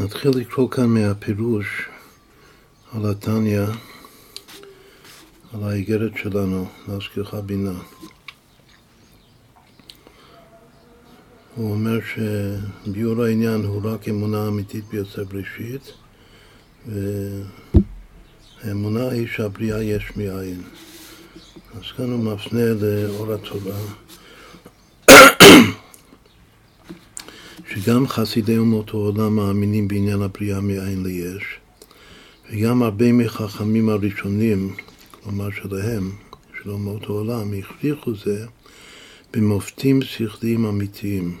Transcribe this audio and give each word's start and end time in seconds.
נתחיל 0.00 0.30
לקרוא 0.34 0.70
כאן 0.70 0.86
מהפירוש 0.86 1.88
על 2.92 3.10
התניא, 3.10 3.62
על 5.52 5.62
האיגרת 5.62 6.12
שלנו, 6.16 6.66
להזכירך 6.88 7.34
בינה. 7.34 7.78
הוא 11.54 11.70
אומר 11.70 11.98
שביור 12.00 13.22
העניין 13.24 13.64
הוא 13.64 13.80
רק 13.84 14.08
אמונה 14.08 14.48
אמיתית 14.48 14.84
ביוצא 14.84 15.22
בראשית, 15.24 15.92
והאמונה 18.64 19.08
היא 19.08 19.26
שהבריאה 19.26 19.82
יש 19.82 20.16
מאין. 20.16 20.62
אז 21.74 21.92
כאן 21.96 22.10
הוא 22.12 22.34
מפנה 22.34 22.64
לאור 22.80 23.32
התורה, 23.32 23.78
שגם 27.76 28.08
חסידי 28.08 28.58
אומות 28.58 28.90
העולם 28.90 29.36
מאמינים 29.36 29.88
בעניין 29.88 30.22
הבריאה 30.22 30.60
מאין 30.60 31.02
ליש, 31.02 31.44
וגם 32.50 32.82
הרבה 32.82 33.12
מחכמים 33.12 33.88
הראשונים, 33.88 34.74
כלומר 35.10 35.50
שלהם, 35.50 36.10
של 36.58 36.70
אומות 36.70 37.02
העולם, 37.04 37.52
הכריחו 37.58 38.14
זה 38.14 38.46
במופתים 39.32 40.02
שכליים 40.02 40.64
אמיתיים. 40.64 41.36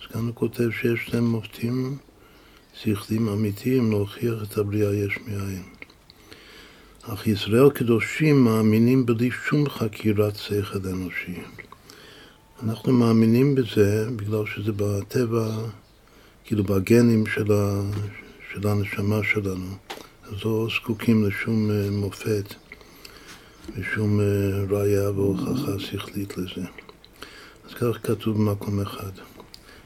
אז 0.00 0.06
כאן 0.12 0.20
הוא 0.20 0.34
כותב 0.34 0.70
שיש 0.70 1.14
להם 1.14 1.24
מופתים 1.24 1.96
שכליים 2.82 3.28
אמיתיים 3.28 3.90
להוכיח 3.90 4.42
את 4.42 4.58
הבריאה 4.58 4.94
יש 4.94 5.18
מאין. 5.26 5.62
אך 7.02 7.26
ישראל 7.26 7.70
קדושים 7.70 8.44
מאמינים 8.44 9.06
בלי 9.06 9.30
שום 9.30 9.68
חקירת 9.68 10.36
שכל 10.36 10.88
אנושי. 10.88 11.34
אנחנו 12.62 12.92
מאמינים 12.92 13.54
בזה 13.54 14.08
בגלל 14.16 14.46
שזה 14.46 14.72
בטבע, 14.76 15.48
כאילו 16.44 16.64
בגנים 16.64 17.26
של, 17.26 17.52
ה, 17.52 17.82
של 18.52 18.68
הנשמה 18.68 19.20
שלנו. 19.22 19.66
אז 20.22 20.44
לא 20.44 20.68
זקוקים 20.76 21.24
לשום 21.24 21.70
אה, 21.70 21.90
מופת 21.90 22.54
ושום 23.76 24.20
אה, 24.20 24.24
ראייה 24.70 25.10
והוכחה 25.10 25.78
שכלית 25.78 26.36
לזה. 26.36 26.66
אז 27.68 27.74
כך 27.74 27.98
כתוב 28.02 28.36
במקום 28.36 28.80
אחד. 28.80 29.12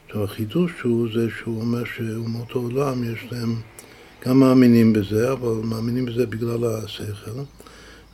עכשיו 0.05 0.23
החידוש 0.23 0.71
הוא 0.83 1.07
זה 1.13 1.27
שהוא 1.37 1.61
אומר 1.61 1.83
שאומות 1.85 2.51
העולם 2.51 3.13
יש 3.13 3.27
להם, 3.31 3.55
גם 4.25 4.39
מאמינים 4.39 4.93
בזה, 4.93 5.31
אבל 5.31 5.53
מאמינים 5.63 6.05
בזה 6.05 6.25
בגלל 6.25 6.65
השכל, 6.65 7.41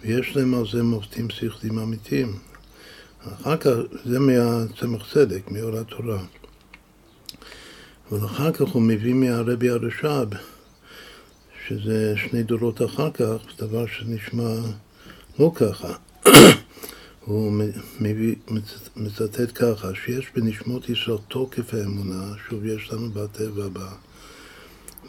ויש 0.02 0.36
להם 0.36 0.54
על 0.54 0.64
זה 0.72 0.84
מופתים 0.84 1.30
שכליים 1.30 1.80
אמיתיים. 1.80 2.49
אחר 3.24 3.58
כך, 3.58 3.70
זה 4.06 4.20
מהצמח 4.20 5.14
צדק, 5.14 5.52
מאור 5.52 5.78
התורה. 5.78 6.20
אבל 8.12 8.26
אחר 8.26 8.52
כך 8.52 8.62
הוא 8.62 8.82
מביא 8.82 9.14
מהרבי 9.14 9.70
הרש"ב, 9.70 10.28
שזה 11.68 12.14
שני 12.18 12.44
דורות 12.44 12.82
אחר 12.82 13.12
כך, 13.12 13.36
דבר 13.58 13.86
שנשמע 13.88 14.56
לא 15.40 15.52
ככה. 15.56 15.94
הוא 17.26 17.64
מביא, 18.00 18.36
מצטט 18.96 19.52
ככה, 19.56 19.88
שיש 20.06 20.32
בנשמות 20.36 20.90
ישראל 20.90 21.18
תוקף 21.28 21.74
האמונה, 21.74 22.34
שוב 22.50 22.66
יש 22.66 22.94
לנו 22.94 23.10
בטבע, 23.12 23.68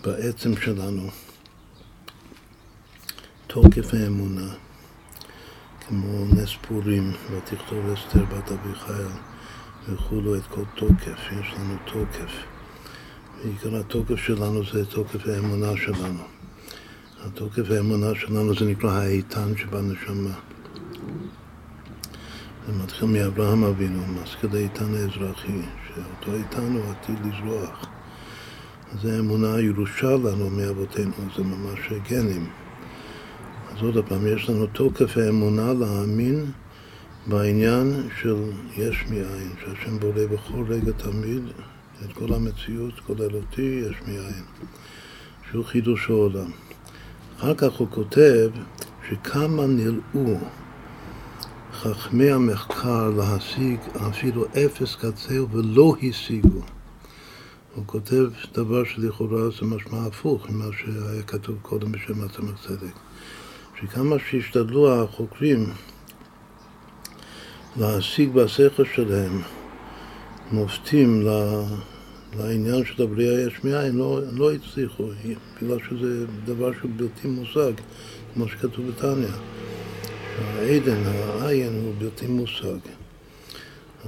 בעצם 0.04 0.56
שלנו, 0.56 1.10
תוקף 3.46 3.94
האמונה. 3.94 4.54
כמו 5.90 6.24
נס 6.34 6.50
פורים, 6.68 7.12
ותכתוב 7.30 7.78
אסתר 7.90 8.24
בת 8.24 8.52
אביחיל 8.52 9.06
וכולו 9.88 10.36
את 10.36 10.46
כל 10.46 10.62
תוקף, 10.74 11.18
יש 11.40 11.54
לנו 11.58 11.76
תוקף. 11.84 12.32
ועיקר 13.38 13.76
התוקף 13.76 14.16
שלנו 14.16 14.64
זה 14.72 14.86
תוקף 14.86 15.26
האמונה 15.26 15.76
שלנו. 15.76 16.22
התוקף 17.24 17.70
האמונה 17.70 18.14
שלנו 18.14 18.54
זה 18.54 18.64
נקרא 18.64 18.90
האיתן 18.90 19.56
שבנשמה. 19.56 20.34
זה 22.66 22.72
מתחיל 22.82 23.08
מאברהם 23.08 23.64
אבינו, 23.64 24.02
מזכיר 24.06 24.50
האיתן 24.52 24.94
האזרחי, 24.94 25.62
שאותו 25.88 26.34
איתן 26.38 26.72
הוא 26.72 26.84
עתיד 26.90 27.18
לזרוח. 27.26 27.86
זה 29.02 29.18
אמונה 29.18 29.54
הירושה 29.54 30.10
לנו 30.10 30.50
מאבותינו, 30.50 31.12
זה 31.36 31.42
ממש 31.42 31.80
גנים. 32.10 32.50
אז 33.80 33.86
עוד 33.86 34.04
פעם, 34.08 34.26
יש 34.26 34.50
לנו 34.50 34.66
תוקף 34.66 35.16
האמונה 35.16 35.72
להאמין 35.72 36.50
בעניין 37.26 38.08
של 38.20 38.36
יש 38.76 39.04
מאין, 39.10 39.50
שהשם 39.60 39.98
בורא 39.98 40.26
בכל 40.32 40.64
רגע 40.68 40.92
תמיד 40.92 41.42
את 42.04 42.12
כל 42.12 42.32
המציאות, 42.32 43.00
כוללותי 43.06 43.82
יש 43.86 43.96
מאין, 44.06 44.44
שהוא 45.50 45.64
חידוש 45.64 46.10
העולם. 46.10 46.50
אחר 47.38 47.54
כך 47.54 47.72
הוא 47.72 47.88
כותב 47.90 48.50
שכמה 49.08 49.66
נראו 49.66 50.38
חכמי 51.72 52.30
המחקר 52.30 53.10
להשיג 53.10 53.78
אפילו 54.08 54.44
אפס 54.44 54.96
קצהו 54.96 55.48
ולא 55.48 55.94
השיגו. 56.02 56.62
הוא 57.74 57.84
כותב 57.86 58.24
דבר 58.52 58.84
שלכאורה 58.84 59.50
זה 59.60 59.66
משמע 59.66 60.06
הפוך 60.06 60.50
ממה 60.50 60.64
שהיה 60.78 61.22
כתוב 61.22 61.56
קודם 61.62 61.92
בשם 61.92 62.24
הצמח 62.24 62.66
צדק. 62.66 63.09
שכמה 63.82 64.16
שהשתדלו 64.30 64.92
החוקרים 64.92 65.72
להשיג 67.76 68.32
בשכל 68.32 68.84
שלהם 68.94 69.42
מופתים 70.52 71.26
לעניין 72.38 72.84
של 72.84 73.02
הבריאה 73.02 73.40
יש 73.40 73.64
מאין, 73.64 73.96
לא, 73.96 74.20
לא 74.32 74.52
הצליחו, 74.52 75.10
בגלל 75.62 75.78
שזה 75.88 76.26
דבר 76.44 76.72
שהוא 76.78 76.90
בלתי 76.96 77.28
מושג, 77.28 77.72
כמו 78.34 78.48
שכתוב 78.48 78.86
בתניא. 78.88 79.28
העדן, 80.38 81.02
העין 81.04 81.82
הוא 81.84 81.94
בלתי 81.98 82.26
מושג. 82.26 82.78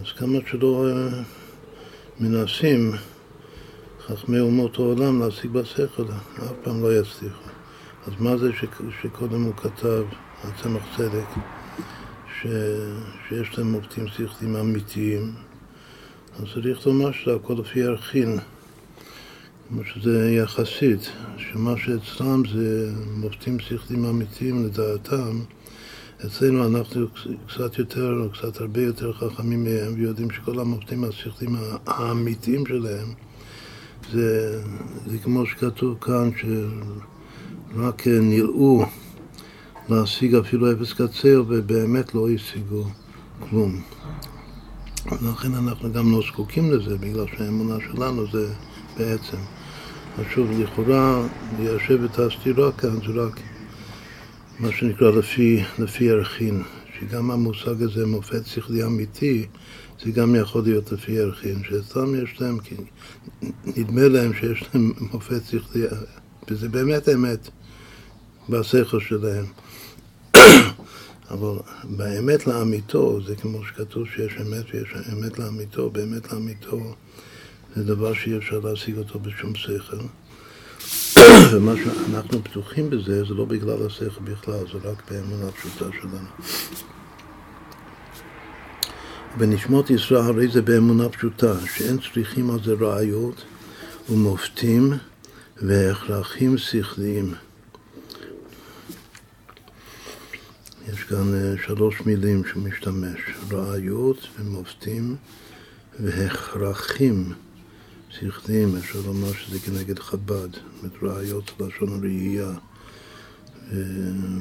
אז 0.00 0.12
כמה 0.16 0.38
שלא 0.50 0.86
אה, 0.88 1.22
מנסים 2.20 2.92
חכמי 4.06 4.40
אומות 4.40 4.78
העולם 4.78 5.22
להשיג 5.22 5.50
בשכל, 5.50 6.04
אף 6.36 6.52
פעם 6.62 6.82
לא 6.82 7.00
יצליחו. 7.00 7.41
אז 8.06 8.12
מה 8.18 8.36
זה 8.36 8.50
שקודם 9.02 9.42
הוא 9.42 9.54
כתב, 9.56 10.04
הצמח 10.44 10.82
צדק, 10.96 11.26
ש, 12.40 12.46
שיש 13.28 13.58
להם 13.58 13.72
מופתים 13.72 14.06
שכליים 14.06 14.56
אמיתיים, 14.56 15.32
אז 16.36 16.44
צריך 16.54 16.86
לומר 16.86 17.12
שזה 17.12 17.34
הכל 17.34 17.54
לפי 17.58 17.82
ערכין, 17.82 18.38
כמו 19.68 19.84
שזה 19.84 20.30
יחסית, 20.30 21.10
שמה 21.36 21.74
שאצלם 21.76 22.42
זה 22.52 22.92
מופתים 23.16 23.60
שכליים 23.60 24.04
אמיתיים 24.04 24.64
לדעתם, 24.64 25.40
אצלנו 26.26 26.66
אנחנו 26.66 27.06
קצת 27.46 27.78
יותר, 27.78 28.20
או 28.20 28.30
קצת 28.30 28.60
הרבה 28.60 28.82
יותר 28.82 29.12
חכמים 29.12 29.64
מהם, 29.64 29.94
ויודעים 29.94 30.30
שכל 30.30 30.58
המופתים 30.60 31.04
השכליים 31.04 31.56
האמיתיים 31.86 32.66
שלהם 32.66 33.08
זה, 34.12 34.60
זה 35.06 35.18
כמו 35.18 35.46
שכתוב 35.46 35.98
כאן, 36.00 36.30
ש... 36.36 36.44
רק 37.76 38.06
נראו 38.06 38.84
להשיג 39.88 40.34
אפילו 40.34 40.72
אפס 40.72 40.92
קצר 40.92 41.42
ובאמת 41.48 42.14
לא 42.14 42.30
השיגו 42.30 42.84
כלום. 43.40 43.80
ולכן 45.12 45.54
אנחנו 45.54 45.92
גם 45.92 46.12
לא 46.12 46.22
זקוקים 46.28 46.72
לזה, 46.72 46.98
בגלל 46.98 47.26
שהאמונה 47.36 47.76
שלנו 47.92 48.30
זה 48.32 48.52
בעצם. 48.98 49.36
אז 50.18 50.24
שוב, 50.34 50.50
לכאורה, 50.50 51.26
ליישב 51.58 52.04
את 52.04 52.18
הסתירה 52.18 52.72
כאן 52.72 52.96
זה 53.06 53.22
רק 53.22 53.40
מה 54.58 54.72
שנקרא 54.72 55.10
לפי, 55.10 55.62
לפי 55.78 56.10
ערכין, 56.10 56.62
שגם 56.98 57.30
המושג 57.30 57.82
הזה, 57.82 58.06
מופת 58.06 58.46
שכלי 58.46 58.84
אמיתי, 58.84 59.46
זה 60.04 60.10
גם 60.10 60.34
יכול 60.34 60.62
להיות 60.62 60.92
לפי 60.92 61.20
ערכין, 61.20 61.62
שאצלם 61.68 62.24
יש 62.24 62.40
להם, 62.40 62.58
כי 62.58 62.74
נדמה 63.76 64.08
להם 64.08 64.32
שיש 64.34 64.64
להם 64.74 64.92
מופת 65.12 65.42
שכלי, 65.50 65.82
וזה 66.50 66.68
באמת 66.68 67.08
אמת. 67.08 67.50
בשכל 68.48 69.00
שלהם. 69.00 69.44
אבל 71.30 71.58
באמת 71.84 72.46
לאמיתו, 72.46 73.18
זה 73.26 73.36
כמו 73.36 73.64
שכתוב 73.64 74.06
שיש 74.14 74.36
אמת 74.40 74.64
ויש 74.74 74.94
אמת 75.12 75.38
לאמיתו, 75.38 75.90
באמת 75.90 76.32
לאמיתו 76.32 76.94
זה 77.76 77.84
דבר 77.84 78.14
שאי 78.14 78.36
אפשר 78.36 78.58
להשיג 78.58 78.98
אותו 78.98 79.18
בשום 79.18 79.54
שכל. 79.54 79.96
ומה 81.52 81.72
שאנחנו 81.84 82.44
פתוחים 82.44 82.90
בזה, 82.90 83.24
זה 83.24 83.34
לא 83.34 83.44
בגלל 83.44 83.86
השכל 83.86 84.20
בכלל, 84.24 84.64
זה 84.72 84.88
רק 84.88 85.10
באמונה 85.10 85.48
הפשוטה 85.48 85.84
שלנו. 86.00 86.28
בנשמות 89.38 89.90
ישראל 89.90 90.20
הרי 90.20 90.48
זה 90.48 90.62
באמונה 90.62 91.08
פשוטה, 91.08 91.54
שאין 91.74 91.98
צריכים 91.98 92.50
על 92.50 92.58
זה 92.64 92.72
ראיות 92.80 93.44
ומופתים 94.10 94.92
והכרחים 95.62 96.58
שכליים. 96.58 97.34
יש 100.88 101.04
כאן 101.04 101.34
אה, 101.34 101.54
שלוש 101.66 102.00
מילים 102.00 102.42
שהוא 102.44 102.62
משתמש, 102.62 103.20
ראיות 103.50 104.28
ומופתים 104.38 105.16
והכרחים 106.00 107.32
שכליים, 108.10 108.76
אפשר 108.76 108.98
לומר 109.06 109.32
שזה 109.32 109.58
כנגד 109.58 109.98
חב"ד, 109.98 110.52
זאת 110.52 110.62
אומרת 110.82 111.16
ראיות 111.16 111.52
לשון 111.60 111.88
הראייה. 111.98 112.52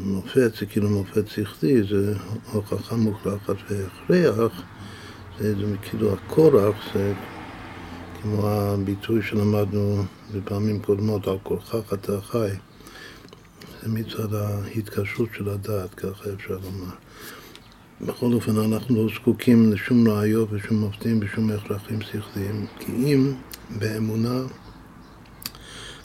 מופת 0.06 0.52
זה 0.60 0.66
כאילו 0.66 0.90
מופת 0.90 1.28
שכלי, 1.28 1.84
זה 1.90 2.14
הוכחה 2.52 2.96
מוכרחת 2.96 3.56
והכרח, 3.70 4.62
זה, 5.40 5.56
זה 5.56 5.78
כאילו 5.82 6.14
הכורח, 6.14 6.76
זה 6.94 7.14
כמו 8.22 8.48
הביטוי 8.48 9.22
שלמדנו 9.22 10.04
בפעמים 10.36 10.82
קודמות, 10.82 11.28
על 11.28 11.38
כורכך 11.44 11.94
אתה 11.94 12.22
חי. 12.22 12.50
מצד 13.88 14.34
ההתקשרות 14.34 15.30
של 15.38 15.50
הדעת, 15.50 15.94
ככה 15.94 16.34
אפשר 16.34 16.58
לומר. 16.64 16.94
בכל 18.02 18.34
אופן, 18.34 18.58
אנחנו 18.58 18.96
לא 18.96 19.14
זקוקים 19.16 19.74
לשום 19.74 20.08
ראיות 20.08 20.50
ושום 20.52 20.78
מופתים 20.78 21.20
ושום 21.22 21.52
הכרחים 21.52 22.02
שכליים, 22.02 22.66
כי 22.80 22.92
אם 22.92 23.34
באמונה 23.80 24.42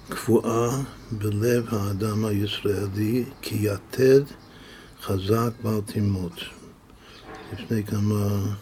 קבועה 0.08 0.82
בלב 1.12 1.66
האדם 1.70 2.24
הישראלי 2.24 3.24
כיתד 3.42 4.22
חזק 5.02 5.50
בל 5.62 5.80
תימות. 5.86 6.40
לפני 7.52 7.84
כמה 7.84 8.54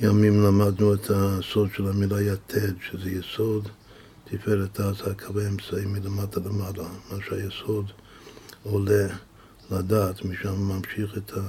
ימים 0.00 0.42
למדנו 0.42 0.94
את 0.94 1.10
הסוד 1.10 1.68
של 1.76 1.88
המילה 1.88 2.22
יתד, 2.22 2.72
שזה 2.90 3.10
יסוד 3.10 3.68
תפארת 4.24 4.80
אז 4.80 4.94
הקווי 5.06 5.48
אמצעי 5.48 5.86
מלמטה 5.86 6.40
למעלה, 6.40 6.88
מה 7.10 7.18
שהיסוד 7.28 7.92
עולה 8.62 9.06
לדעת, 9.70 10.24
משם 10.24 10.54
ממשיך 10.54 11.18
את, 11.18 11.32
ה, 11.32 11.40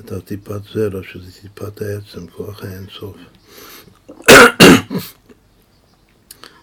את 0.00 0.12
הטיפת 0.12 0.60
זרע, 0.74 1.02
שזה 1.02 1.30
טיפת 1.40 1.82
העצם, 1.82 2.26
כוח 2.26 2.62
האינסוף. 2.64 3.16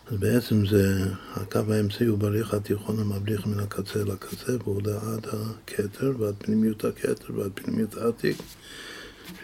אז 0.08 0.18
בעצם 0.20 0.66
זה, 0.66 1.06
הקו 1.34 1.60
האמצעי 1.70 2.08
הוא 2.08 2.18
בריח 2.18 2.54
התיכון 2.54 3.00
המבליח 3.00 3.46
מן 3.46 3.60
הקצה 3.60 4.04
לקצה 4.04 4.52
והוא 4.64 4.76
עולה 4.76 4.98
עד 5.14 5.28
הכתר 5.28 6.14
ועד 6.20 6.36
פנימיות 6.38 6.86
הכתר 6.86 7.34
ועד 7.36 7.52
פנימיות 7.56 7.98
העתיק 7.98 8.38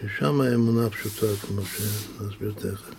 ששם 0.02 0.42
האמונה 0.42 0.90
פשוטה 0.90 1.26
כמו 1.42 1.62
שנסביר 1.66 2.54
תכף. 2.58 2.90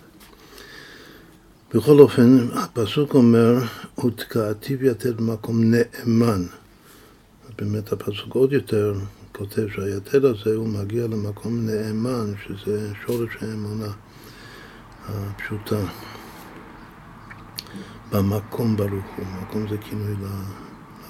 בכל 1.74 1.98
אופן, 2.00 2.38
הפסוק 2.52 3.14
אומר, 3.14 3.54
ותקעתיו 4.04 4.86
יתד 4.86 5.16
במקום 5.16 5.62
נאמן. 5.64 6.46
באמת 7.58 7.93
הפסוק 7.93 8.35
עוד 8.35 8.53
יותר 8.53 8.94
כותב 9.32 9.67
שהיתד 9.75 10.25
הזה 10.25 10.56
הוא 10.56 10.69
מגיע 10.69 11.06
למקום 11.06 11.67
נאמן, 11.67 12.32
שזה 12.47 12.93
שורש 13.06 13.37
האמונה 13.41 13.93
הפשוטה. 15.08 15.81
במקום 18.12 18.76
ברוך 18.76 19.05
הוא, 19.17 19.26
מקום 19.43 19.69
זה 19.70 19.76
כינוי 19.79 20.14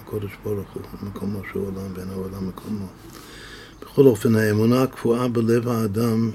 לקודש 0.00 0.30
ברוך 0.44 0.72
הוא, 0.72 0.82
מקומו 1.02 1.40
של 1.52 1.58
עולם, 1.58 1.94
בין 1.94 2.10
העולם 2.10 2.48
מקומו. 2.48 2.86
בכל 3.82 4.06
אופן, 4.06 4.36
האמונה 4.36 4.82
הקבועה 4.82 5.28
בלב 5.28 5.68
האדם 5.68 6.30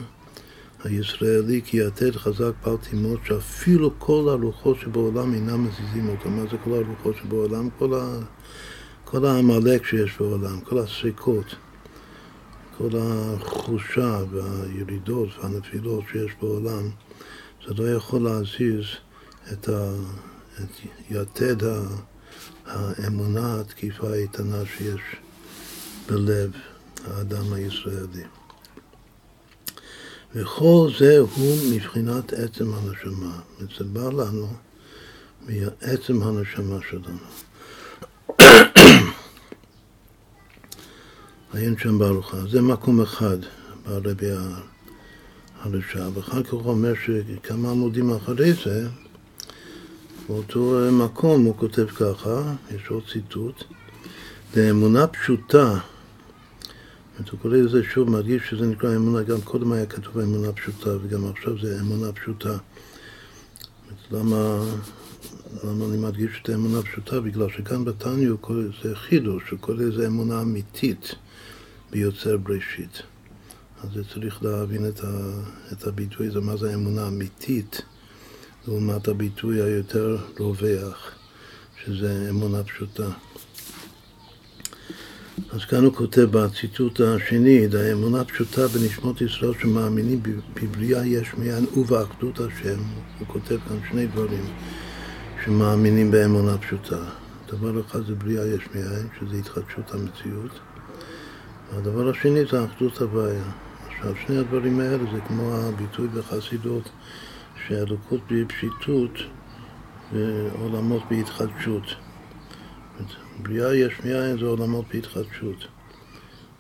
הישראלי 0.84 1.62
כי 1.66 1.78
יתד 1.78 2.16
חזק 2.16 2.52
בל 2.66 2.78
תימות 2.90 3.20
שאפילו 3.26 3.92
כל 4.00 4.28
הרוחות 4.30 4.78
שבעולם 4.80 5.34
אינם 5.34 5.68
מזיזים 5.68 6.10
אותו. 6.10 6.30
מה 6.30 6.42
זה 6.52 6.58
כל 6.64 6.74
הרוחות 6.74 7.16
שבעולם? 7.24 7.70
כל, 7.80 7.94
ה... 7.94 8.20
כל 9.12 9.26
העמלק 9.26 9.86
שיש 9.86 10.18
בעולם, 10.20 10.62
כל 10.62 10.80
הסריקות, 10.80 11.56
כל 12.78 12.90
החושה 12.98 14.20
והירידות 14.32 15.30
והנפילות 15.38 16.04
שיש 16.12 16.32
בעולם, 16.42 16.90
זה 17.68 17.74
לא 17.74 17.96
יכול 17.96 18.22
להזיז 18.22 18.86
את, 19.54 19.70
ה... 19.70 19.94
את 20.64 20.70
יתד 21.10 21.68
האמונה 22.66 23.60
התקיפה 23.60 24.10
האיתנה 24.10 24.64
שיש 24.78 25.02
בלב 26.10 26.52
האדם 27.08 27.54
הישראלי. 27.54 28.24
וכל 30.36 30.90
זה 31.00 31.20
הוא 31.20 31.58
מבחינת 31.72 32.34
עצם 32.34 32.74
הנשמה. 32.74 33.40
זה 33.78 33.84
בא 33.84 34.10
לנו 34.10 34.48
מעצם 35.42 36.24
הנשמה 36.24 36.78
שלנו. 36.90 37.18
עיין 41.54 41.78
שם 41.78 42.00
ברוך 42.00 42.36
זה 42.52 42.62
מקום 42.62 43.02
אחד 43.02 43.38
ברבי 43.86 44.28
הרשע, 45.62 46.10
ואחר 46.14 46.44
כך 46.44 46.54
הוא 46.54 46.62
אומר 46.62 46.94
שכמה 47.06 47.72
עמודים 47.72 48.12
אחרי 48.14 48.54
זה, 48.54 48.88
באותו 50.30 50.78
מקום 50.92 51.44
הוא 51.44 51.56
כותב 51.58 51.88
ככה, 51.88 52.54
יש 52.76 52.88
עוד 52.88 53.04
ציטוט, 53.12 53.64
לאמונה 54.56 55.08
פשוטה 55.08 55.80
הוא 57.32 57.40
קורא 57.40 57.58
לזה 57.58 57.84
שוב, 57.84 58.10
מדגיש 58.10 58.50
שזה 58.50 58.66
נקרא 58.66 58.96
אמונה, 58.96 59.24
גם 59.24 59.42
קודם 59.42 59.72
היה 59.72 59.86
כתוב 59.86 60.20
אמונה 60.20 60.52
פשוטה 60.52 60.90
וגם 61.02 61.28
עכשיו 61.28 61.60
זה 61.62 61.80
אמונה 61.80 62.12
פשוטה. 62.12 62.58
למה, 64.12 64.66
למה 65.64 65.86
אני 65.86 65.98
מדגיש 65.98 66.32
את 66.42 66.50
האמונה 66.50 66.82
פשוטה? 66.82 67.22
בגלל 67.22 67.48
שכאן 67.50 67.86
בתניא 67.86 68.30
זה 68.84 68.96
חידוש, 68.96 69.50
הוא 69.50 69.60
קורא 69.60 69.78
לזה 69.78 70.08
אמונה 70.08 70.42
אמיתית 70.42 71.16
ביוצר 71.92 72.38
בראשית. 72.38 73.02
אז 73.84 73.90
זה 73.94 74.04
צריך 74.14 74.44
להבין 74.44 74.88
את, 74.88 75.00
ה, 75.04 75.42
את 75.72 75.88
הביטוי 75.88 76.28
הזה, 76.28 76.40
מה 76.40 76.58
זה 76.58 76.74
אמונה 76.74 77.08
אמיתית, 77.08 77.82
לעומת 78.68 79.08
הביטוי 79.08 79.62
היותר 79.62 80.18
רווח, 80.40 81.12
שזה 81.86 82.28
אמונה 82.30 82.64
פשוטה. 82.64 83.10
אז 85.52 85.66
כאן 85.66 85.84
הוא 85.84 85.94
כותב 85.94 86.22
בציטוט 86.32 87.02
השני, 87.02 87.68
האמונה 87.78 88.26
פשוטה 88.26 88.68
בנשמות 88.68 89.22
ישראל 89.22 89.54
שמאמינים 89.62 90.22
בבריאה 90.54 91.06
יש 91.06 91.34
מאין 91.38 91.66
ובאחדות 91.78 92.40
השם. 92.40 92.80
הוא 93.20 93.28
כותב 93.28 93.58
כאן 93.68 93.78
שני 93.90 94.08
דברים 94.08 94.46
שמאמינים 95.46 96.12
באמונה 96.12 96.58
פשוטה. 96.58 97.04
דבר 97.48 97.82
אחד 97.82 98.06
זה 98.08 98.16
בריאה 98.16 98.48
יש 98.48 98.64
מאין, 98.76 99.08
שזה 99.20 99.36
התחדשות 99.36 99.92
המציאות. 99.94 100.71
והדבר 101.72 102.10
השני 102.10 102.46
זה 102.46 102.66
אחדות 102.66 102.98
הוויה. 102.98 103.44
עכשיו, 103.88 104.14
שני 104.26 104.38
הדברים 104.38 104.80
האלה 104.80 105.12
זה 105.14 105.22
כמו 105.28 105.54
הביטוי 105.54 106.08
בחסידות 106.08 106.90
שהאלוקות 107.68 108.20
בפשיטות 108.32 109.12
ועולמות 110.14 111.04
בהתחדשות. 111.10 111.84
בריאה 113.42 113.76
יש 113.76 113.94
מאין 114.06 114.40
זה 114.40 114.46
עולמות 114.46 114.86
בהתחדשות. 114.94 115.68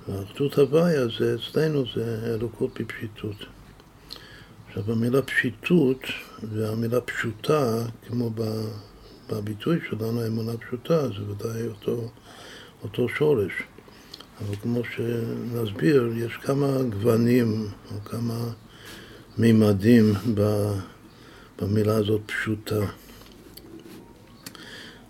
ואחדות 0.07 0.57
הוויה 0.57 1.07
זה 1.19 1.35
אצלנו 1.35 1.83
זה 1.95 2.33
אלוקות 2.35 2.81
בפשיטות. 2.81 3.45
עכשיו 4.67 4.91
המילה 4.91 5.21
פשיטות 5.21 5.99
והמילה 6.43 7.01
פשוטה, 7.01 7.83
כמו 8.07 8.29
בביטוי 9.29 9.79
שלנו, 9.89 10.27
אמונה 10.27 10.57
פשוטה, 10.57 11.07
זה 11.07 11.23
ודאי 11.29 11.67
אותו, 11.67 12.09
אותו 12.83 13.09
שורש. 13.09 13.51
אבל 14.45 14.55
כמו 14.61 14.81
שנסביר, 14.95 16.13
יש 16.15 16.33
כמה 16.33 16.67
גוונים 16.89 17.67
או 17.91 18.01
כמה 18.05 18.51
מימדים 19.37 20.13
במילה 21.59 21.95
הזאת 21.95 22.21
פשוטה. 22.25 22.85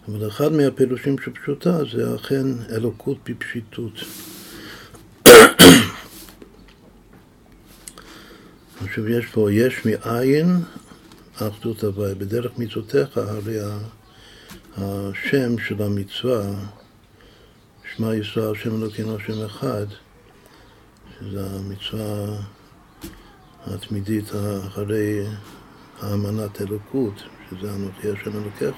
אבל 0.07 0.27
אחד 0.27 0.51
מהפירושים 0.51 1.15
של 1.25 1.31
פשוטה 1.31 1.85
זה 1.91 2.15
אכן 2.15 2.45
אלוקות 2.69 3.17
בפשיטות. 3.29 3.93
עכשיו 8.83 9.09
יש 9.09 9.25
פה, 9.25 9.51
יש 9.51 9.85
מאין 9.85 10.57
אחדות 11.35 11.83
הוואי. 11.83 12.15
בדרך 12.15 12.51
מצוותיך, 12.57 13.17
הרי 13.17 13.57
השם 14.77 15.57
של 15.67 15.81
המצווה, 15.83 16.53
שמע 17.95 18.15
ישראל, 18.15 18.51
השם 18.51 18.81
אלוקינו, 18.81 19.15
השם 19.15 19.45
אחד, 19.45 19.85
שזה 21.19 21.45
המצווה 21.49 22.37
התמידית 23.65 24.25
אחרי 24.67 25.25
האמנת 26.01 26.61
אלוקות, 26.61 27.13
שזה 27.49 27.73
אנוכי 27.75 28.09
השם 28.09 28.31
אלוקיך. 28.41 28.75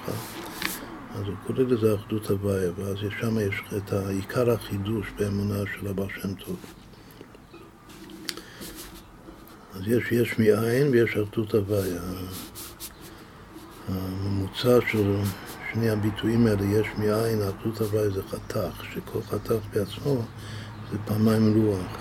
אז 1.14 1.26
הוא 1.26 1.34
קורא 1.46 1.58
לזה 1.58 1.94
אחדות 1.94 2.30
הוויה, 2.30 2.70
ואז 2.76 2.96
שם 3.20 3.38
יש 3.38 3.54
את 3.76 3.92
עיקר 3.92 4.50
החידוש 4.50 5.06
באמונה 5.18 5.62
של 5.74 5.86
הבא 5.86 6.04
שם 6.20 6.34
טוב. 6.34 6.56
אז 9.74 9.82
יש 9.86 10.12
יש 10.12 10.38
מאין 10.38 10.88
ויש 10.90 11.16
אחדות 11.16 11.54
הוויה. 11.54 12.02
הממוצע 13.88 14.78
של 14.90 15.16
שני 15.74 15.90
הביטויים 15.90 16.46
האלה, 16.46 16.64
יש 16.64 16.86
מאין, 16.98 17.38
אחדות 17.42 17.80
הוויה 17.80 18.10
זה 18.10 18.22
חתך, 18.30 18.84
שכל 18.94 19.22
חתך 19.22 19.66
בעצמו 19.72 20.22
זה 20.90 20.98
פעמיים 21.04 21.62
רוח. 21.62 21.98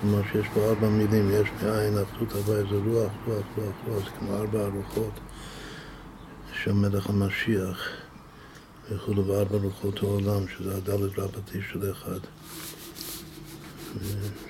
כלומר 0.00 0.22
שיש 0.32 0.46
פה 0.54 0.60
ארבע 0.60 0.88
מילים, 0.88 1.30
יש 1.32 1.48
מאין, 1.62 1.94
אחדות 1.98 2.32
הוויה 2.32 2.62
זה 2.70 2.76
רוח, 2.76 3.12
רוח, 3.26 3.44
רוח, 3.56 3.74
רוח, 3.86 4.04
זה 4.04 4.10
כמו 4.18 4.36
ארבע 4.36 4.66
ארוחות. 4.66 5.12
שהמלך 6.62 7.10
המשיח 7.10 7.88
וכולו 8.90 9.26
וארבע 9.26 9.58
רוחות 9.58 10.02
העולם, 10.02 10.48
שזה 10.48 10.76
הדלת 10.76 11.18
רבתי 11.18 11.58
של 11.72 11.90
אחד. 11.90 12.20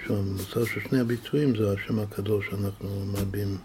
שם, 0.06 0.14
המוצא 0.14 0.64
של 0.64 0.80
שני 0.88 1.00
הביטויים 1.00 1.56
זה 1.56 1.72
השם 1.72 1.98
הקדוש 1.98 2.46
שאנחנו 2.50 3.06
מרבים 3.06 3.58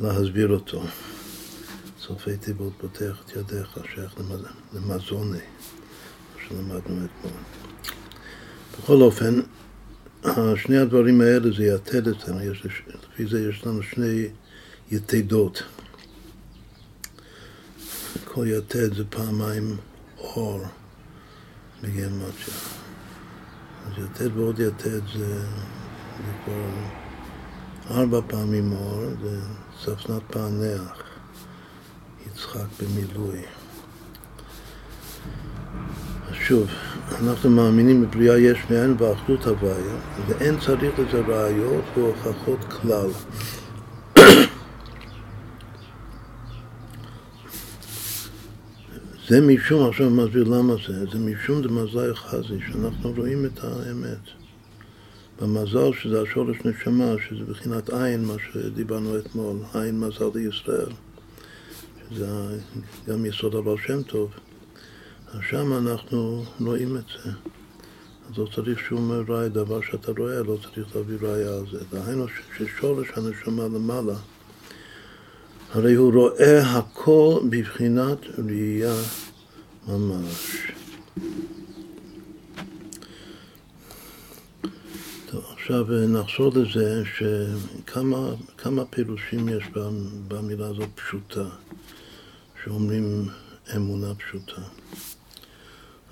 להסביר 0.00 0.52
אותו. 0.52 0.82
סופי 2.08 2.36
תיבות 2.36 2.72
פותח 2.80 3.22
את 3.24 3.36
ידיך, 3.36 3.78
שייך 3.94 4.14
למזוני, 4.72 5.38
מה 5.38 6.42
שלמדנו 6.48 6.78
אתמול. 6.78 7.40
בכל 8.78 9.02
אופן, 9.02 9.40
שני 10.56 10.78
הדברים 10.78 11.20
האלה 11.20 11.50
זה 11.56 11.64
יתד 11.64 12.08
אצלנו, 12.08 12.38
לפי 13.12 13.26
זה 13.26 13.48
יש 13.48 13.66
לנו 13.66 13.82
שני 13.82 14.28
יתדות. 14.90 15.62
כל 18.24 18.46
יתד 18.46 18.94
זה 18.94 19.04
פעמיים 19.10 19.76
אור 20.18 20.64
בגימטריה. 21.82 22.56
אז 23.86 24.04
יתד 24.04 24.36
ועוד 24.36 24.60
יתד 24.60 25.06
זה, 25.18 25.40
זה 26.18 26.32
כבר 26.44 26.70
ארבע 27.90 28.20
פעמים 28.26 28.72
אור, 28.72 29.04
זה 29.22 29.40
ספנת 29.82 30.22
פענח, 30.26 31.07
יצחק 32.38 32.66
במילוי. 32.82 33.38
שוב, 36.32 36.68
אנחנו 37.20 37.50
מאמינים 37.50 38.02
בבריאה 38.02 38.38
יש 38.38 38.58
מאין 38.70 38.94
ואחדות 38.98 39.46
הוויה, 39.46 39.96
ואין 40.28 40.60
צריך 40.60 40.98
לזה 40.98 41.20
ראיות 41.20 41.84
והוכחות 41.96 42.64
כלל. 42.64 43.10
זה 49.28 49.40
משום, 49.40 49.88
עכשיו 49.88 50.10
מסביר 50.10 50.44
למה 50.44 50.74
זה, 50.88 51.10
זה 51.12 51.18
משום 51.18 51.62
דמזאי 51.62 52.14
חזי, 52.14 52.58
שאנחנו 52.66 53.12
רואים 53.16 53.44
את 53.44 53.64
האמת. 53.64 54.24
במזל 55.40 55.92
שזה 56.02 56.22
השורש 56.22 56.56
נשמה, 56.64 57.12
שזה 57.28 57.44
בחינת 57.44 57.90
עין, 57.90 58.24
מה 58.24 58.34
שדיברנו 58.52 59.18
אתמול, 59.18 59.56
עין 59.74 60.00
מזל 60.00 60.24
לישראל, 60.34 60.92
שזה 62.10 62.58
גם 63.08 63.26
יסוד 63.26 63.54
הבעל 63.54 63.76
שם 63.86 64.02
טוב. 64.02 64.30
אז 65.32 65.40
שם 65.50 65.72
אנחנו 65.72 66.44
רואים 66.60 66.96
את 66.96 67.04
זה. 67.24 67.30
אז 68.30 68.38
לא 68.38 68.48
צריך 68.54 68.78
שום 68.78 69.12
ראי, 69.28 69.48
דבר 69.48 69.80
שאתה 69.80 70.12
רואה, 70.18 70.42
לא 70.42 70.58
צריך 70.62 70.96
להביא 70.96 71.16
ראיה 71.20 71.56
על 71.56 71.64
זה. 71.72 71.78
דהיינו 71.92 72.26
ששורש 72.56 73.08
הנשמה 73.16 73.64
למעלה, 73.64 74.14
הרי 75.72 75.94
הוא 75.94 76.12
רואה 76.14 76.60
הכל 76.60 77.40
בבחינת 77.50 78.18
ראייה 78.46 78.94
ממש. 79.88 80.72
טוב, 85.30 85.44
עכשיו 85.52 85.86
נחזור 86.08 86.52
לזה 86.54 87.02
שכמה 87.16 88.84
פירושים 88.90 89.48
יש 89.48 89.64
במילה 90.28 90.66
הזאת 90.66 90.88
פשוטה, 90.94 91.48
שאומרים 92.64 93.28
אמונה 93.76 94.14
פשוטה. 94.14 94.62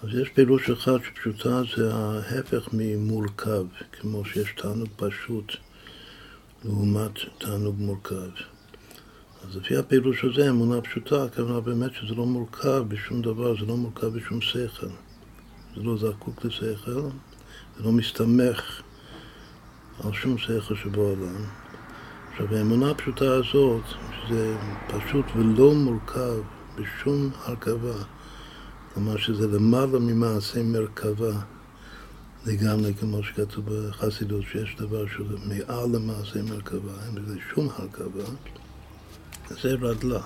אז 0.03 0.09
יש 0.15 0.29
פירוש 0.29 0.71
אחד 0.71 0.99
שפשוטה 1.05 1.63
זה 1.77 1.95
ההפך 1.95 2.69
ממורכב, 2.73 3.65
כמו 3.93 4.25
שיש 4.25 4.55
תענוג 4.57 4.89
פשוט 4.97 5.53
לעומת 6.65 7.13
תענוג 7.39 7.77
מורכב. 7.79 8.31
אז 9.45 9.57
לפי 9.57 9.77
הפירוש 9.77 10.25
הזה, 10.25 10.51
אמונה 10.51 10.81
פשוטה, 10.81 11.25
הכוונה 11.25 11.61
באמת 11.61 11.91
שזה 11.95 12.15
לא 12.15 12.27
מורכב 12.27 12.85
בשום 12.89 13.23
דבר, 13.23 13.55
זה 13.61 13.67
לא 13.67 13.77
מורכב 13.77 14.07
בשום 14.07 14.41
שכל. 14.41 14.87
זה 15.77 15.83
לא 15.83 15.97
זקוק 15.97 16.45
לשכל, 16.45 17.01
זה 17.77 17.85
לא 17.85 17.93
מסתמך 17.93 18.83
על 20.05 20.13
שום 20.13 20.39
שכל 20.39 20.75
שבעולם. 20.77 21.45
עכשיו, 22.33 22.57
האמונה 22.57 22.91
הפשוטה 22.91 23.35
הזאת, 23.35 23.85
שזה 24.29 24.57
פשוט 24.87 25.25
ולא 25.37 25.75
מורכב 25.75 26.41
בשום 26.75 27.31
הרכבה, 27.45 28.05
כלומר 28.95 29.17
שזה 29.17 29.47
למעלה 29.47 29.99
ממעשה 29.99 30.63
מרכבה 30.63 31.33
לגמרי, 32.47 32.95
כמו 32.95 33.23
שכתוב 33.23 33.65
בחסידות, 33.65 34.45
שיש 34.53 34.77
דבר 34.79 35.07
שהוא 35.07 35.27
מעל 35.45 35.89
למעשה 35.93 36.43
מרכבה, 36.43 36.93
אין 37.07 37.15
בזה 37.15 37.37
שום 37.55 37.69
הרכבה, 37.77 38.25
זה 39.63 39.75
רדלה. 39.81 40.21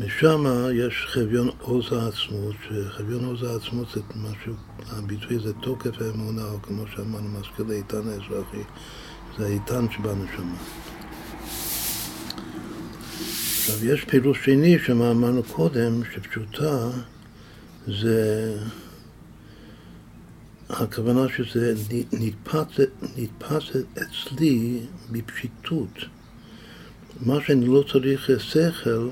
משם 0.00 0.44
יש 0.72 1.06
חביון 1.08 1.48
עוז 1.60 1.92
העצמות, 1.92 2.56
שחביון 2.68 3.24
עוז 3.24 3.42
העצמות 3.42 3.88
זה 3.94 4.00
משהו, 4.16 4.54
הביטוי 4.90 5.38
זה 5.38 5.52
תוקף 5.52 6.02
האמונה, 6.02 6.44
או 6.44 6.62
כמו 6.62 6.84
שאמרנו, 6.86 7.28
מזכיר 7.28 7.64
לאיתן 7.68 8.08
האזרחי, 8.08 8.62
זה 9.38 9.46
האיתן 9.46 9.86
שבנשמה. 9.90 10.56
עכשיו, 13.64 13.86
יש 13.86 14.04
פירוש 14.04 14.44
שני 14.44 14.78
שאמרנו 14.78 15.42
קודם, 15.42 16.02
שפשוטה 16.14 16.90
זה 17.86 18.56
הכוונה 20.68 21.26
שזה 21.36 21.74
נתפס, 22.12 22.80
נתפס 23.16 23.62
אצלי 23.92 24.80
בפשיטות. 25.10 25.98
מה 27.20 27.38
שאני 27.46 27.66
לא 27.66 27.84
צריך 27.92 28.30
שכל, 28.38 29.08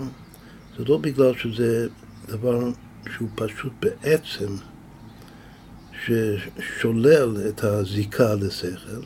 זה 0.79 0.85
לא 0.89 0.99
בגלל 0.99 1.33
שזה 1.39 1.89
דבר 2.27 2.71
שהוא 3.17 3.29
פשוט 3.35 3.73
בעצם, 3.81 4.55
ששולל 6.05 7.37
את 7.49 7.65
הזיקה 7.65 8.35
לשכל, 8.35 9.03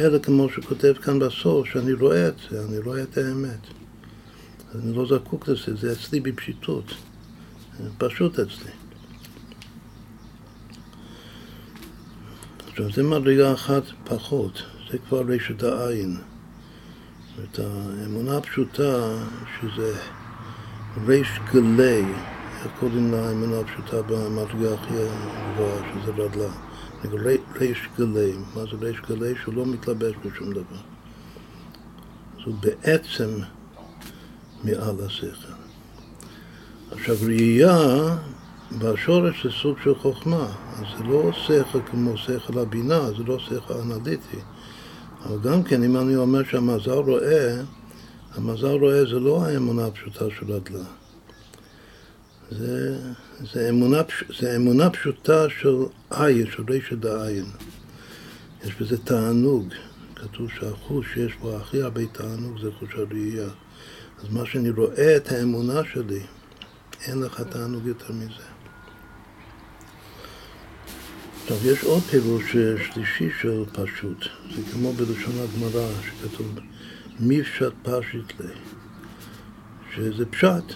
אלא 0.00 0.18
כמו 0.18 0.48
שכותב 0.48 0.94
כאן 1.02 1.18
בסוף, 1.18 1.68
שאני 1.68 1.92
רואה 1.92 2.28
את 2.28 2.34
זה, 2.50 2.64
אני 2.64 2.78
רואה 2.78 3.02
את 3.02 3.18
האמת. 3.18 3.83
אני 4.74 4.96
לא 4.96 5.06
זקוק 5.06 5.48
לזה, 5.48 5.76
זה 5.76 5.92
אצלי 5.92 6.20
בפשיטות. 6.20 6.94
פשוט 7.98 8.38
אצלי. 8.38 8.70
עכשיו, 12.68 12.92
זה 12.92 13.02
מדרגה 13.02 13.52
אחת 13.52 13.82
פחות, 14.04 14.62
זה 14.90 14.98
כבר 14.98 15.22
רשת 15.26 15.62
העין. 15.62 16.16
את 17.42 17.58
האמונה 17.58 18.36
הפשוטה, 18.36 19.18
שזה 19.60 19.96
ריש 21.06 21.28
גלי, 21.52 22.04
איך 22.64 22.72
קוראים 22.80 23.12
לאמונה 23.12 23.60
הפשוטה 23.60 24.02
במדרגה 24.02 24.74
הכי 24.74 24.94
גבוהה, 25.54 25.92
שזה 25.92 26.10
רדלה. 26.10 26.52
ריש 27.60 27.88
גלי, 27.98 28.32
מה 28.54 28.62
זה 28.62 28.76
ריש 28.80 29.00
גלי? 29.08 29.34
שהוא 29.42 29.54
לא 29.54 29.66
מתלבש 29.66 30.14
בשום 30.24 30.52
דבר. 30.52 30.82
אז 32.36 32.40
הוא 32.44 32.54
בעצם 32.60 33.30
מעל 34.64 34.96
השכל. 35.06 35.52
עכשיו, 36.90 37.16
ראייה 37.22 38.16
בשורש 38.78 39.46
זה 39.46 39.52
סוג 39.62 39.76
של 39.84 39.94
חוכמה, 39.94 40.46
אז 40.76 40.84
זה 40.98 41.04
לא 41.04 41.32
שכל 41.32 41.78
כמו 41.90 42.16
שכל 42.16 42.58
הבינה, 42.58 43.00
זה 43.16 43.22
לא 43.26 43.38
שכל 43.38 43.74
אנליטי. 43.74 44.38
אבל 45.24 45.50
גם 45.50 45.62
כן, 45.62 45.84
אם 45.84 45.96
אני 45.96 46.16
אומר 46.16 46.44
שהמזל 46.44 46.90
רואה, 46.90 47.60
המזל 48.34 48.66
רואה 48.66 49.04
זה 49.04 49.20
לא 49.20 49.44
האמונה 49.44 49.86
הפשוטה 49.86 50.24
של 50.38 50.52
הדלה. 50.52 50.84
זה, 52.50 52.98
זה, 53.52 53.70
אמונה, 53.70 54.02
זה 54.40 54.56
אמונה 54.56 54.90
פשוטה 54.90 55.46
של 55.60 55.76
עין, 56.10 56.46
של 56.50 56.62
רשת 56.68 57.04
העין. 57.04 57.46
יש 58.64 58.74
בזה 58.80 58.98
תענוג. 58.98 59.68
כתוב 60.16 60.48
שהחוש 60.50 61.06
שיש 61.14 61.32
בו 61.40 61.56
הכי 61.56 61.82
הרבה 61.82 62.06
תענוג 62.06 62.60
זה 62.62 62.70
חוש 62.78 62.94
הראייה. 62.94 63.48
אז 64.18 64.30
מה 64.30 64.46
שאני 64.46 64.70
רואה 64.70 65.16
את 65.16 65.32
האמונה 65.32 65.80
שלי, 65.92 66.20
אין 67.06 67.22
לך 67.22 67.40
תענוג 67.40 67.86
יותר 67.86 68.12
מזה. 68.12 68.44
עכשיו, 71.42 71.56
יש 71.64 71.84
עוד 71.84 72.02
פירוש 72.02 72.56
שלישי 72.92 73.30
של 73.40 73.64
פשוט, 73.72 74.24
זה 74.54 74.62
כמו 74.72 74.92
בלשון 74.92 75.34
הגמרא, 75.38 75.88
שכתוב 76.02 76.58
מפשט 77.20 77.72
פשיט 77.82 78.40
לי, 78.40 78.54
שזה 79.94 80.26
פשט. 80.26 80.74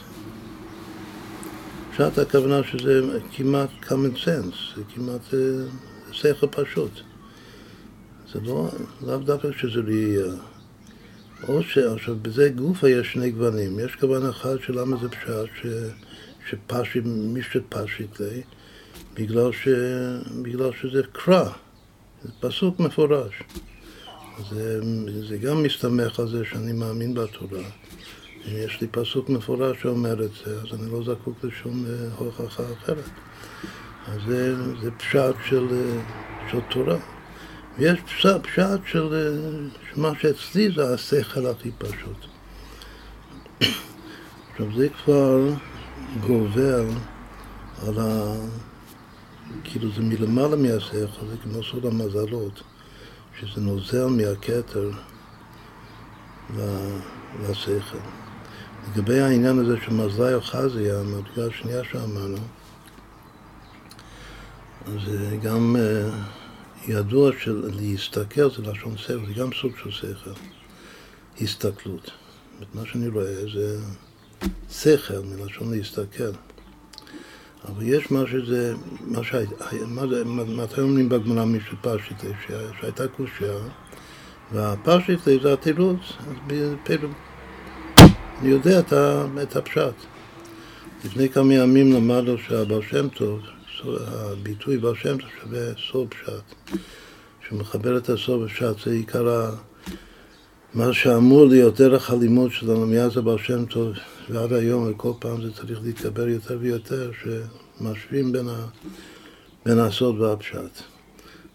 פשט 1.90 2.18
הכוונה 2.18 2.62
שזה 2.62 3.00
כמעט 3.32 3.70
common 3.82 4.24
sense, 4.24 4.76
זה 4.76 4.82
כמעט 4.94 5.34
אה, 5.34 5.38
שכל 6.12 6.46
פשוט. 6.46 6.90
זה 8.32 8.40
לא, 8.40 8.70
לאו 9.06 9.18
דווקא 9.18 9.48
שזה 9.58 9.80
ראייה. 9.80 10.32
או 11.48 11.62
ש... 11.62 11.78
עכשיו, 11.78 12.16
בזה 12.22 12.48
גופה 12.48 12.88
יש 12.88 13.12
שני 13.12 13.30
גוונים. 13.30 13.80
יש 13.80 13.94
כוון 13.94 14.26
אחד 14.28 14.56
של 14.60 14.80
למה 14.80 14.96
זה 14.96 15.08
פשט, 15.08 15.48
ש... 15.62 15.66
שפשיט, 16.50 17.04
מישת 17.06 17.62
פשיט 17.68 18.20
לי, 18.20 18.42
בגלל, 19.14 19.52
ש... 19.52 19.68
בגלל 20.42 20.70
שזה 20.80 21.02
קרא, 21.12 21.50
זה 22.22 22.30
פסוק 22.40 22.80
מפורש. 22.80 23.42
זה, 24.50 24.80
זה 25.28 25.36
גם 25.36 25.62
מסתמך 25.62 26.20
על 26.20 26.28
זה 26.28 26.44
שאני 26.44 26.72
מאמין 26.72 27.14
בתורה, 27.14 27.62
אם 28.46 28.52
יש 28.56 28.80
לי 28.80 28.86
פסוק 28.90 29.28
מפורש 29.28 29.82
שאומר 29.82 30.24
את 30.24 30.30
זה, 30.44 30.60
אז 30.60 30.80
אני 30.80 30.92
לא 30.92 31.02
זקוק 31.04 31.44
לשום 31.44 31.84
אה, 31.86 32.14
הוכחה 32.16 32.62
אחרת. 32.72 33.10
אז 34.06 34.20
זה, 34.26 34.56
זה 34.82 34.90
פשט 34.90 35.34
של, 35.48 35.66
אה, 35.72 36.02
של 36.50 36.58
תורה. 36.70 37.17
ויש 37.78 38.00
פשט, 38.00 38.80
של 38.86 39.08
מה 39.96 40.12
שאצלי 40.20 40.70
זה 40.76 40.94
השכל 40.94 41.46
הכי 41.46 41.70
פשוט. 41.78 42.26
עכשיו 44.50 44.66
זה 44.76 44.88
כבר 45.04 45.48
גובר 46.20 46.86
על 47.86 47.98
ה... 47.98 48.34
כאילו 49.64 49.92
זה 49.92 50.02
מלמעלה 50.02 50.56
מהשכל, 50.56 51.26
זה 51.30 51.36
כמו 51.42 51.62
סוד 51.62 51.86
המזלות, 51.86 52.62
שזה 53.40 53.60
נוזל 53.60 54.06
מהכתר 54.06 54.90
לשכל. 57.48 57.98
לגבי 58.92 59.20
העניין 59.20 59.58
הזה 59.58 59.76
של 59.84 59.92
מזלי 59.92 60.34
או 60.34 60.40
חזיה, 60.40 61.00
המדרגה 61.00 61.46
השנייה 61.46 61.84
שאמרנו, 61.84 62.36
זה 65.06 65.36
גם 65.42 65.76
אה, 65.78 66.10
ידוע 66.88 67.30
של 67.40 67.70
להסתכל 67.74 68.50
זה 68.50 68.62
לשון 68.70 68.96
שכל, 68.96 69.26
זה 69.26 69.32
גם 69.32 69.50
סוג 69.60 69.72
של 69.82 69.90
שכל, 69.90 70.30
הסתכלות. 71.40 72.10
מה 72.74 72.82
שאני 72.86 73.08
רואה 73.08 73.42
זה 73.54 73.78
שכל 74.70 75.14
מלשון 75.24 75.74
להסתכל. 75.74 76.32
אבל 77.68 77.82
יש 77.82 78.10
מה 78.10 78.22
שזה, 78.30 78.74
מה 79.86 80.06
זה, 80.08 80.24
מתי 80.24 80.80
אומרים 80.80 81.08
בגמרא 81.08 81.44
מישהו 81.44 81.76
פשיטה, 81.80 82.26
שהייתה 82.80 83.08
קושייה, 83.08 83.54
והפשיטה 84.52 85.30
זה 85.42 85.52
התירוץ, 85.52 86.00
אז 86.18 86.34
בפרק, 86.46 87.10
אני 88.40 88.48
יודע 88.48 88.80
את 89.42 89.56
הפשט. 89.56 89.94
לפני 91.04 91.28
כמה 91.28 91.54
ימים 91.54 91.92
למדנו 91.92 92.38
שהבר 92.38 92.80
שם 92.80 93.08
טוב, 93.08 93.40
הביטוי 93.84 94.78
בר 94.78 94.94
שם 94.94 95.18
טוב 95.18 95.30
שווה 95.40 95.60
סוף 95.90 96.08
פשט. 96.08 96.76
שהוא 97.48 97.60
מחבר 97.60 97.98
את 97.98 98.08
הסוף 98.08 98.52
פשט, 98.52 98.84
זה 98.84 98.92
עיקר 98.92 99.50
מה 100.74 100.92
שאמור 100.92 101.46
להיות 101.46 101.80
דרך 101.80 102.10
הלימוד 102.10 102.52
שלנו 102.52 102.86
מאז 102.86 103.16
הבר 103.16 103.36
שם 103.36 103.64
טוב 103.64 103.92
ועד 104.30 104.52
היום, 104.52 104.90
וכל 104.90 105.12
פעם 105.18 105.42
זה 105.42 105.52
צריך 105.52 105.80
להתקבל 105.82 106.28
יותר 106.28 106.58
ויותר, 106.60 107.10
שמשווים 107.22 108.32
בין, 108.32 108.48
ה, 108.48 108.66
בין 109.66 109.78
הסוד 109.78 110.20
והפשט. 110.20 110.82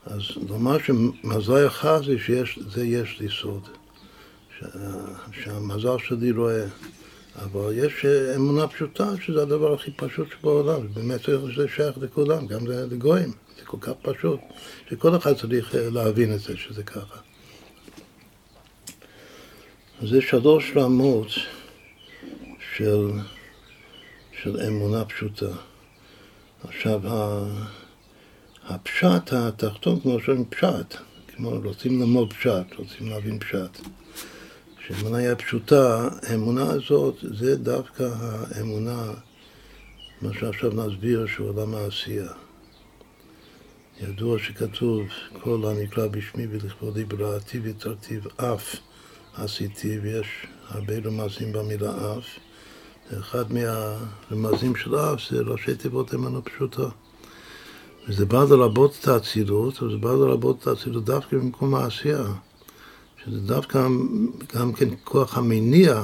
אז 0.05 0.21
לומר 0.49 0.77
שמזל 0.79 1.67
אחד 1.67 1.99
זה 2.05 2.17
שיש, 2.19 2.59
זה 2.69 2.85
יש 2.85 3.19
לי 3.19 3.27
סוד, 3.41 3.67
שהמזל 5.31 5.97
שלי 5.97 6.31
רואה. 6.31 6.65
אבל 7.35 7.73
יש 7.73 8.05
אמונה 8.35 8.67
פשוטה 8.67 9.09
שזה 9.21 9.41
הדבר 9.41 9.73
הכי 9.73 9.91
פשוט 9.91 10.27
שבעולם, 10.31 10.93
באמת 10.93 11.21
זה 11.55 11.67
שייך 11.67 11.97
לכולם, 11.97 12.47
גם 12.47 12.67
לגויים, 12.67 13.31
זה 13.59 13.65
כל 13.65 13.77
כך 13.81 13.93
פשוט, 14.01 14.39
שכל 14.89 15.17
אחד 15.17 15.33
צריך 15.33 15.75
להבין 15.75 16.33
את 16.33 16.39
זה, 16.39 16.57
שזה 16.57 16.83
ככה. 16.83 17.19
זה 20.01 20.21
שלוש 20.21 20.71
רמות 20.75 21.27
של, 22.75 23.11
של 24.41 24.61
אמונה 24.67 25.05
פשוטה. 25.05 25.51
עכשיו, 26.63 27.01
הפשט 28.63 29.33
התחתון, 29.33 29.99
כמו 29.99 30.19
שאומרים 30.19 30.45
פשט, 30.49 30.95
כמו 31.27 31.49
רוצים 31.63 31.99
ללמוד 31.99 32.33
פשט, 32.33 32.75
רוצים 32.77 33.09
להבין 33.09 33.39
פשט. 33.39 33.79
שאמונה 34.87 35.17
היא 35.17 35.33
פשוטה, 35.37 36.09
האמונה 36.23 36.63
הזאת 36.63 37.15
זה 37.21 37.55
דווקא 37.55 38.09
האמונה, 38.55 39.11
מה 40.21 40.29
שעכשיו 40.39 40.71
נסביר, 40.71 41.25
שהוא 41.27 41.49
עולם 41.49 41.75
העשייה. 41.75 42.27
ידוע 44.01 44.39
שכתוב, 44.39 45.01
כל 45.43 45.65
הנקרא 45.65 46.07
בשמי 46.07 46.47
ולכבודי 46.51 47.03
בראתי 47.03 47.59
ויצרתי 47.59 48.19
אף 48.37 48.75
עשיתי, 49.33 49.99
ויש 49.99 50.27
הרבה 50.67 50.93
רמזים 51.05 51.53
במילה 51.53 52.17
אף. 52.17 52.25
אחד 53.19 53.45
מהרמזים 53.53 54.75
של 54.75 54.95
אף 54.95 55.19
זה 55.29 55.41
ראשי 55.41 55.75
תיבות 55.75 56.13
אמונה 56.13 56.41
פשוטה. 56.41 56.87
וזה 58.07 58.25
בא 58.25 58.43
לרבות 58.49 58.97
את 59.01 59.07
האצילות, 59.07 59.83
וזה 59.83 59.97
בא 59.97 60.09
לרבות 60.09 60.61
את 60.61 60.67
האצילות 60.67 61.05
דווקא 61.05 61.37
במקום 61.37 61.75
העשייה. 61.75 62.23
שזה 63.25 63.39
דווקא 63.39 63.87
גם 64.55 64.73
כן 64.73 64.89
כוח 65.03 65.37
המניע 65.37 66.03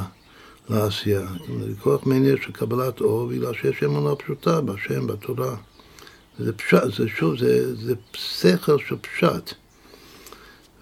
לעשייה. 0.69 1.27
זה 1.60 1.73
כוח 1.82 2.05
מניע 2.05 2.36
של 2.45 2.51
קבלת 2.51 3.01
אור, 3.01 3.27
בגלל 3.27 3.53
שיש 3.53 3.84
אמונה 3.84 4.15
פשוטה 4.15 4.62
בהשם, 4.62 5.08
בתורה. 5.08 5.55
זה 6.39 6.53
פשט, 6.53 6.84
זה 6.97 7.08
שוב, 7.08 7.38
זה, 7.38 7.75
זה 7.75 7.93
שכל 8.13 8.77
של 8.88 8.95
פשט. 9.01 9.53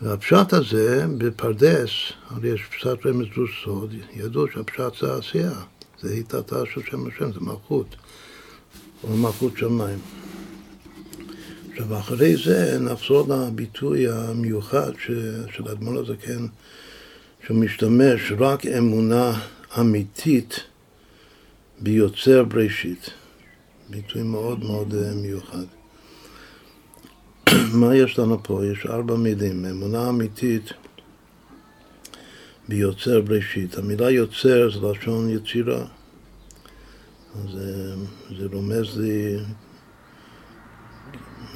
והפשט 0.01 0.53
הזה 0.53 1.05
בפרדס, 1.17 1.89
הרי 2.29 2.49
יש 2.49 2.61
פשט 2.63 3.05
רמז 3.05 3.27
דרוש 3.35 3.63
סוד, 3.63 3.93
ידעו 4.13 4.47
שהפשט 4.53 4.99
זה 5.01 5.15
עשייה. 5.15 5.61
זה 6.01 6.13
היטתה 6.13 6.63
של 6.73 6.81
שם 6.89 7.07
השם, 7.07 7.33
זה 7.33 7.39
מלכות, 7.39 7.95
או 9.03 9.17
מלכות 9.17 9.57
שמיים. 9.57 9.99
עכשיו, 11.79 11.99
אחרי 11.99 12.35
זה 12.37 12.79
נחזור 12.79 13.27
לביטוי 13.27 14.07
המיוחד 14.07 14.91
ש, 14.99 15.11
של 15.55 15.67
האדמו"ר 15.67 15.99
הזקן, 15.99 16.45
שהוא 17.45 17.57
משתמש 17.57 18.31
רק 18.37 18.65
אמונה 18.65 19.39
אמיתית 19.79 20.59
ביוצר 21.79 22.43
בראשית. 22.43 23.09
ביטוי 23.89 24.23
מאוד 24.23 24.63
מאוד 24.63 24.95
אה, 24.95 25.13
מיוחד. 25.15 25.65
מה 27.79 27.95
יש 27.95 28.19
לנו 28.19 28.43
פה? 28.43 28.65
יש 28.65 28.85
ארבע 28.85 29.15
מילים. 29.15 29.65
אמונה 29.65 30.09
אמיתית 30.09 30.73
ביוצר 32.67 33.21
בראשית. 33.21 33.77
המילה 33.77 34.11
יוצר 34.11 34.69
זה 34.69 34.87
לשון 34.87 35.29
יצירה. 35.29 35.85
זה, 37.53 37.95
זה 38.37 38.47
רומז 38.53 38.97
לי 38.97 39.37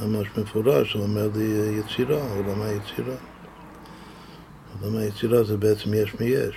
ממש 0.02 0.28
מפורש, 0.38 0.94
הוא 0.94 1.04
אומר 1.04 1.30
לי 1.36 1.80
יצירה, 1.80 2.34
עולם 2.36 2.62
היצירה. 2.62 3.16
עולם 4.82 4.98
היצירה 4.98 5.44
זה 5.44 5.58
בעצם 5.58 5.94
יש 5.94 6.16
מיש, 6.20 6.56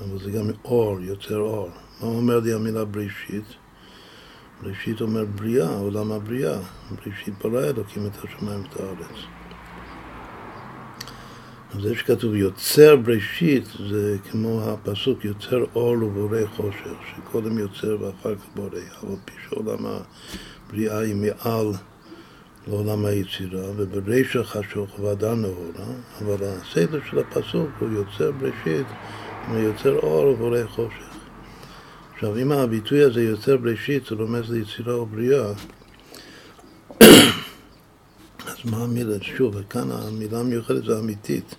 אבל 0.00 0.18
זה 0.24 0.30
גם 0.30 0.50
אור, 0.64 1.00
יוצר 1.00 1.38
אור. 1.38 1.70
מה 2.00 2.08
אומר 2.08 2.40
לי 2.40 2.52
המילה 2.52 2.84
בראשית? 2.84 3.44
בראשית 4.62 5.00
אומר 5.00 5.24
בריאה, 5.24 5.78
עולם 5.78 6.12
הבריאה. 6.12 6.58
בראשית 6.90 7.34
ברא 7.44 7.64
אלוקים 7.64 8.06
את 8.06 8.24
השמיים 8.24 8.60
ואת 8.62 8.80
הארץ. 8.80 9.18
אז 11.74 11.82
זה 11.82 11.94
שכתוב 11.94 12.34
יוצר 12.34 12.96
בראשית 12.96 13.64
זה 13.90 14.16
כמו 14.30 14.62
הפסוק 14.62 15.24
יוצר 15.24 15.64
אור 15.74 15.96
ובורא 16.02 16.38
חושך, 16.56 16.96
שקודם 17.10 17.58
יוצר 17.58 17.96
ואחר 18.00 18.34
כך 18.34 18.44
בורא, 18.54 18.68
אבל 19.02 19.16
פי 19.24 19.32
שעולם 19.48 19.86
הבריאה 20.66 20.98
היא 20.98 21.14
מעל 21.14 21.72
לעולם 22.70 23.04
היצירה, 23.04 23.70
וברישא 23.76 24.42
חשוך 24.42 24.98
ועדה 24.98 25.34
נאורה, 25.34 25.94
אבל 26.20 26.36
הסדר 26.44 26.98
של 27.10 27.18
הפסוק 27.18 27.70
הוא 27.80 27.88
יוצר 27.88 28.32
בראשית, 28.32 28.86
הוא 29.48 29.58
יוצר 29.58 29.98
אור 29.98 30.26
ובורא 30.26 30.58
חושך. 30.68 31.16
עכשיו, 32.14 32.36
אם 32.36 32.52
הביטוי 32.52 33.02
הזה 33.02 33.22
יוצר 33.22 33.56
בראשית, 33.56 34.06
זה 34.06 34.14
רומז 34.14 34.50
ליצירה 34.50 34.94
או 34.94 35.06
בריאה, 35.06 35.46
אז 38.50 38.56
מה 38.64 38.76
המילה? 38.76 39.16
שוב, 39.22 39.56
וכאן 39.56 39.90
המילה 39.90 40.40
המיוחדת 40.40 40.84
זה 40.84 40.98
אמיתית. 40.98 41.54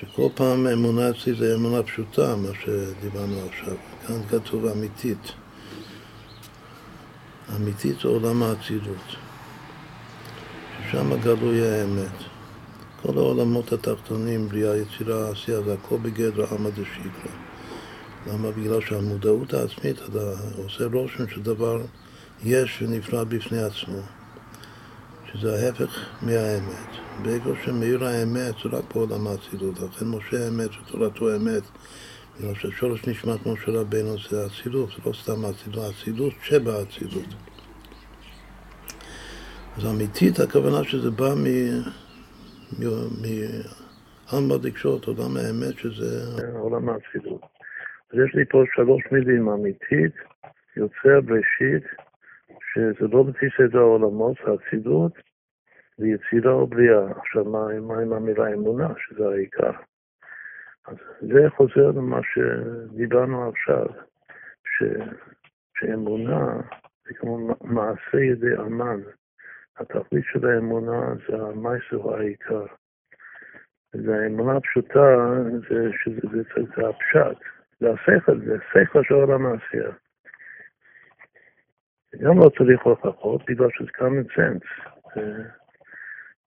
שכל 0.00 0.28
פעם 0.34 0.66
אמונה 0.66 1.10
אצלי 1.10 1.34
זה 1.34 1.54
אמונה 1.54 1.82
פשוטה, 1.82 2.36
מה 2.36 2.48
שדיברנו 2.64 3.40
עכשיו. 3.48 3.74
כאן 4.06 4.20
כתוב 4.30 4.66
אמיתית. 4.66 5.32
אמיתית 7.56 7.96
זה 8.02 8.08
עולם 8.08 8.42
האצילות. 8.42 9.25
ששם 10.84 11.20
גלוי 11.20 11.66
האמת. 11.66 12.16
כל 13.02 13.18
העולמות 13.18 13.72
התחתונים, 13.72 14.48
בריאה, 14.48 14.76
יצירה, 14.76 15.30
עשייה, 15.30 15.62
זה 15.62 15.74
הכל 15.74 15.96
בגדר 15.96 16.54
עמא 16.54 16.70
דשיקרא. 16.70 17.32
למה? 18.26 18.50
בגלל 18.50 18.80
שהמודעות 18.80 19.54
העצמית, 19.54 19.96
עושה 20.56 20.84
רושם 20.92 21.28
שדבר 21.28 21.80
יש 22.44 22.82
ונפרד 22.82 23.28
בפני 23.28 23.62
עצמו, 23.62 24.00
שזה 25.32 25.66
ההפך 25.66 25.98
מהאמת. 26.22 26.88
בגלל 27.22 27.54
שמאיר 27.64 28.04
האמת 28.04 28.54
זה 28.64 28.76
רק 28.76 28.94
בעולם 28.94 29.26
האצילות, 29.26 29.80
לכן 29.80 30.06
משה 30.06 30.44
האמת 30.44 30.70
ותורתו 30.80 31.36
אמת, 31.36 31.62
בגלל 32.40 32.54
ששורש 32.54 33.06
נשמת 33.06 33.46
משה 33.46 33.70
רבינו 33.70 34.16
זה 34.30 34.46
אצילות, 34.46 34.88
זה 34.88 35.02
לא 35.06 35.12
סתם 35.22 35.44
אצילות, 35.44 35.92
אצילות 35.94 36.32
שבאצילות. 36.42 37.34
אז 39.76 39.84
אמיתית 39.94 40.38
הכוונה 40.38 40.84
שזה 40.84 41.10
בא 41.10 41.30
מעלמא 43.22 44.56
דקשות, 44.62 45.04
עולם 45.04 45.36
האמת, 45.36 45.74
שזה 45.78 46.48
עולם 46.58 46.88
האצילות. 46.88 47.42
אז 48.10 48.18
יש 48.26 48.34
לי 48.34 48.44
פה 48.44 48.62
שלוש 48.74 49.02
מילים, 49.12 49.48
אמיתית, 49.48 50.14
יוצר, 50.76 51.20
בראשית, 51.20 51.84
שזה 52.72 53.06
לא 53.12 53.24
סדר 53.58 53.78
העולמות, 53.78 54.36
זה 54.46 54.52
הצידות, 54.52 55.12
ויצירה 55.98 56.52
או 56.52 56.66
בריאה. 56.66 57.10
עכשיו, 57.20 57.44
מה, 57.44 57.80
מה 57.80 57.98
עם 57.98 58.12
המילה 58.12 58.54
אמונה, 58.54 58.88
שזה 58.98 59.28
העיקר? 59.28 59.72
אז 60.86 60.96
זה 61.20 61.50
חוזר 61.56 61.90
למה 61.90 62.20
שדיברנו 62.22 63.48
עכשיו, 63.48 63.86
ש, 64.64 64.82
שאמונה 65.78 66.60
זה 67.06 67.14
כמו 67.14 67.38
מעשה 67.60 68.20
ידי 68.32 68.56
אמן. 68.60 69.00
התכלית 69.78 70.24
של 70.32 70.46
האמונה 70.48 71.14
זה 71.28 71.36
המייסר 71.36 72.14
העיקר. 72.14 72.66
והאמונה 73.94 74.56
הפשוטה 74.56 75.16
זה, 75.68 75.88
שזה, 76.02 76.20
זה, 76.32 76.42
זה, 76.56 76.62
זה 76.76 76.88
הפשט, 76.88 77.38
זה 77.80 77.90
השכל, 77.90 78.40
זה 78.40 78.56
השכל 78.56 79.02
של 79.02 79.14
עולם 79.14 79.46
העשייה. 79.46 79.90
גם 82.20 82.38
לא 82.38 82.50
צריך 82.58 82.82
הוכחות, 82.82 83.42
בגלל 83.48 83.68
שזה 83.72 83.88
common 83.98 84.36
sense. 84.36 84.90
זה, 85.14 85.42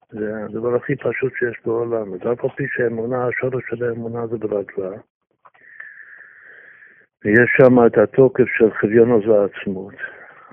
זה 0.10 0.46
הדבר 0.46 0.76
הכי 0.76 0.96
פשוט 0.96 1.34
שיש 1.40 1.60
בעולם. 1.66 2.14
אז 2.14 2.20
אף 2.20 2.44
על 2.44 2.50
פי 2.56 2.64
שהאמונה, 2.68 3.28
השורש 3.28 3.64
של 3.70 3.84
האמונה 3.84 4.28
זה 4.28 4.38
ברגלה, 4.38 4.98
ויש 7.26 7.50
שם 7.58 7.86
את 7.88 7.98
התוקף 7.98 8.48
של 8.58 8.72
חביונו 8.72 9.22
ועצמות, 9.24 9.94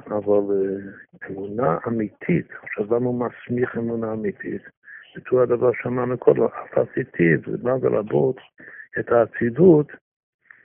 אבל 0.07 0.45
אה, 0.53 0.93
אמונה 1.31 1.79
אמיתית, 1.87 2.47
עכשיו 2.63 2.85
למה 2.97 3.07
הוא 3.07 3.21
מסמיך 3.29 3.77
אמונה 3.77 4.13
אמיתית? 4.13 4.63
אותו 5.17 5.43
הדבר 5.43 5.71
שאמרנו 5.83 6.19
קודם, 6.19 6.43
אף 6.43 6.79
עשיתיו, 6.79 7.39
זה 7.47 7.57
בא 7.63 7.73
לרבות 7.83 8.37
את 8.99 9.13
האצילות 9.13 9.93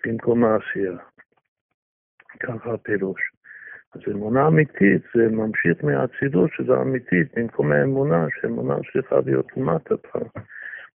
במקום 0.05 0.43
העשייה. 0.43 0.97
ככה 2.39 2.73
הפירוש. 2.73 3.21
אז 3.95 4.01
אמונה 4.11 4.47
אמיתית 4.47 5.01
זה 5.15 5.27
ממשיך 5.29 5.83
מהאצילות 5.83 6.49
שזה 6.53 6.73
אמיתית, 6.81 7.37
במקום 7.37 7.71
האמונה, 7.71 8.27
שאמונה 8.41 8.75
צריכה 8.93 9.15
להיות 9.25 9.57
למטה 9.57 9.95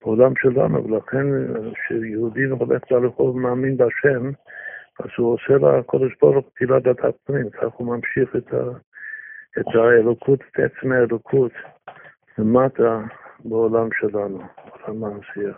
בעולם 0.03 0.33
שלנו, 0.37 0.85
ולכן 0.85 1.27
כשיהודי 1.75 2.45
הולך 2.45 2.83
לרחוב 2.91 3.37
ומאמין 3.37 3.77
בהשם, 3.77 4.31
אז 5.01 5.11
הוא 5.17 5.35
עושה 5.35 5.79
לקודש 5.79 6.13
ברוך 6.21 6.49
תפילה 6.55 6.81
בתחתונים, 6.81 7.51
כך 7.51 7.73
הוא 7.73 7.97
ממשיך 7.97 8.37
את, 8.37 8.55
ה, 8.55 8.57
את 9.61 9.75
האלוקות, 9.75 10.41
את 10.41 10.59
עצם 10.59 10.93
האלוקות 10.93 11.53
למטה 12.39 13.01
בעולם 13.45 13.89
שלנו, 13.93 14.43
בעולם 14.87 15.05
העשייה. 15.05 15.55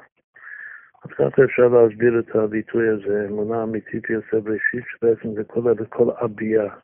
אז 1.04 1.10
ככה 1.10 1.44
אפשר 1.44 1.68
להסביר 1.68 2.18
את 2.18 2.36
הביטוי 2.36 2.88
הזה, 2.88 3.26
אמונה 3.28 3.62
אמיתית 3.62 4.10
יוצא 4.10 4.38
בראשית, 4.38 4.84
שבעצם 4.86 5.34
זה 5.34 5.44
כל, 5.44 5.62
כל 5.88 6.10
הביאה, 6.20 6.74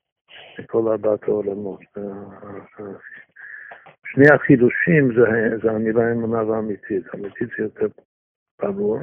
לכל 0.59 0.89
ארבעת 0.89 1.23
העולמות. 1.23 1.81
שני 4.07 4.29
החידושים 4.35 5.15
זה, 5.15 5.57
זה 5.63 5.71
המילה 5.71 6.13
אמונה 6.13 6.45
ואמיתית. 6.51 7.05
אמיתית 7.15 7.49
זה 7.59 7.65
יותר 7.65 7.87
ברור, 8.63 8.99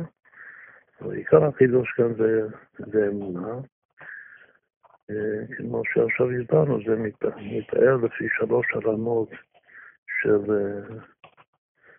ועיקר 1.02 1.46
החידוש 1.46 1.92
כאן 1.92 2.14
זה, 2.14 2.48
זה 2.78 3.08
אמונה. 3.08 3.54
אה, 5.12 5.56
כמו 5.58 5.82
שעכשיו 5.86 6.28
הסברנו, 6.32 6.80
זה 6.86 6.96
מתאר 7.38 7.96
לפי 7.96 8.28
שלוש 8.38 8.66
הרמות 8.74 9.30
של 10.22 10.52
אה, 10.52 10.96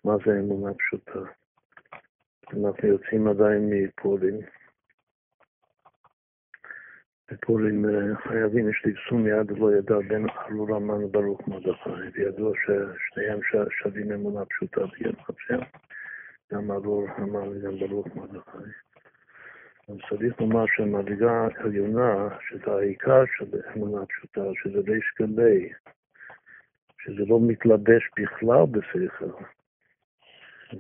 מה 0.05 0.17
זה 0.27 0.41
אמונה 0.41 0.75
פשוטה. 0.75 1.19
אנחנו 2.53 2.89
יוצאים 2.89 3.29
עדיין 3.29 3.71
מפולין. 3.71 4.41
בפולין 7.33 7.85
אה, 7.85 8.17
חייבים, 8.17 8.69
יש 8.69 8.85
לי 8.85 8.95
פסום 8.95 9.27
יד 9.27 9.51
לא 9.59 9.75
ידע 9.75 9.99
בין 10.09 10.27
ארור 10.31 10.77
המן 10.77 11.05
וברוך 11.05 11.49
מרדכי, 11.49 11.91
וידוע 12.15 12.53
ששניהם 12.63 13.41
שווים 13.71 14.13
אמונה 14.13 14.45
פשוטה 14.45 14.81
ביד 14.87 15.21
חפשם, 15.21 15.59
גם 16.53 16.71
ארור 16.71 17.07
המן 17.17 17.49
וגם 17.49 17.79
ברוך 17.79 18.07
מרדכי. 18.17 18.92
צריך 19.87 20.41
לומר 20.41 20.65
שהמדרגה 20.67 21.31
העליונה, 21.33 22.29
שזה 22.49 22.73
העיקר 22.73 23.23
של 23.37 23.47
אמונה 23.77 24.07
פשוטה, 24.07 24.41
שזה 24.63 24.79
ריש 24.79 25.15
גלי, 25.21 25.73
שזה 27.03 27.25
לא 27.27 27.39
מתלבש 27.41 28.11
בכלל 28.19 28.67
בשכל, 28.71 29.45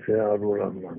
זה 0.06 0.22
ארור 0.24 0.62
המן. 0.62 0.98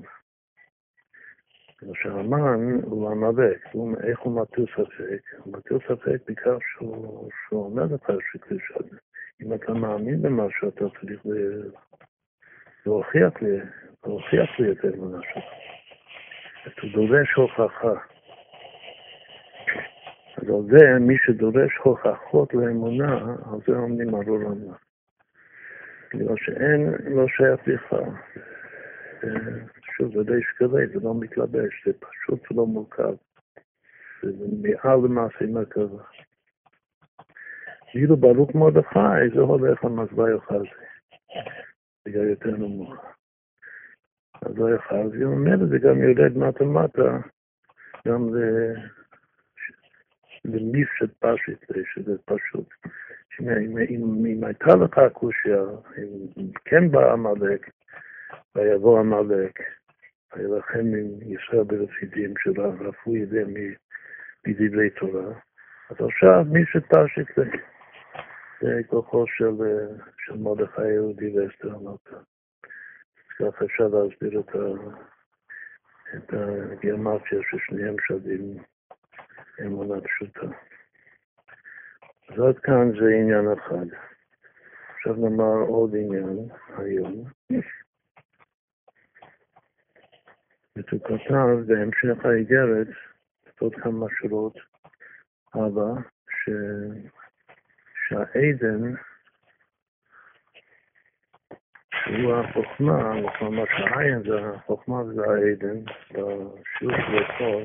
שהמן 1.94 2.80
הוא 2.82 3.10
עמלק, 3.10 3.66
איך 4.04 4.20
הוא 4.20 4.40
מטיל 4.40 4.66
ספק? 4.66 5.22
הוא 5.38 5.56
מטיל 5.56 5.78
ספק 5.88 6.18
בכך 6.26 6.56
שהוא, 6.72 7.30
שהוא 7.48 7.64
אומר 7.64 7.84
לך 7.84 8.12
שקדושה. 8.32 8.74
אם 9.42 9.54
אתה 9.54 9.72
מאמין 9.72 10.22
במשהו, 10.22 10.68
אתה 10.68 10.84
צריך 11.00 11.26
להוכיח 12.86 13.42
לי, 13.42 13.58
להוכיח 14.04 14.60
לי 14.60 14.72
את 14.72 14.84
האמונה 14.84 15.18
שלך. 15.22 15.63
אתה 16.68 16.86
דורש 16.86 17.32
הוכחה. 17.32 17.92
אז 20.36 20.48
על 20.48 20.62
זה, 20.70 20.98
מי 21.00 21.14
שדורש 21.26 21.76
הוכחות 21.82 22.54
לאמונה, 22.54 23.18
על 23.52 23.58
זה 23.66 23.76
עומדים 23.76 24.14
ארור 24.14 24.36
המן. 24.36 24.74
בגלל 26.14 26.36
שאין, 26.36 26.94
לא 27.14 27.26
שייך 27.28 27.60
לך. 27.66 27.94
שוב, 29.96 30.14
זה 30.14 30.22
די 30.24 30.40
שקלי, 30.42 30.86
זה 30.86 31.00
לא 31.02 31.14
מתלבש, 31.20 31.86
זה 31.86 31.92
פשוט 31.92 32.50
לא 32.50 32.66
מורכב. 32.66 33.14
זה 34.22 34.30
מעל 34.62 34.98
למעשה 35.04 35.46
מרכבה. 35.48 36.02
ואילו 37.94 38.16
ברוך 38.16 38.54
מרדכי, 38.54 39.30
זה 39.34 39.40
הולך 39.40 39.84
על 39.84 39.90
מזבח 39.90 40.50
הזה. 40.50 40.68
זה 42.04 42.30
יותר 42.30 42.50
נמוך. 42.50 42.94
אז 44.42 44.58
לא 44.58 44.74
יכל, 44.74 45.08
והיא 45.10 45.24
אומרת, 45.24 45.68
זה 45.68 45.78
גם 45.78 46.02
יורד 46.02 46.38
מטה 46.38 46.64
מטה, 46.64 47.18
גם 48.08 48.28
למיפשט 50.44 51.10
פשוט, 51.18 51.64
שזה 51.94 52.16
פשוט. 52.24 52.68
אם 53.40 54.44
הייתה 54.44 54.76
לך 54.76 55.00
קושיה, 55.12 55.62
אם 56.38 56.46
כן 56.64 56.90
בא 56.90 57.12
עמלק, 57.12 57.70
ויבוא 58.54 58.98
עמלק, 58.98 59.60
וילחם 60.36 60.78
עם 60.78 61.32
ישראל 61.32 61.62
ברפידים 61.62 62.34
של 62.38 62.60
הרפו 62.60 63.16
ידיהם 63.16 63.54
מדברי 64.46 64.90
תורה. 64.90 65.32
אז 65.90 65.96
עכשיו 66.00 66.44
מי 66.50 66.60
שפשט 66.66 67.38
זה 68.60 68.80
כוחו 68.86 69.26
של, 69.26 69.54
של 70.18 70.36
מרדכי 70.36 70.82
היהודי 70.82 71.38
ואסתר 71.38 71.74
המלכה. 71.74 72.33
ככה 73.38 73.64
אפשר 73.64 73.88
להסביר 73.88 74.40
את, 74.40 74.54
ה, 74.54 74.58
את 76.16 76.34
הגיאומטיה 76.72 77.38
ששניהם 77.50 77.96
שווים 78.08 78.62
אמונה 79.60 80.00
פשוטה. 80.00 80.46
אז 82.28 82.40
עד 82.40 82.58
כאן 82.58 82.92
זה 83.00 83.08
עניין 83.20 83.52
אחד. 83.52 83.86
עכשיו 84.96 85.14
נאמר 85.16 85.68
עוד 85.68 85.94
עניין 85.94 86.48
היום. 86.78 87.24
הוא 90.90 91.64
בהמשך 91.66 92.24
האיגרת, 92.24 92.86
עוד 93.58 93.74
כמה 93.74 94.06
שורות 94.10 94.56
הלאה, 95.54 96.02
ש... 96.30 96.50
שהעדן 98.08 98.94
שהוא 102.04 102.34
החוכמה, 102.34 103.12
כלומר 103.38 103.64
שהעין 103.66 104.22
זה 104.22 104.50
החוכמה 104.50 104.96
וזה 104.96 105.22
העדן, 105.24 105.80
בשיעור 106.10 106.96
של 106.96 107.22
אתמול 107.24 107.64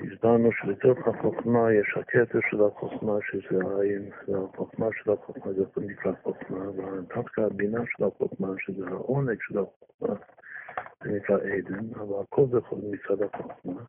הסברנו 0.00 0.52
שבתוך 0.52 1.08
החוכמה 1.08 1.72
יש 1.72 1.96
הכתר 1.96 2.38
של 2.50 2.64
החוכמה 2.64 3.12
שזה 3.22 3.58
העין, 3.64 4.10
והחוכמה 4.28 4.86
של 4.92 5.10
החוכמה 5.12 5.52
זה 5.52 5.64
נקרא 5.76 6.12
חוכמה, 6.22 6.70
ודווקא 6.70 7.40
הבינה 7.40 7.80
של 7.86 8.04
החוכמה 8.04 8.48
שזה 8.58 8.86
העונג 8.88 9.36
של 9.40 9.58
החוכמה 9.58 10.14
זה 11.04 11.10
נקרא 11.10 11.36
עדן, 11.36 11.94
אבל 11.94 12.22
הכל 12.22 12.46
זה 12.50 12.58
מצד 12.58 13.22
החוכמה. 13.22 13.82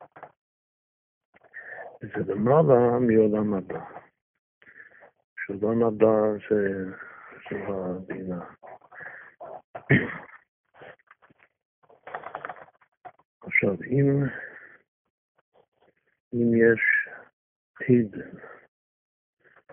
וזה 2.03 2.33
למעלה 2.33 2.99
מעולם 2.99 3.53
הבא. 3.53 3.79
שעולם 5.45 5.83
הבא 5.83 6.31
זה, 6.49 6.85
זה 7.49 7.57
הבינה. 7.67 8.45
עכשיו, 13.41 13.73
אם, 13.83 14.23
אם 16.33 16.53
יש 16.55 16.81
עדן 17.89 18.37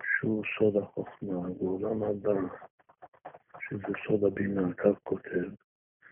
שהוא 0.03 0.43
סוד 0.57 0.83
החוכמה, 0.83 1.49
בעולם 1.59 2.03
הבא, 2.03 2.39
שזה 3.59 3.93
סוד 4.07 4.23
הבינה, 4.23 4.73
כך 4.73 4.99
כותב, 5.03 5.49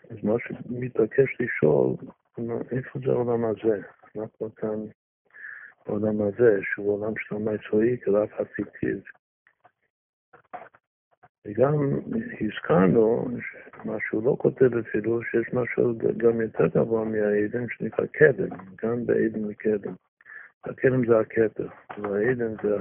אז 0.09 0.17
מה 0.23 0.33
שמתבקש 0.39 1.37
לשאול, 1.39 1.95
איפה 2.71 2.99
זה 3.05 3.11
העולם 3.11 3.45
הזה? 3.45 3.81
כבר 4.37 4.49
כאן 4.55 4.79
בעולם 5.85 6.21
הזה, 6.21 6.59
שהוא 6.63 6.93
עולם 6.93 7.13
שלמה 7.17 7.51
צועי, 7.69 7.97
כרב 8.01 8.29
הפיטיב. 8.39 9.03
וגם 11.45 11.99
הזכרנו, 12.41 13.27
מה 13.85 13.97
שהוא 13.99 14.23
לא 14.23 14.35
כותב 14.39 14.77
אפילו, 14.77 15.23
שיש 15.23 15.53
משהו 15.53 15.97
גם 16.17 16.41
יותר 16.41 16.67
גבוה 16.67 17.05
מהעדן 17.05 17.65
שנקרא 17.69 18.05
קדם, 18.05 18.49
גם 18.83 19.05
בעדן 19.05 19.45
וקדם. 19.45 19.93
הקדם 20.63 21.07
זה 21.07 21.19
הכתר, 21.19 21.67
והעדן 21.97 22.55
זה, 22.63 22.77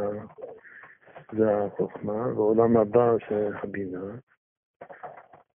זה 1.33 1.57
החוכמה, 1.57 2.12
והעולם 2.12 2.77
הבא 2.77 3.12
זה 3.31 3.48
הבינה. 3.62 4.05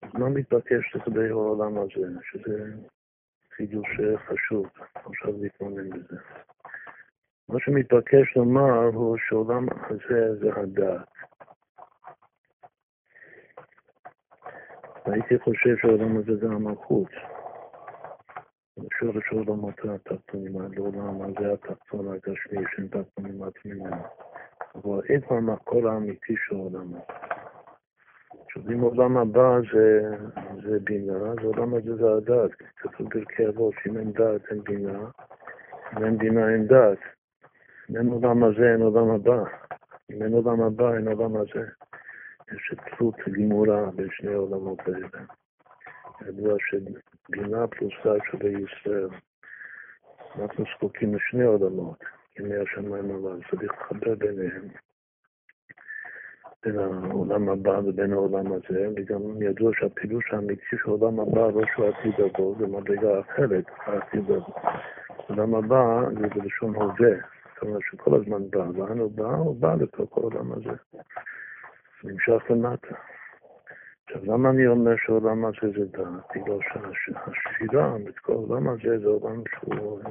אז 0.02 0.10
מה 0.14 0.30
מתבקש 0.30 0.96
לגבי 0.96 1.30
העולם 1.30 1.78
הזה, 1.78 2.08
שזה 2.32 2.64
חידוש 3.56 3.88
חשוב, 4.28 4.68
עכשיו 4.96 5.34
להתמונן 5.42 5.90
בזה. 5.90 6.16
מה 7.50 7.60
שמתבקש 7.60 8.36
לומר 8.36 8.86
הוא 8.94 9.18
שהעולם 9.18 9.68
הזה 9.90 10.36
זה 10.40 10.50
הדעת. 10.56 11.29
הייתי 15.06 15.40
חושב 15.40 15.78
שהעולם 15.78 16.18
הזה 16.18 16.36
זה 16.36 16.46
המלכות. 16.46 17.10
שורש 19.00 19.24
העולמות 19.32 19.74
התחתונים, 19.80 20.62
לעולם 20.72 21.22
הזה 21.22 21.54
התחתון 21.54 22.08
הגשמי 22.08 22.64
שאין 22.76 22.88
תחתונים 22.88 23.42
ממנו. 23.66 23.96
אבל 24.76 25.02
איפה 25.10 25.38
המקור 25.38 25.90
האמיתי 25.90 26.36
של 26.48 26.56
העולמות? 26.56 27.08
עכשיו, 28.46 28.64
אם 28.72 28.84
העולם 28.84 29.18
הבא 29.18 29.60
זה, 29.74 30.02
זה 30.64 30.80
בינה, 30.84 31.14
אז 31.14 31.38
העולם 31.44 31.74
הזה 31.74 31.96
זה 31.96 32.14
הדת. 32.14 32.52
כתוב 32.78 33.10
פרקי 33.10 33.48
אבות, 33.48 33.74
אם 33.88 33.98
אין 33.98 34.12
דת 34.12 34.42
אין 34.52 34.64
בינה, 34.64 35.00
אם 35.98 36.06
אין 36.06 36.18
בינה 36.18 36.50
אין 36.50 36.68
דת. 36.68 36.98
אם 37.90 37.98
אין 37.98 38.08
עולם 38.08 38.44
הזה 38.44 38.72
אין 38.72 38.82
עולם 38.82 39.10
הבא. 39.10 39.44
אם 40.12 40.22
אין 40.22 40.34
עולם 40.34 40.62
הבא 40.62 40.94
אין 40.94 41.08
עולם 41.08 41.36
הזה. 41.36 41.66
יש 42.56 42.74
תלות 42.98 43.16
גמורה 43.32 43.92
בין 43.96 44.08
שני 44.12 44.34
העולמות 44.34 44.80
האלה. 44.80 45.08
ידוע 46.28 46.56
שבינה 46.60 47.68
פלוס 47.68 47.94
דת 48.06 48.22
שווה 48.32 48.50
ישראל. 48.50 49.10
אנחנו 50.36 50.64
זקוקים 50.76 51.16
לשני 51.16 51.44
עולמות, 51.44 52.04
ימי 52.40 52.56
השמיים 52.56 53.12
אבל 53.12 53.40
צריך 53.52 53.74
לחבר 53.74 54.16
ביניהם. 54.16 54.68
בין 56.66 56.80
העולם 56.80 57.50
הבא 57.50 57.82
ובין 57.86 58.14
העולם 58.14 58.52
הזה, 58.52 58.88
וגם 58.96 59.42
ידוע 59.42 59.72
שהפילוש 59.74 60.24
האמיתי 60.32 60.66
של 60.70 60.78
העולם 60.86 61.20
הבא 61.20 61.42
לא 61.42 61.62
שהוא 61.74 61.88
עתיד 61.88 62.14
לבוא, 62.18 62.56
זה 62.60 62.68
מדרגה 62.68 63.20
אחרת, 63.20 63.66
העתיד 63.78 64.24
לבוא. 64.30 64.54
העולם 65.10 65.56
הבא 65.56 66.02
זה 66.22 66.28
בלשון 66.28 66.76
הווה, 66.76 67.16
זאת 67.54 67.62
אומרת 67.62 67.82
שכל 67.92 68.16
הזמן 68.16 68.50
בא, 68.50 68.64
הוא 68.64 69.12
בא? 69.12 69.36
הוא 69.36 69.56
בא 69.56 69.76
לתוך 69.76 70.18
העולם 70.18 70.52
הזה. 70.52 70.76
נמשך 72.04 72.44
למטה. 72.50 72.96
עכשיו, 74.06 74.26
למה 74.26 74.50
אני 74.50 74.68
אומר 74.68 74.96
שהעולם 75.06 75.46
הזה 75.46 75.80
זה 75.80 75.86
דת? 75.86 76.36
בגלל 76.36 76.60
שהשפירה, 76.94 77.94
כל 78.22 78.34
העולם 78.34 78.70
הזה 78.70 79.00
זה 79.00 79.08
עולם 79.08 79.44
שהוא, 79.50 80.02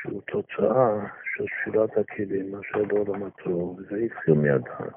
שהוא 0.00 0.22
תוצאה 0.22 1.06
של 1.34 1.44
שפירת 1.46 1.98
הכלים, 1.98 2.52
מה 2.52 2.58
שהיה 2.62 2.86
בעולם 2.86 3.22
הטוב, 3.22 3.78
וזה 3.78 3.96
התחיל 3.96 4.34
מהדת. 4.34 4.92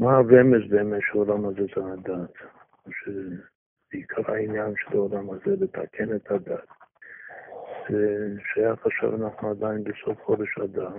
מה 0.00 0.16
הרמז 0.16 0.70
באמת 0.70 1.02
שהעולם 1.02 1.44
הזה 1.44 1.62
זה 1.76 1.92
הדת? 1.92 2.34
שעיקר 2.90 4.32
העניין 4.32 4.74
של 4.76 4.96
העולם 4.96 5.30
הזה 5.30 5.56
לתקן 5.60 6.16
את 6.16 6.30
הדת. 6.30 6.68
זה 7.88 8.28
שייך 8.54 8.86
עכשיו, 8.86 9.16
אנחנו 9.16 9.50
עדיין 9.50 9.84
בסוף 9.84 10.18
חודש 10.24 10.58
אדר. 10.58 10.98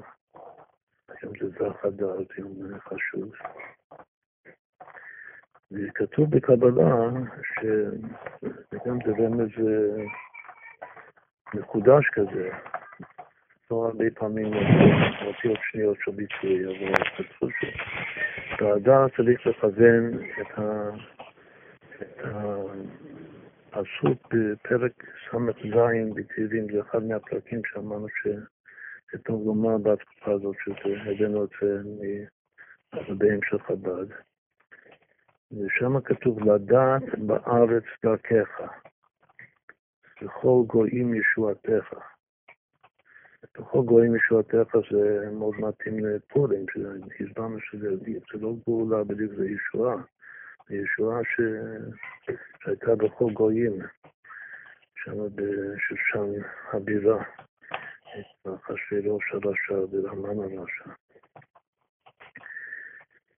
היום 1.21 1.33
זה 1.41 1.49
זך 1.49 1.85
אדר, 1.85 2.17
זה 2.17 2.23
יום 2.37 2.79
חשוב. 2.79 3.31
וכתוב 5.71 6.29
בקבלה, 6.29 7.09
שגם 7.53 8.97
זה 9.05 9.11
רמז 9.19 9.49
מקודש 11.53 12.09
כזה, 12.11 12.49
לא 13.71 13.85
הרבה 13.85 14.05
פעמים 14.15 14.53
אותיות 15.25 15.59
שניות 15.71 15.97
של 16.03 16.11
ביטוי, 16.11 16.65
אבל 16.65 16.93
כתוב 17.17 17.49
שבהדר 18.57 19.07
צריך 19.17 19.47
לכוון 19.47 20.11
את 20.41 20.59
הפסוק 23.73 24.33
בפרק 24.33 25.03
ס"ז 25.29 25.35
בתהילים, 26.15 26.67
זה 26.71 26.81
אחד 26.81 27.03
מהפרקים 27.03 27.61
שאמרנו 27.65 28.07
שטוב 29.11 29.45
לומר 29.47 29.77
בתקופה 29.77 30.31
הזאת, 30.31 30.55
שזה 30.63 31.11
הבאנו 31.11 31.43
את 31.43 31.49
זה 31.61 31.81
מהרבים 32.93 33.39
של 33.43 33.59
חב"ד. 33.59 34.07
ושם 35.51 36.01
כתוב 36.01 36.43
לדעת 36.43 37.03
בארץ 37.17 37.83
דרכך, 38.03 38.61
וכל 40.21 40.63
גויים 40.67 41.15
ישועתך. 41.15 41.93
וכל 43.57 43.81
גויים 43.85 44.15
ישועתך 44.15 44.75
זה 44.91 45.29
מאוד 45.31 45.55
מתאים 45.59 46.05
לפורים, 46.05 46.65
שהסברנו 47.17 47.59
שזה 47.59 47.87
לא 48.33 48.53
גאולה 48.67 49.03
בדיוק, 49.03 49.33
זה 49.33 49.45
ישועה. 49.49 49.95
ישועה 50.69 51.23
ש... 51.23 51.41
שהייתה 52.63 52.95
בכל 52.95 53.31
גויים, 53.33 53.79
שם 54.95 55.35
בשושן 55.35 56.41
הבירה, 56.73 57.23
אחשוורוש 58.45 59.33
הרשע 59.33 59.85
ורמן 59.91 60.57
הרשע. 60.57 60.89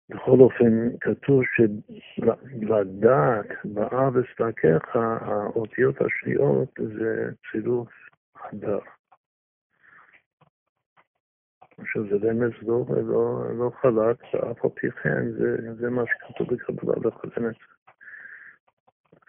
בכל 0.10 0.40
אופן, 0.40 0.98
כתוב 1.02 1.42
שלדעת 1.54 3.46
בארץ 3.66 4.26
דרכך, 4.40 4.96
האותיות 4.96 5.96
השניות 6.02 6.70
זה 6.98 7.30
צירוף 7.52 7.90
הדר. 8.36 8.80
עכשיו 11.78 12.04
זה 12.10 12.30
רמז 12.30 12.52
לא, 12.62 12.86
לא, 12.90 13.44
לא 13.58 13.72
חלק, 13.82 14.34
ואף 14.34 14.66
על 14.66 14.72
פי 14.76 14.92
כן 14.92 15.32
זה, 15.32 15.74
זה 15.80 15.90
מה 15.90 16.04
שכתוב 16.08 16.48
בקבלה 16.48 16.94
זה. 17.04 17.73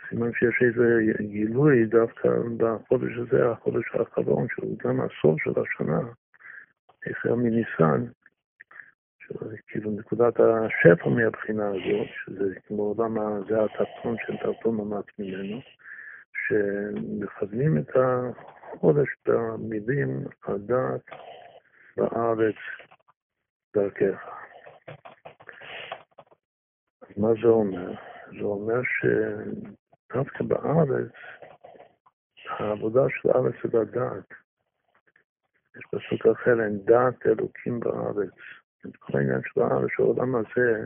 סימן 0.09 0.33
שיש 0.33 0.63
איזה 0.63 1.13
גילוי 1.21 1.87
דווקא 1.87 2.29
בחודש 2.57 3.13
הזה, 3.17 3.51
החודש 3.51 3.85
האחרון, 3.93 4.47
שהוא 4.51 4.79
גם 4.79 5.01
הסוף 5.01 5.43
של 5.43 5.51
השנה, 5.61 6.01
החל 7.07 7.35
מניסן, 7.35 8.05
כאילו 9.67 9.91
נקודת 9.91 10.35
השפע 10.41 11.09
מהבחינה 11.09 11.69
הזאת, 11.69 12.09
שזה 12.25 12.55
כמו 12.67 12.83
עולם, 12.83 13.45
זה 13.49 13.65
התחתון 13.65 14.17
של 14.27 14.37
תחתון 14.37 14.77
ממש 14.77 15.05
ממנו, 15.19 15.61
שמכוונים 16.47 17.79
את 17.79 17.91
החודש 17.97 19.09
במילים 19.27 20.25
הדעת 20.45 21.01
בארץ 21.97 22.57
דרכך. 23.77 24.29
מה 27.17 27.29
זה 27.43 27.49
אומר? 27.49 27.93
זה 28.39 28.45
אומר 28.45 28.81
שדווקא 30.15 30.45
בארץ, 30.45 31.13
העבודה 32.49 33.01
של 33.09 33.29
הארץ 33.29 33.55
זה 33.65 33.79
לדעת. 33.79 34.29
יש 35.77 35.83
פסוק 35.91 36.27
אחר, 36.27 36.65
אין 36.65 36.79
דעת 36.85 37.27
אלוקים 37.27 37.81
בארץ. 37.81 38.35
את 38.87 38.97
כל 38.97 39.19
העניין 39.19 39.41
של 39.45 39.61
הארץ, 39.61 39.91
העולם 39.99 40.35
הזה, 40.35 40.85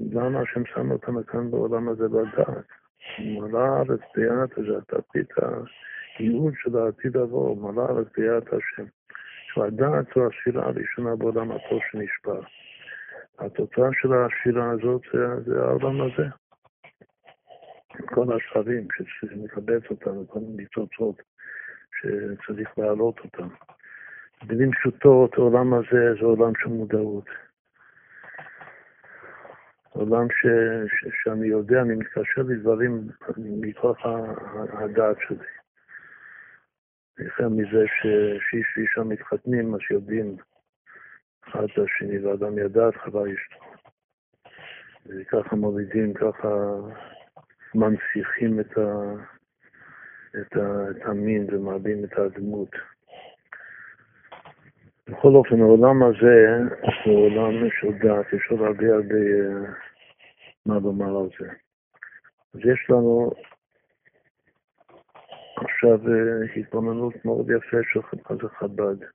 למה 0.00 0.40
השם 0.40 0.66
שם 0.66 0.90
אותנו 0.90 1.26
כאן 1.26 1.50
בעולם 1.50 1.88
הזה 1.88 2.04
לדעת? 2.04 2.66
מלא 3.18 3.58
הארץ 3.58 4.00
ביאת, 4.16 4.50
זה 4.56 4.78
התפקיד 4.78 5.26
הייעוד 6.18 6.54
של 6.62 6.76
העתיד 6.76 7.16
לבוא, 7.16 7.56
מלא 7.56 7.82
הארץ 7.82 8.06
ביאת 8.16 8.46
השם. 8.46 8.84
שהדעת 9.54 10.06
זו 10.14 10.26
השאלה 10.26 10.66
הראשונה 10.66 11.16
בעולם 11.16 11.52
הטוב 11.52 11.80
שנשבר. 11.90 12.40
התוצאה 13.38 13.88
של 14.02 14.12
השאלה 14.12 14.70
הזאת 14.70 15.02
זה, 15.12 15.40
זה 15.44 15.62
העולם 15.62 16.00
הזה. 16.00 16.45
כל 18.04 18.36
השכבים 18.36 18.88
שצריך 18.96 19.32
לקבץ 19.44 19.90
אותם, 19.90 20.26
כל 20.26 20.38
מיני 20.38 20.56
ניצוצות 20.56 21.22
שצריך 21.96 22.78
להעלות 22.78 23.20
אותם. 23.24 23.48
במילים 24.42 24.70
פשוטות, 24.72 25.34
העולם 25.34 25.74
הזה 25.74 26.14
זה 26.20 26.26
עולם 26.26 26.52
של 26.62 26.68
מודעות. 26.68 27.24
עולם 29.88 30.26
ש, 30.30 30.46
ש, 30.86 31.06
שאני 31.22 31.46
יודע, 31.46 31.80
אני 31.82 31.94
מתקשר 31.94 32.42
לדברים 32.48 33.08
מתוך 33.36 33.98
הדעת 34.72 35.16
שלי. 35.28 35.46
יותר 37.18 37.48
מזה 37.48 37.84
שאיש 38.00 38.76
ואישה 38.76 39.02
מתחתנים, 39.02 39.74
אז 39.74 39.80
יודעים 39.90 40.36
אחד 41.48 41.64
את 41.64 41.78
השני, 41.78 42.18
ואדם 42.18 42.58
ידע 42.58 42.88
את 42.88 42.96
חווה 42.96 43.22
אשתו. 43.22 43.66
וככה 45.06 45.56
מורידים, 45.56 46.14
ככה 46.14 46.48
מנציחים 47.74 48.60
את, 48.60 48.78
ה, 48.78 49.12
את, 50.40 50.56
ה, 50.56 50.90
את 50.90 50.96
המין 51.04 51.46
ומאבדים 51.50 52.04
את 52.04 52.18
הדמות. 52.18 52.70
בכל 55.08 55.28
אופן, 55.28 55.60
העולם 55.60 56.02
הזה 56.02 56.58
הוא 57.04 57.26
עולם 57.26 57.70
של 57.80 57.92
דת, 57.92 58.32
יש 58.32 58.50
עוד 58.50 58.60
הרבה 58.60 58.94
הרבה 58.94 59.14
אה, 59.14 59.72
מה 60.66 60.78
לומר 60.78 61.20
על 61.20 61.28
זה. 61.40 61.50
אז 62.54 62.60
יש 62.60 62.90
לנו 62.90 63.30
עכשיו 65.56 66.08
אה, 66.08 66.54
התבוננות 66.56 67.14
מאוד 67.24 67.50
יפה 67.50 67.76
של 67.92 68.00
מה 68.30 68.36
זה 68.36 68.48
חב"ד. 68.48 69.06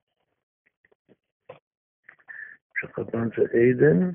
שחב"ד 2.82 3.28
זה 3.38 3.44
עדן, 3.60 4.10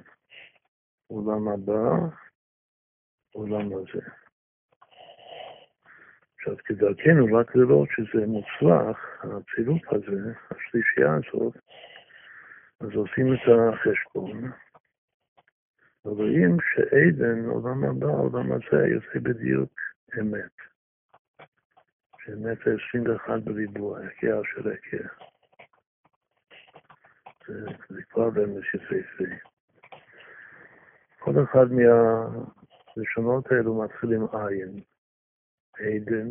עולם 1.07 1.49
הבא, 1.49 2.07
עולם 3.33 3.73
הזה. 3.73 4.26
עכשיו, 6.47 6.65
כדרכנו, 6.65 7.37
רק 7.37 7.57
לראות 7.57 7.89
שזה 7.91 8.27
מוצלח, 8.27 8.99
הצירוף 9.23 9.83
הזה, 9.93 10.33
השלישייה 10.51 11.15
הזאת, 11.15 11.55
אז 12.81 12.89
עושים 12.95 13.35
את 13.35 13.39
החשבון, 13.49 14.51
ורואים 16.05 16.57
שעדן, 16.61 17.45
עולם 17.45 17.85
הבא, 17.85 18.07
עולם 18.07 18.53
הזה, 18.53 18.87
יוצא 18.87 19.19
בדיוק 19.23 19.73
אמת. 20.21 20.57
שאמת 22.25 22.59
זה 22.65 22.77
21 22.91 23.43
בריבוע, 23.43 24.01
הכר 24.01 24.43
של 24.45 24.73
הכר. 24.73 25.09
זה 27.89 28.03
כבר 28.11 28.31
באמת 28.31 28.65
יפהפה. 28.75 29.25
כל 31.19 31.45
אחד 31.45 31.67
מהלשונות 31.73 33.53
האלו 33.53 33.83
מתחיל 33.83 34.13
עם 34.13 34.27
עין. 34.33 34.83
עדן, 35.79 36.29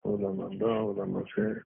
עולם 0.00 0.40
הבא, 0.40 0.66
עולם 0.66 1.16
הזה. 1.16 1.60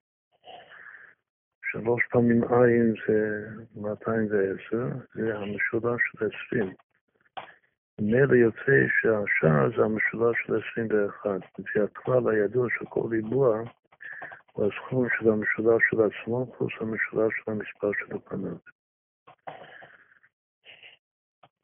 שלוש 1.71 2.01
פעמים 2.11 2.43
עין 2.43 2.93
זה 3.07 3.47
210, 3.75 4.87
זה 5.15 5.37
המשולש 5.37 6.01
של 6.11 6.29
20. 6.47 6.73
ממילא 8.01 8.35
יוצא 8.35 8.77
שהשער 9.01 9.69
זה 9.77 9.83
המשולש 9.85 10.37
של 10.45 10.53
21. 10.71 11.29
לפי 11.59 11.79
הכלל 11.79 12.29
הידוע 12.29 12.67
של 12.79 12.85
כל 12.85 13.07
ריבוע, 13.09 13.61
הוא 14.53 14.65
הסכום 14.65 15.07
של 15.19 15.29
המשולש 15.29 15.83
של 15.89 15.97
עצמו 16.01 16.53
פלוס 16.57 16.73
המשולש 16.79 17.33
של 17.35 17.51
המספר 17.51 17.91
של 17.99 18.15
הפניו. 18.15 18.57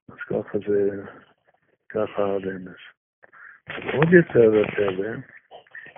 אז 0.09 0.17
ככה 0.29 0.57
זה, 0.67 1.03
ככה 1.89 2.21
הרמז. 2.21 2.92
עוד 3.69 4.13
יותר 4.13 4.49
לפלא, 4.49 5.09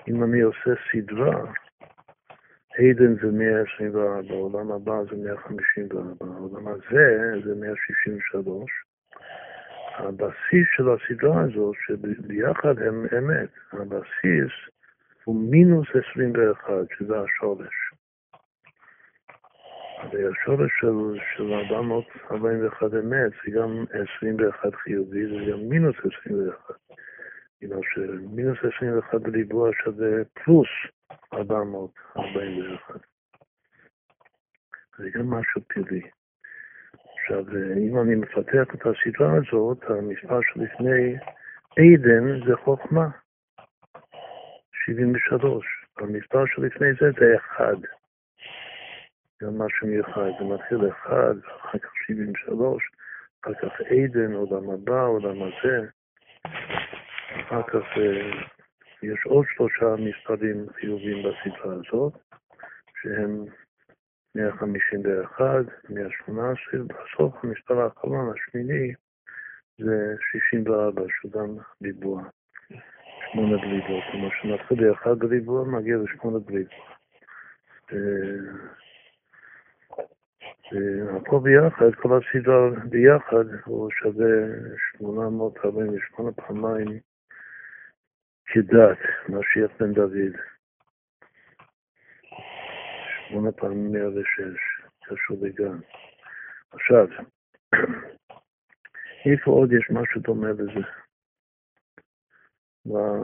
אם 0.08 0.24
אני 0.24 0.42
עושה 0.42 0.72
סדרה, 0.92 1.54
היידן 2.78 3.16
זה 3.16 3.32
124, 3.32 4.34
העולם 4.34 4.72
הבא 4.72 5.04
זה 5.10 5.16
154, 5.24 6.26
העולם 6.26 6.68
הזה 6.68 7.32
זה 7.46 7.56
163. 7.56 8.72
הבסיס 9.98 10.68
של 10.76 10.90
הסדרה 10.90 11.42
הזאת, 11.42 11.76
שביחד 11.88 12.80
הם 12.80 13.06
אמת, 13.18 13.50
הבסיס 13.74 14.54
הוא 15.24 15.36
מינוס 15.52 15.88
21, 16.12 16.74
שזה 16.98 17.20
השורש. 17.20 17.76
והשורש 20.12 20.72
של, 20.80 21.20
של 21.36 21.54
441 21.54 22.94
אמת 22.94 23.32
זה 23.32 23.52
גם 23.52 23.86
21 24.20 24.76
חיובי, 24.76 25.26
זה 25.28 25.52
גם 25.52 25.60
מינוס 25.70 25.96
21. 26.20 26.76
כאילו 27.60 27.82
שמינוס 27.84 28.58
21 28.78 29.22
בריבוע 29.22 29.70
שווה 29.84 30.24
פלוס 30.34 30.68
441. 31.34 32.96
זה 34.98 35.10
גם 35.10 35.30
משהו 35.30 35.62
טבעי. 35.62 36.02
עכשיו, 37.22 37.46
אם 37.78 38.00
אני 38.00 38.16
מפתח 38.16 38.76
את 38.76 38.82
הסדרה 38.82 39.34
הזאת, 39.36 39.84
המספר 39.84 40.40
שלפני 40.42 41.16
עדן 41.80 42.46
זה 42.48 42.56
חוכמה, 42.56 43.08
73. 44.86 45.66
המספר 45.98 46.46
שלפני 46.46 46.88
זה 47.00 47.12
זה 47.20 47.36
1. 47.38 47.66
זה 49.42 49.48
משהו 49.52 49.88
מיוחד, 49.88 50.30
זה 50.40 50.46
מתחיל 50.46 50.90
1, 50.90 51.12
אחר 51.62 51.78
כך 51.78 51.90
73, 52.08 52.84
אחר 53.42 53.54
כך 53.54 53.82
עדן, 53.82 54.34
עולם 54.34 54.70
הבא, 54.70 55.06
עולם 55.06 55.44
הזה. 55.44 55.88
אחר 57.46 57.64
כך 57.64 57.98
אה, 57.98 58.32
יש 59.04 59.26
עוד 59.26 59.46
שלושה 59.56 59.96
מספרים 60.00 60.66
חיוביים 60.80 61.18
בסדרה 61.18 61.74
הזאת, 61.74 62.14
שהם 63.02 63.46
151, 64.36 65.46
118, 65.90 66.80
בסוף 66.84 67.34
המספר 67.44 67.82
האחרון, 67.82 68.34
השמיני, 68.34 68.94
זה 69.78 70.16
64, 70.32 71.02
שהוא 71.10 71.32
גם 71.32 71.58
ריבוע, 71.84 72.24
שמונה 73.32 73.58
בריבוע. 73.58 74.02
כלומר, 74.12 74.30
כשנתחיל 74.30 74.90
באחד 74.90 75.20
בריבוע, 75.20 75.66
מגיע 75.66 75.98
לשמונה 75.98 76.40
בריבוע. 76.40 76.86
הכל 81.16 81.40
ביחד, 81.44 81.96
כל 81.96 82.20
הסדרה 82.20 82.70
ביחד, 82.90 83.46
הוא 83.66 83.90
שווה 83.92 84.28
848 84.98 86.32
פעמיים 86.32 87.00
כדת, 88.46 88.98
משיח 89.30 89.72
בן 89.80 89.94
דוד. 89.94 90.36
שמונה 93.28 93.52
פעמים 93.52 93.92
מאה 93.92 94.10
ושש, 94.10 94.60
קשור 95.06 95.38
לגן. 95.42 95.78
עכשיו, 96.72 97.08
איפה 99.26 99.52
עוד 99.52 99.74
יש 99.74 99.90
משהו 99.92 100.22
דומה 100.22 100.52
לזה? 100.52 100.88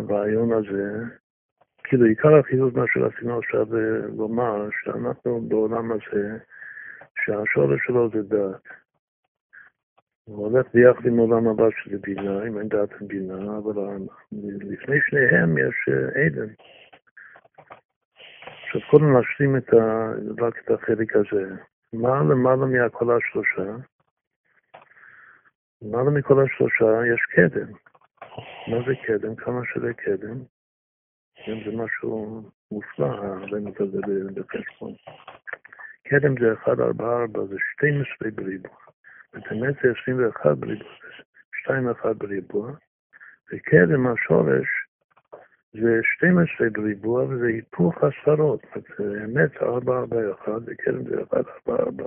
ברעיון 0.07 0.51
הזה, 0.53 1.03
כאילו 1.83 2.05
עיקר 2.05 2.35
החיוב 2.39 2.79
מה 2.79 2.85
שרצינו 2.87 3.39
עכשיו 3.39 3.65
לומר, 4.17 4.69
שאנחנו 4.83 5.41
בעולם 5.41 5.91
הזה, 5.91 6.37
שהשורש 7.25 7.79
שלו 7.87 8.09
זה 8.09 8.21
דת. 8.21 8.80
הוא 10.35 10.47
הולך 10.47 10.65
ביחד 10.73 11.05
עם 11.05 11.17
עולם 11.17 11.47
הבא 11.47 11.67
של 11.83 11.97
בינה, 11.97 12.47
אם 12.47 12.59
אין 12.59 12.67
דעת 12.67 13.01
בינה, 13.01 13.57
אבל 13.57 13.97
לפני 14.71 14.97
שניהם 15.05 15.57
יש 15.57 15.75
אה, 15.89 16.25
עדן. 16.25 16.53
עכשיו 18.63 18.81
קודם 18.91 19.17
נשלים 19.17 19.57
את 19.57 19.73
ה... 19.73 20.11
רק 20.45 20.57
את 20.57 20.71
החלק 20.71 21.15
הזה. 21.15 21.55
מה 21.93 22.23
למעלה 22.23 22.65
מהכל 22.65 23.17
השלושה? 23.17 23.71
למעלה 25.81 26.09
מכל 26.09 26.43
השלושה 26.43 27.01
יש 27.13 27.21
קדם. 27.35 27.73
מה 28.67 28.77
זה 28.87 28.93
קדם? 29.05 29.35
כמה 29.35 29.61
שזה 29.73 29.93
קדם? 29.93 30.37
זה 31.45 31.77
משהו 31.77 32.41
מופלא, 32.71 33.05
הרמז 33.05 33.73
הזה 33.79 33.99
בחשבון. 34.35 34.93
קדם 36.07 36.35
זה 36.39 36.53
1, 36.53 36.67
4, 36.79 37.21
4, 37.21 37.45
זה 37.45 37.55
12 37.75 38.31
בריבוע. 38.31 38.71
זה 39.33 39.91
21 40.01 40.57
בריבוע, 40.57 40.87
2, 41.63 41.89
1 41.89 42.15
בריבוע, 42.15 42.71
וקדם 43.53 44.07
השורש 44.07 44.67
זה 45.73 45.99
12 46.03 46.69
בריבוע 46.69 47.23
וזה 47.23 47.47
היפוך 47.47 47.95
הספרות, 48.03 48.63
אמת 49.25 49.49
זה 49.51 49.59
4, 49.59 49.99
4, 49.99 50.17
1 50.43 50.51
וקדם 50.65 51.03
זה 51.03 51.23
1, 51.23 51.33
4, 51.67 51.83
4. 51.83 52.03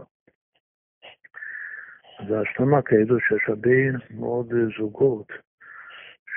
זה 2.29 2.41
השלמה 2.41 2.83
כידוע 2.83 3.19
שיש 3.21 3.49
הרבה 3.49 3.71
מאוד 4.11 4.49
זוגות 4.79 5.33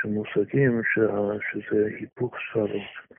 שמושגים 0.02 0.81
שזה 0.94 1.85
היפוך 1.85 2.35
ספרות. 2.50 3.17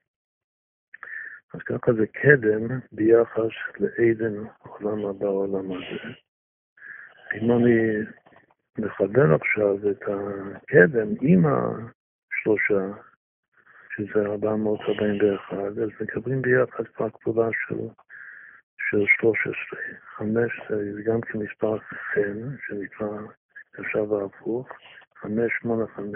אז 1.55 1.61
ככה 1.63 1.93
זה 1.93 2.07
קדם 2.07 2.81
ביחס 2.93 3.55
לעדן 3.79 4.35
עולם 4.59 5.07
הבא 5.07 5.27
עולם 5.27 5.73
הזה. 5.73 6.28
אם 7.35 7.53
אני 7.53 7.99
מחבר 8.79 9.35
עכשיו 9.35 9.91
את 9.91 10.03
הקדם 10.03 11.09
עם 11.21 11.45
השלושה, 11.47 12.99
שזה 13.97 14.27
441, 14.27 15.59
אז 15.59 15.91
מקבלים 16.01 16.43
ביחד 16.43 16.85
כבר 16.95 17.11
כפולה 17.11 17.49
של, 17.53 17.77
של 18.91 19.05
13. 19.21 19.81
15 20.17 20.77
זה 20.95 21.03
גם 21.03 21.21
כמספר 21.21 21.79
חן, 21.79 22.57
שנקרא 22.67 23.09
ישר 23.81 24.13
והפוך, 24.13 24.69
5, 25.17 25.53
8, 25.61 25.87
5, 25.87 26.07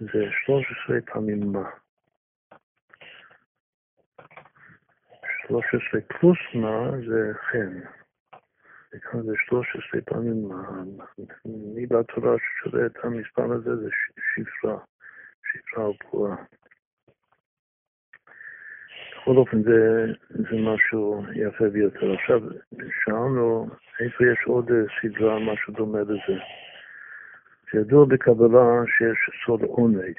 זה 0.00 0.24
13 0.44 1.00
פעמים 1.06 1.52
מה. 1.52 1.70
13 5.48 6.00
פלוס 6.00 6.38
מה 6.54 6.90
זה 7.08 7.32
חן. 7.34 7.99
וכאן 8.94 9.22
זה 9.22 9.32
13 9.36 10.00
פעמים 10.00 10.48
מה. 10.48 10.82
מי 11.74 11.86
בתורה 11.86 12.36
ששווה 12.38 12.86
את 12.86 13.04
המספר 13.04 13.52
הזה 13.52 13.76
זה 13.76 13.88
שפרה, 14.34 14.78
שפרה 15.52 15.84
או 15.84 15.94
פרועה. 15.98 16.36
בכל 19.12 19.36
אופן 19.36 19.62
זה, 19.62 20.06
זה 20.28 20.56
משהו 20.74 21.22
יפה 21.34 21.68
ביותר. 21.68 22.14
עכשיו, 22.14 22.40
שאלנו 23.04 23.68
איפה 24.00 24.24
יש 24.24 24.38
עוד 24.46 24.70
סדרה, 25.00 25.38
משהו 25.52 25.74
דומה 25.74 26.00
לזה. 26.00 26.40
שידוע 27.70 28.04
בקבלה 28.04 28.82
שיש 28.86 29.44
סוד 29.46 29.62
עונג. 29.62 30.14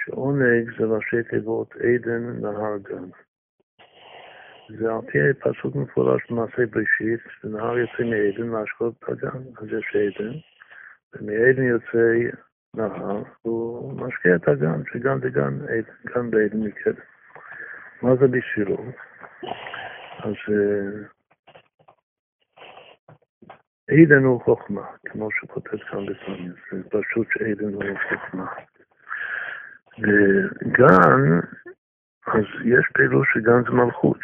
שעונג 0.00 0.78
זה 0.78 0.84
ראשי 0.84 1.22
תיבות 1.30 1.74
עדן 1.76 2.40
נהר 2.40 2.78
גן. 2.82 3.08
זה 4.68 4.92
על 4.92 5.00
פי 5.10 5.18
פסוק 5.40 5.76
מפורש 5.76 6.30
במעשה 6.30 6.66
בראשית, 6.66 7.20
ונהר 7.44 7.78
יוצא 7.78 8.02
מעדן 8.02 8.50
את 8.88 9.08
הגן, 9.08 9.42
אז 9.58 9.66
יש 9.68 9.96
עדן, 9.96 10.32
ומעדן 11.14 11.62
יוצא 11.62 12.14
נהר, 12.74 13.22
והוא 13.44 13.92
משקיע 13.92 14.36
את 14.36 14.48
הגן, 14.48 14.82
שגן 14.92 15.20
זה 15.20 15.30
גן, 15.30 15.58
גן 16.06 16.30
בעדן 16.30 16.60
מקדם. 16.60 17.02
מה 18.02 18.16
זה 18.16 18.26
בשבילו? 18.26 18.76
אז 20.18 20.34
עדן 23.90 24.24
הוא 24.24 24.40
חוכמה, 24.42 24.86
כמו 25.04 25.28
שכותב 25.30 25.78
כאן 25.78 26.04
לפעמים, 26.04 26.52
זה 26.72 26.82
פשוט 26.90 27.26
שעדן 27.30 27.74
הוא 27.74 27.82
חוכמה. 28.08 28.46
וגן, 29.98 31.38
אז 32.26 32.44
יש 32.64 32.86
פעילות 32.94 33.26
שגן 33.34 33.62
זה 33.64 33.70
מלכות. 33.70 34.20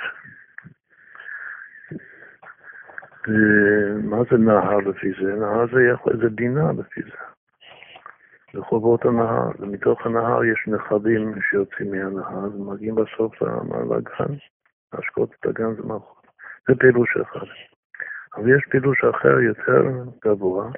ומה 3.28 4.16
זה 4.30 4.36
נהר 4.38 4.78
לפי 4.78 5.12
זה? 5.22 5.34
נהר 5.34 5.66
זה, 5.74 5.82
יכול, 5.92 6.16
זה 6.16 6.30
בינה 6.30 6.72
לפי 6.78 7.02
זה. 7.02 7.16
רחובות 8.54 9.04
הנהר, 9.04 9.50
ומתוך 9.58 10.06
הנהר 10.06 10.44
יש 10.44 10.68
נחבים 10.68 11.34
שיוצאים 11.50 11.90
מהנהר 11.90 12.54
ומגיעים 12.54 12.94
בסוף 12.94 13.42
לגן, 13.42 14.34
להשקות 14.92 15.34
את 15.40 15.46
הגן 15.46 15.74
זה 15.74 15.82
מלכות. 15.82 16.26
זה 16.68 16.74
פילוש 16.74 17.16
אחד. 17.16 17.46
אבל 18.36 18.56
יש 18.56 18.64
פילוש 18.70 19.04
אחר 19.04 19.40
יותר 19.40 19.82
גבוה, 20.24 20.70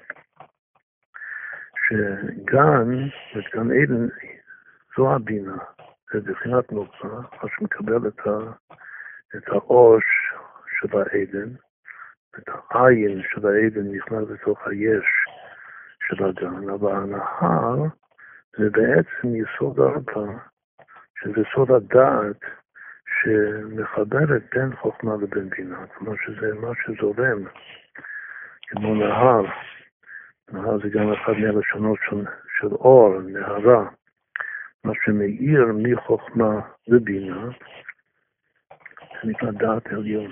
שגן, 1.87 2.89
וגן 3.35 3.71
עדן, 3.71 4.09
זו 4.97 5.15
הבינה, 5.15 5.57
זה 6.13 6.21
בחינת 6.21 6.73
נוקבה, 6.73 7.09
מה 7.09 7.49
שמקבל 7.57 8.09
את, 8.09 8.21
את 9.37 9.49
העוש 9.49 10.05
של 10.81 10.99
העדן, 10.99 11.49
את 12.39 12.49
העין 12.71 13.23
של 13.31 13.47
העדן 13.47 13.95
נכנס 13.95 14.29
לתוך 14.31 14.67
היש 14.67 15.05
של 16.09 16.25
הגן, 16.25 16.69
אבל 16.69 16.93
הנהר 16.93 17.85
זה 18.59 18.71
בעצם 18.71 19.37
יסוד 19.37 19.81
ארבע, 19.81 20.33
שזה 21.19 21.43
סוד 21.55 21.71
הדעת 21.71 22.41
שמחברת 23.07 24.43
בין 24.55 24.77
חוכמה 24.77 25.17
לבין 25.23 25.49
בינה, 25.49 25.87
כלומר 25.87 26.17
שזה 26.25 26.55
מה 26.55 26.73
שזורם, 26.85 27.45
כמו 28.67 28.95
נהר. 28.95 29.45
נהר 30.53 30.79
זה 30.79 30.89
גם 30.89 31.13
אחד 31.13 31.33
מהלשונות 31.33 31.99
של, 32.09 32.25
של 32.59 32.75
אור, 32.75 33.21
נהרה. 33.21 33.89
מה 34.85 34.93
שמאיר 35.05 35.67
מחוכמה 35.75 36.61
לבינה, 36.89 37.49
זה 39.13 39.31
נקרא 39.31 39.51
דעת 39.51 39.87
עליון. 39.87 40.31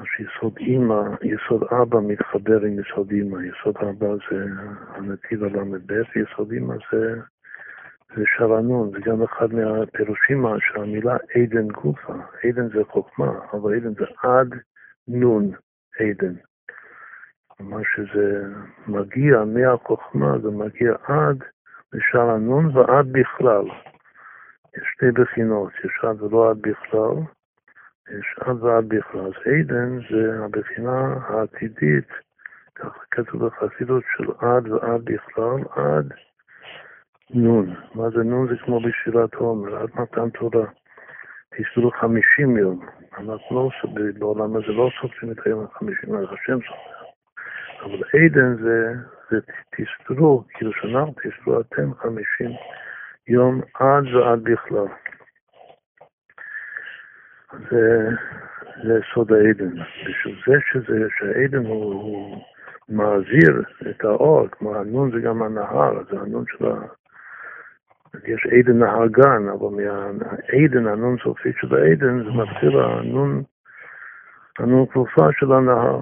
מה 0.00 0.06
שיסוד 0.06 0.56
אימא, 0.58 1.02
יסוד 1.22 1.62
אבא 1.62 2.00
מתחבר 2.00 2.60
עם 2.60 2.78
יסוד 2.80 3.10
אימא. 3.10 3.38
יסוד 3.42 3.76
אבא 3.76 4.08
זה 4.30 4.44
הנתיב 4.88 5.44
הל"ב, 5.44 5.92
יסוד 6.16 6.52
אימא 6.52 6.74
זה, 6.92 7.14
זה 8.16 8.22
שרנון, 8.36 8.90
זה 8.90 8.98
גם 9.04 9.22
אחד 9.22 9.52
מהפירושים 9.54 10.44
של 10.58 10.80
המילה 10.80 11.16
עדן 11.34 11.68
גופה. 11.68 12.14
עדן 12.44 12.68
זה 12.68 12.84
חוכמה, 12.84 13.32
אבל 13.52 13.76
עדן 13.76 13.94
זה 13.94 14.04
עד 14.22 14.54
נון 15.08 15.50
עדן. 16.00 16.34
מה 17.60 17.80
שזה 17.94 18.42
מגיע 18.86 19.44
מהחוכמה, 19.44 20.38
זה 20.38 20.50
מגיע 20.50 20.94
עד 21.02 21.44
לשער 21.92 22.30
הנון 22.30 22.76
ועד 22.76 23.12
בכלל. 23.12 23.64
יש 24.76 24.84
שתי 24.94 25.10
בחינות, 25.12 25.72
יש 25.84 26.04
עד 26.04 26.22
ולא 26.22 26.50
עד 26.50 26.58
בכלל, 26.60 27.14
בכלל. 28.88 29.20
אז 29.20 29.32
עדן 29.46 29.98
זה 30.10 30.44
הבחינה 30.44 31.16
העתידית, 31.28 32.08
ככה 32.74 32.98
כתוב 33.10 33.46
בחסידות 33.46 34.04
של 34.16 34.24
עד 34.38 34.68
ועד 34.68 35.04
בכלל, 35.04 35.60
עד 35.76 36.12
נון. 37.30 37.74
מה 37.94 38.10
זה 38.10 38.22
נון? 38.22 38.48
זה 38.48 38.54
כמו 38.64 38.80
בשאלת 38.80 39.34
עומר, 39.34 39.76
עד 39.76 39.88
מתן 39.94 40.30
תורה. 40.30 40.66
תסתרו 41.54 41.90
חמישים 41.90 42.56
יום. 42.56 42.86
אנחנו 43.18 43.56
לא, 43.56 43.70
בעולם 44.18 44.56
הזה 44.56 44.72
לא 44.72 44.90
סופרים 45.00 45.32
את 45.32 45.46
היום 45.46 45.64
החמישים, 45.64 46.14
אז 46.14 46.24
השם 46.24 46.58
סופר. 46.60 47.00
אבל 47.84 48.02
עדן 48.14 48.56
זה, 48.62 48.92
זה 49.30 49.38
תסתרו, 49.70 50.44
כאילו 50.48 50.72
שאנחנו 50.72 51.14
תסתרו 51.14 51.60
אתם 51.60 51.94
חמישים 51.94 52.50
יום 53.28 53.60
עד 53.74 54.14
ועד 54.14 54.42
בכלל. 54.42 54.86
זה, 57.52 58.08
זה 58.84 59.00
סוד 59.14 59.32
העדן. 59.32 59.70
בשביל 60.06 60.40
זה 60.46 60.54
שזה, 60.72 61.06
שהעדן 61.18 61.66
הוא, 61.66 61.94
הוא 61.94 62.42
מעביר 62.88 63.62
את 63.90 64.04
האור, 64.04 64.48
כמו 64.50 64.76
הנון 64.76 65.10
זה 65.10 65.20
גם 65.20 65.42
הנהר, 65.42 66.02
זה 66.10 66.20
הנון 66.20 66.44
של 66.48 66.66
ה... 66.66 66.74
יש 68.24 68.46
עדן 68.46 68.78
נהר 68.78 69.06
גן, 69.06 69.48
אבל 69.48 69.68
מהעדן, 69.76 70.86
הנון 70.86 71.16
סופית 71.22 71.56
של 71.60 71.74
העדן, 71.74 72.24
זה 72.24 72.30
מתחיל 72.30 72.78
הנון 72.78 73.42
הנון 74.58 74.86
כפופה 74.86 75.26
של 75.38 75.52
הנהר, 75.52 76.00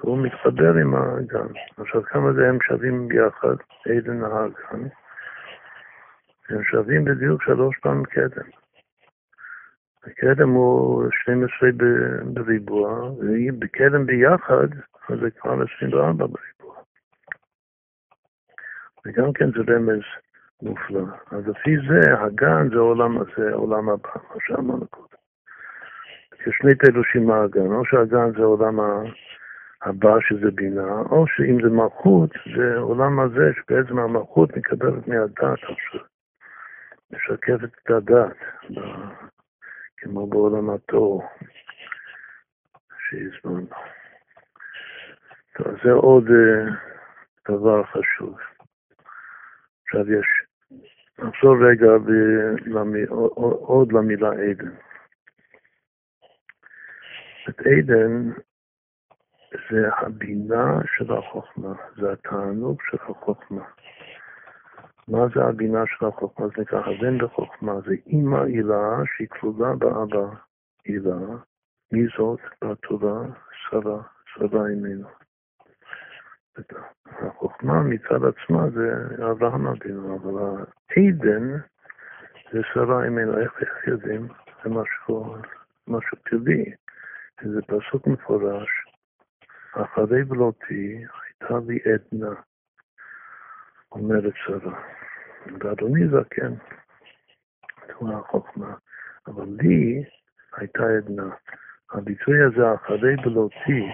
הוא 0.00 0.18
מתחבר 0.18 0.74
עם 0.74 0.94
הגן. 0.94 1.46
עכשיו 1.76 2.02
כמה 2.02 2.32
זה 2.32 2.48
הם 2.48 2.58
שווים 2.62 3.08
ביחד, 3.08 3.56
עדן 3.88 4.20
נהר 4.20 4.48
גן? 4.48 4.82
הם 6.48 6.64
שווים 6.64 7.04
בדיוק 7.04 7.42
שלוש 7.42 7.78
פעם 7.78 8.04
קדם. 8.04 8.65
הקדם 10.06 10.50
הוא 10.50 11.04
12 11.10 11.68
בריבוע, 12.24 13.10
ובקדם 13.10 14.06
ביחד, 14.06 14.68
אז 15.08 15.18
זה 15.20 15.30
כבר 15.30 15.62
24 15.76 16.26
בריבוע. 16.26 16.76
וגם 19.06 19.32
כן 19.32 19.50
זה 19.50 19.74
רמז 19.74 20.02
מופלא. 20.62 21.04
אז 21.30 21.48
לפי 21.48 21.76
זה, 21.88 22.22
הגן 22.22 22.68
זה 22.68 22.76
העולם 22.76 23.18
הזה, 23.18 23.50
העולם 23.52 23.88
הבא, 23.88 24.10
מה 24.14 24.36
שאמרנו 24.46 24.86
קודם. 24.86 25.06
יש 26.46 26.56
שני 26.62 26.74
תלושים 26.74 27.26
מהגן, 27.26 27.72
או 27.72 27.84
שהגן 27.84 28.30
זה 28.36 28.42
העולם 28.42 28.80
הבא 29.82 30.20
שזה 30.20 30.50
בינה, 30.50 31.00
או 31.10 31.26
שאם 31.26 31.62
זה 31.62 31.70
מלכות, 31.70 32.30
זה 32.56 32.78
עולם 32.78 33.20
הזה 33.20 33.50
שבעצם 33.56 33.98
המלכות 33.98 34.56
מקבלת 34.56 35.08
מהדת 35.08 35.38
עכשיו, 35.38 36.00
משקפת 37.12 37.70
את 37.82 37.90
הדת, 37.90 38.36
כמו 40.06 40.26
בעולם 40.26 40.70
התור 40.70 41.22
שהזמנו. 43.08 43.66
טוב, 45.56 45.66
זה 45.84 45.92
עוד 45.92 46.24
uh, 46.26 46.72
דבר 47.48 47.84
חשוב. 47.84 48.38
עכשיו 49.84 50.12
יש, 50.12 50.26
נחזור 51.18 51.56
רגע 51.70 51.98
ב, 51.98 52.10
למי, 52.66 53.04
עוד 53.60 53.92
למילה 53.92 54.30
עדן. 54.32 54.70
את 57.48 57.60
עדן 57.60 58.30
זה 59.70 59.88
הבינה 59.96 60.78
של 60.96 61.12
החוכמה, 61.12 61.74
זה 61.96 62.12
התענוג 62.12 62.78
של 62.90 62.96
החוכמה. 63.00 63.64
מה 65.08 65.18
זה 65.34 65.44
הבינה 65.44 65.84
של 65.86 66.06
החוכמה? 66.06 66.46
זה 66.46 66.62
נקרא 66.62 66.80
הבן 66.80 67.18
בחוכמה, 67.18 67.80
זה 67.80 67.94
אימא 68.06 68.36
הילה 68.36 69.02
שהיא 69.16 69.28
כלולה 69.28 69.74
באבא 69.74 70.28
הילה. 70.84 71.16
מי 71.92 72.06
זאת? 72.18 72.40
בתורה 72.64 73.22
שרה, 73.52 74.02
שרה 74.26 74.68
אימנו. 74.68 75.08
החוכמה 77.06 77.82
מצד 77.82 78.20
עצמה 78.24 78.70
זה 78.70 79.26
אברהם 79.30 79.66
אבינו, 79.66 80.16
אבל 80.16 80.64
העדן 80.90 81.56
זה 82.52 82.60
שרה 82.74 83.04
אימנו. 83.04 83.38
איך 83.38 83.52
יודעים? 83.86 84.28
זה 84.64 84.70
משהו, 84.70 85.36
משהו 85.88 86.18
טבעי. 86.30 86.72
זה 87.42 87.60
פסוק 87.62 88.06
מפורש, 88.06 88.68
אחרי 89.72 90.24
בלותי 90.24 91.04
הייתה 91.22 91.54
לי 91.66 91.78
עדנה, 91.78 92.34
אומרת 93.92 94.32
שרה. 94.34 94.82
ואדוני 95.60 96.08
זקן, 96.08 96.54
זו 97.88 98.12
החוכמה, 98.12 98.74
אבל 99.26 99.46
לי 99.60 100.04
הייתה 100.56 100.82
עדנה. 100.98 101.30
הביטוי 101.92 102.42
הזה, 102.42 102.74
אחרי 102.74 103.16
בלותי, 103.16 103.88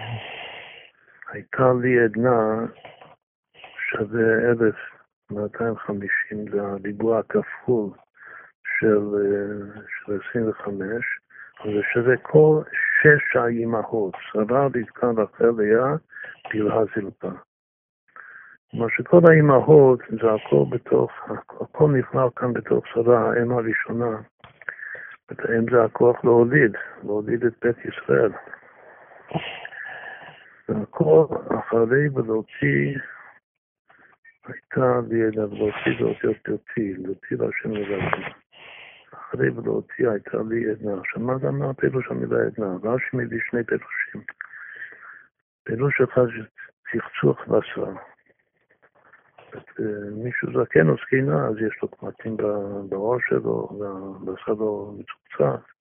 הייתה 1.27 1.71
לי 1.81 2.03
עדנה 2.03 2.65
שווה 3.89 4.51
1250, 4.51 6.51
זה 6.51 6.61
הריבוע 6.61 7.19
הכפול 7.19 7.89
של, 8.79 8.99
של 9.87 10.19
25, 10.29 11.19
זה 11.63 11.81
שווה 11.93 12.17
כל 12.17 12.61
שש 13.01 13.35
האימהות, 13.35 14.13
שרה, 14.31 14.65
רבקה, 14.65 15.07
רחל, 15.17 15.51
לאה, 15.57 15.95
בלהה 16.53 16.83
זלפה. 16.95 17.31
כלומר 18.73 18.87
שכל 18.89 19.19
האימהות 19.29 19.99
זה 20.09 20.33
הכל 20.33 20.65
בתוך, 20.69 21.11
הכל 21.61 21.91
נכלל 21.91 22.27
כאן 22.35 22.53
בתוך 22.53 22.87
שרה, 22.87 23.31
האם 23.31 23.51
הראשונה. 23.51 24.21
האם 25.29 25.65
זה 25.71 25.83
הכוח 25.83 26.23
להוליד, 26.23 26.71
להוליד 27.03 27.45
את 27.45 27.53
בית 27.61 27.77
ישראל. 27.77 28.31
והכל 30.69 31.25
אחרי 31.59 32.09
ולהוציא 32.13 32.97
הייתה 34.47 34.99
לידה 35.09 35.45
ולהוציא 35.45 35.91
ולהוציא 35.99 36.29
אותי, 36.49 36.93
להוציא 36.97 37.37
להשם 37.39 37.71
לבדו. 37.71 38.27
אחרי 39.13 39.49
ולהוציא 39.49 40.09
הייתה 40.09 40.37
לי 40.49 40.71
עדנה. 40.71 40.99
עכשיו 40.99 41.21
מה 41.21 41.37
זה 41.37 41.51
מה 41.51 41.69
הפירוש 41.69 42.07
המילה 42.09 42.37
עדנה? 42.45 42.75
רש"י 42.83 43.17
מביא 43.17 43.39
שני 43.49 43.63
פירושים. 43.63 44.21
פירוש 45.63 46.01
אחד 46.01 46.25
זה 46.25 46.43
צחצוח 46.91 47.47
בשר. 47.47 48.12
מישהו 50.11 50.47
זקן 50.63 50.89
או 50.89 50.95
זקנה, 50.95 51.47
אז 51.47 51.55
יש 51.57 51.81
לו 51.81 51.87
קמטים 51.87 52.37
בראש 52.89 53.23
שלו, 53.29 53.69
והבשר 53.79 54.53
לא 54.53 54.91
מצוחצח. 54.97 55.73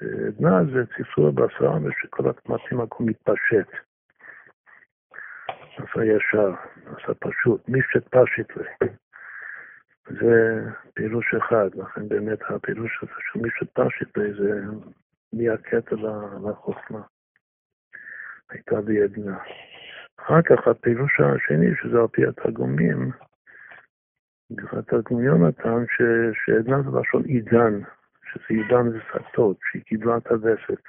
עדנה 0.00 0.64
זה 0.64 0.86
צחצוח 0.86 1.34
בשר, 1.34 1.72
ושכל 1.84 2.30
הקמטים 2.30 2.80
הכל 2.80 3.04
מתפשט. 3.04 3.68
עשה 5.76 6.04
ישר, 6.04 6.54
עשה 6.86 7.14
פשוט, 7.14 7.68
מישת 7.68 8.08
פשיט 8.08 8.56
לי. 8.56 8.88
זה 10.08 10.60
פירוש 10.94 11.34
אחד, 11.34 11.74
לכן 11.74 12.08
באמת 12.08 12.38
הפירוש 12.48 13.02
הזה 13.02 13.12
של 13.32 13.38
מישת 13.38 13.66
פשיט 13.72 14.16
לי 14.18 14.32
זה 14.32 14.60
מהקטע 15.32 15.96
לחוכמה. 16.48 17.00
הייתה 18.50 18.80
לי 18.86 19.02
עדנה. 19.02 19.38
אחר 20.20 20.42
כך 20.42 20.68
הפירוש 20.68 21.20
השני, 21.20 21.66
שזה 21.82 22.00
על 22.00 22.06
פי 22.06 22.26
התרגומים, 22.26 23.10
התרגום 24.72 25.24
יונתן, 25.24 25.84
שעדנה 26.32 26.82
זה 26.82 26.98
לשון 27.00 27.24
עידן, 27.24 27.80
שזה 28.32 28.44
עידן 28.48 28.90
זה 28.90 28.98
סטות, 29.30 29.56
שהיא 29.70 29.82
קיבלה 29.82 30.16
את 30.16 30.26
הווסת. 30.26 30.82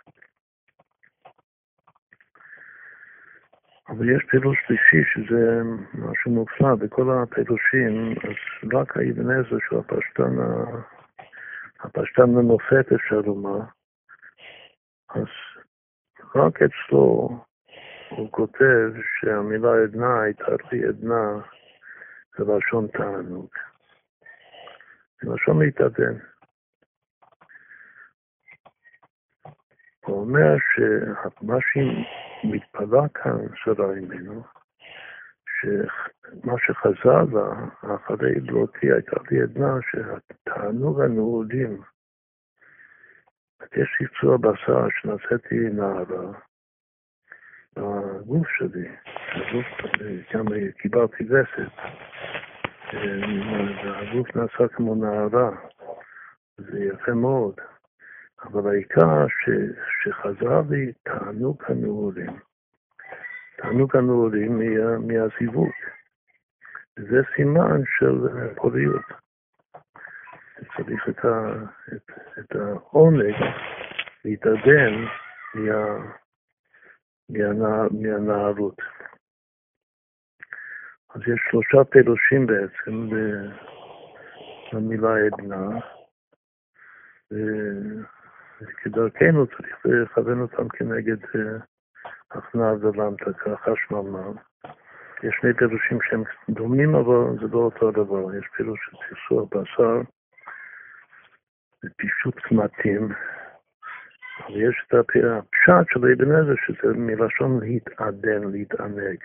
אבל 3.89 4.09
יש 4.09 4.23
פירוש 4.31 4.57
שלישי 4.67 5.09
שזה 5.13 5.61
משהו 5.93 6.31
מופלא, 6.31 6.75
בכל 6.75 7.09
הפירושים, 7.11 8.11
אז 8.11 8.69
רק 8.73 8.97
האבן 8.97 9.31
עזר 9.31 9.57
שהוא 9.67 9.79
הפשטן, 9.79 10.35
הפשטן 11.79 12.23
למופת 12.23 12.91
אפשר 12.95 13.21
לומר, 13.21 13.59
אז 15.09 15.27
רק 16.35 16.61
אצלו 16.61 17.29
הוא 18.09 18.31
כותב 18.31 18.91
שהמילה 19.19 19.83
עדנה 19.83 20.21
הייתה 20.21 20.51
לי 20.71 20.85
עדנה 20.85 21.39
זה 22.37 22.43
לשון 22.43 22.87
תענוג. 22.87 23.49
זה 25.21 25.33
לשון 25.33 25.61
להתעדן. 25.61 26.17
הוא 30.05 30.19
אומר 30.21 30.55
שמה 30.75 31.57
שהיא 31.61 32.05
מתפלאה 32.43 33.09
כאן 33.13 33.37
שרה 33.55 33.87
ממנו, 33.87 34.43
שמה 35.61 36.53
שחזר 36.57 37.23
לה, 37.33 37.65
אחרי 37.95 38.39
בלותי 38.39 38.91
הייתה 38.91 39.17
לי 39.31 39.41
עדנה 39.41 39.73
שהתענוג 39.91 41.01
הנעודים, 41.01 41.81
יש 43.75 44.01
יצור 44.01 44.37
בשר 44.37 44.87
שנעשיתי 44.89 45.55
נערה, 45.55 46.39
בגוף 47.77 48.47
שלי, 48.47 48.87
הגוף, 49.31 49.65
גם 50.33 50.45
קיבלתי 50.77 51.23
וסת, 51.23 51.71
והגוף 52.93 54.35
נעשה 54.35 54.67
כמו 54.67 54.95
נערה, 54.95 55.51
זה 56.57 56.79
יפה 56.83 57.11
מאוד. 57.11 57.55
אבל 58.43 58.69
העיקר 58.69 59.27
ש, 59.27 59.49
שחזר 60.03 60.61
לי 60.69 60.91
תענוג 61.03 61.63
הנעורים. 61.67 62.39
תענוג 63.57 63.97
הנעורים 63.97 64.59
מה, 64.59 64.97
מהזיווג. 64.97 65.71
זה 66.95 67.21
סימן 67.35 67.81
של 67.97 68.17
פוריות. 68.55 69.05
צריך 70.77 71.09
את, 71.09 71.25
ה, 71.25 71.53
את, 71.93 72.11
את 72.39 72.55
העונג 72.55 73.35
להתעדן 74.25 75.05
מה, 75.55 75.97
מהנערות. 77.29 78.81
אז 81.09 81.21
יש 81.21 81.39
שלושה 81.51 81.83
פירושים 81.83 82.47
בעצם 82.47 83.09
למילה 84.73 85.15
עדנה. 85.25 85.79
וכדרכנו 88.61 89.47
צריך 89.47 89.85
לכוון 89.85 90.41
אותם 90.41 90.67
כנגד 90.67 91.17
הכנעה 92.31 92.73
ולמתקה, 92.73 93.55
חשמל 93.57 94.33
יש 95.23 95.35
שני 95.41 95.53
פירושים 95.53 95.97
שהם 96.01 96.23
דומים, 96.49 96.95
אבל 96.95 97.39
זה 97.41 97.47
לא 97.51 97.57
אותו 97.57 97.91
דבר. 97.91 98.35
יש 98.35 98.45
פירוש 98.57 98.79
של 98.85 98.97
צחצוח 98.97 99.49
בשר 99.51 100.01
ופישוט 101.85 102.39
קמטים, 102.39 103.09
ויש 104.45 104.85
את 104.87 104.93
הפשט 104.93 105.93
של 105.93 105.99
אבן 105.99 106.31
עזר, 106.31 106.55
שזה 106.65 106.93
מלשון 106.93 107.59
להתעדן, 107.59 108.43
להתענג. 108.51 109.17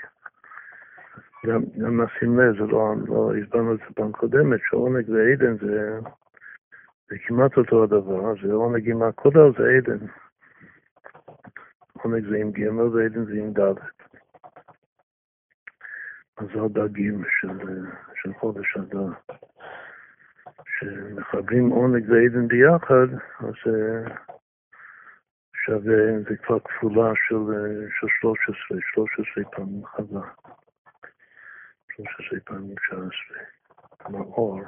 גם, 1.46 1.62
גם 1.78 2.00
נשים 2.02 2.40
לב, 2.40 2.54
זה 2.58 2.72
לא, 2.72 2.94
לא 3.08 3.32
הסברנו 3.36 3.74
את 3.74 3.78
זה 3.78 3.84
פעם 3.94 4.12
קודמת, 4.12 4.60
שעונג 4.68 5.08
ועדן 5.08 5.56
זה 5.58 5.98
זה 7.12 7.18
כמעט 7.26 7.56
אותו 7.56 7.84
הדבר, 7.84 8.34
זה 8.42 8.52
עונג 8.52 8.90
עם 8.90 9.02
הקודר 9.02 9.52
זה 9.58 9.68
עדן. 9.76 10.06
עונג 11.92 12.28
זה 12.28 12.36
עם 12.36 12.52
גמר 12.52 12.92
ועדן 12.92 13.24
זה 13.24 13.32
עם 13.32 13.52
ד'. 13.52 13.78
אז 16.36 16.46
זה 16.54 16.62
הדגים 16.62 17.22
של, 17.40 17.84
של 18.14 18.32
חודש 18.32 18.76
אדר. 18.76 19.06
כשמחברים 20.64 21.68
עונג 21.68 22.10
ועדן 22.10 22.48
ביחד, 22.48 23.06
אז 23.40 23.54
שווה, 25.66 26.18
זה 26.28 26.36
כבר 26.36 26.58
כפולה 26.60 27.12
של, 27.28 27.36
של 28.00 28.06
13, 28.20 28.78
13 28.94 29.44
פעמים 29.50 29.86
חווה. 29.86 30.28
13 31.96 32.40
פעמים 32.44 32.74
19. 32.74 33.08
כלומר 33.98 34.24
אור. 34.24 34.60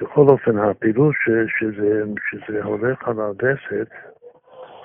בכל 0.00 0.26
אופן, 0.28 0.58
הפילוש 0.58 1.16
שזה, 1.58 2.02
שזה 2.30 2.62
הולך 2.62 3.08
על 3.08 3.20
הווסת, 3.20 3.90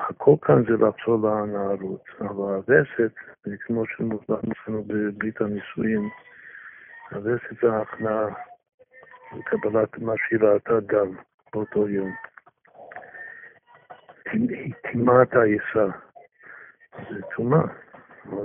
הכל 0.09 0.35
כאן 0.41 0.63
זה 0.63 0.85
לחזור 0.85 1.29
לנערות, 1.29 2.03
אבל 2.19 2.53
הווסת, 2.53 3.13
כמו 3.59 3.83
שמובן 3.85 4.51
אצלנו 4.51 4.83
בברית 4.83 5.41
הנישואין, 5.41 6.09
הווסת 7.11 7.61
זה 7.61 7.73
ההכנעה 7.73 8.25
לקבלת 9.37 9.97
מה 9.97 10.13
שהיא 10.17 10.39
ראתה 10.39 10.79
דם 10.79 11.15
באותו 11.53 11.89
יום. 11.89 12.24
היא 14.31 14.73
טימאה 14.91 15.23
את 15.23 15.33
העיסה. 15.33 15.97
זה 17.09 17.21
טומאה, 17.35 17.65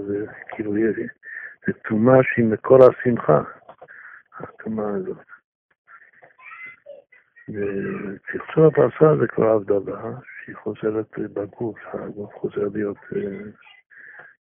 זה 0.06 0.26
כאילו, 0.48 0.72
זה 1.66 1.72
טומאה 1.88 2.18
שהיא 2.22 2.44
מקור 2.44 2.78
השמחה, 2.84 3.42
הטומאה 4.38 4.88
הזאת. 4.88 5.26
וצחצוח 7.48 8.72
הפרסה 8.72 9.16
זה 9.20 9.26
כבר 9.26 9.48
הבדלה, 9.48 10.02
שהיא 10.44 10.56
חוזרת 10.56 11.18
בגוף, 11.18 11.78
הגוף 11.92 12.34
חוזר 12.34 12.68
להיות 12.74 12.96
אה, 13.16 13.50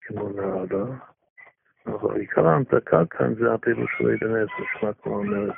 כמו 0.01 0.29
נערה. 0.29 0.85
אבל 1.85 2.19
עיקר 2.19 2.47
ההמתקה 2.47 3.05
כאן 3.09 3.35
זה 3.35 3.53
הפעילות 3.53 3.89
של 3.97 4.05
אבן 4.05 4.35
עזר, 4.35 4.79
שמה 4.79 4.93
כבר 4.93 5.11
אומרת 5.11 5.55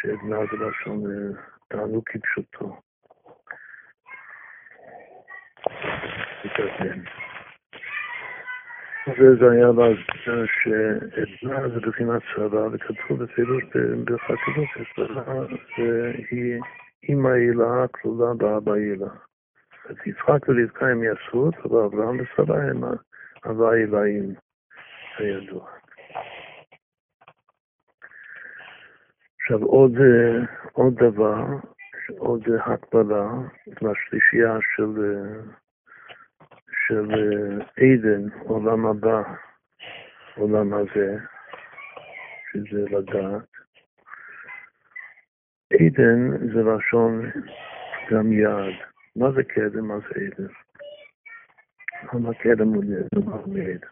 שעדנה 0.00 0.38
זה 0.38 0.56
לשון 0.66 1.10
אה, 1.10 1.42
תענוג 1.68 2.04
כפשוטו. 6.58 7.18
וזה 9.08 9.50
היה 9.50 9.66
להסביר 9.66 10.44
שעדנה 10.46 11.68
זה 11.68 11.80
בחינת 11.80 12.22
שרה, 12.34 12.66
וכתוב 12.72 13.22
בפירוש 13.22 13.64
בחסידות 14.04 14.68
ששרה 14.74 15.34
היא 16.30 16.60
אימא 17.02 17.28
הילה 17.28 17.88
כלולה 17.90 18.34
באבא 18.34 18.72
הילה. 18.72 19.06
אז 19.88 19.96
יצחק 20.06 20.48
ורבקה 20.48 20.86
הם 20.86 21.02
יעשו 21.02 21.38
אותו, 21.38 21.70
ואברהם 21.70 22.20
ושרה 22.20 22.62
הם 22.62 22.84
אבה 23.46 23.72
הילאים, 23.72 24.34
הידוע. 25.18 25.70
עכשיו 29.40 29.62
עוד, 29.62 29.92
עוד 30.72 30.94
דבר, 30.94 31.44
עוד 32.18 32.42
הקבלה 32.66 33.28
לשלישייה 33.66 34.58
של, 34.76 34.92
של 36.88 37.10
עדן, 37.76 38.28
עולם 38.38 38.86
הבא, 38.86 39.22
עולם 40.36 40.74
הזה, 40.74 41.16
שזה 42.52 42.84
לדעת. 42.90 43.48
עדן 45.72 46.30
זה 46.52 46.62
לשון 46.62 47.30
גם 48.10 48.32
יעד. 48.32 48.74
מה 49.16 49.32
זה 49.32 49.44
קדם? 49.44 49.88
מה 49.88 49.98
זה 49.98 50.20
עדן? 50.20 50.52
למה 52.12 52.34
קדם 52.34 52.68
הוא 52.68 52.84
דבר 53.14 53.46
מעדן? 53.46 53.88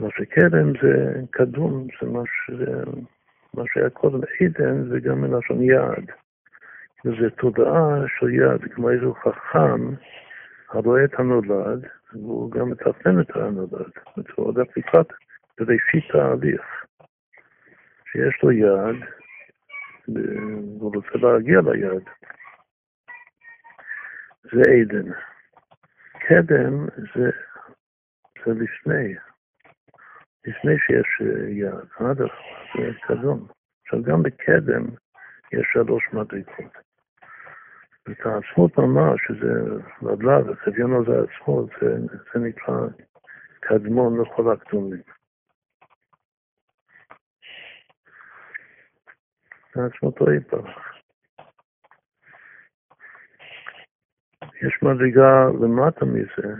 מה 0.00 0.08
שקדם 0.10 0.72
זה 0.82 1.20
קדום, 1.30 1.86
זה 2.02 2.08
מה, 2.08 2.22
ש... 2.26 2.50
מה 3.54 3.62
שהיה 3.72 3.90
קודם 3.90 4.20
עדן, 4.40 4.88
זה 4.88 5.00
גם 5.00 5.20
מלשון 5.20 5.62
יעד. 5.62 6.10
וזה 7.04 7.30
תודעה 7.30 8.04
של 8.18 8.30
יעד, 8.30 8.60
כמו 8.74 8.90
איזה 8.90 9.06
חכם 9.22 9.94
הרואה 10.70 11.04
את 11.04 11.14
הנולד, 11.18 11.84
והוא 12.12 12.50
גם 12.50 12.70
מתכנן 12.70 13.20
את 13.20 13.36
הנולד. 13.36 13.92
הולך 14.36 14.76
לקראת 14.76 15.06
בראשית 15.58 16.12
תהליך, 16.12 16.84
שיש 18.12 18.42
לו 18.42 18.50
יעד, 18.50 18.96
והוא 20.08 20.92
רוצה 20.94 21.18
להגיע 21.22 21.60
ליעד. 21.60 22.02
זה 24.42 24.62
עדן. 24.70 25.12
קדם 26.12 26.86
זה, 27.14 27.30
זה 28.46 28.52
לפני, 28.52 29.14
לפני 30.44 30.78
שיש 30.78 31.20
יעד, 31.48 31.88
עד 31.98 32.18
זה 32.18 32.90
קדום. 33.06 33.46
עכשיו 33.82 34.02
גם 34.02 34.22
בקדם 34.22 34.86
יש 35.52 35.66
שלוש 35.72 36.08
מדרגות. 36.12 36.89
את 38.02 38.26
העצמות 38.26 38.78
ממש, 38.78 39.20
שזה 39.26 39.52
נדלה 40.02 40.38
וחביון 40.46 40.92
הזה 40.92 41.12
עצמות, 41.22 41.70
זה, 41.80 41.96
זה 42.34 42.40
נקרא 42.40 42.74
קדמון 43.60 44.20
לכל 44.20 44.52
הקדומים. 44.52 45.02
עצמותו 49.74 50.32
יתברך. 50.32 50.90
יש 54.42 54.82
מדרגה 54.82 55.46
למטה 55.60 56.04
מזה, 56.04 56.54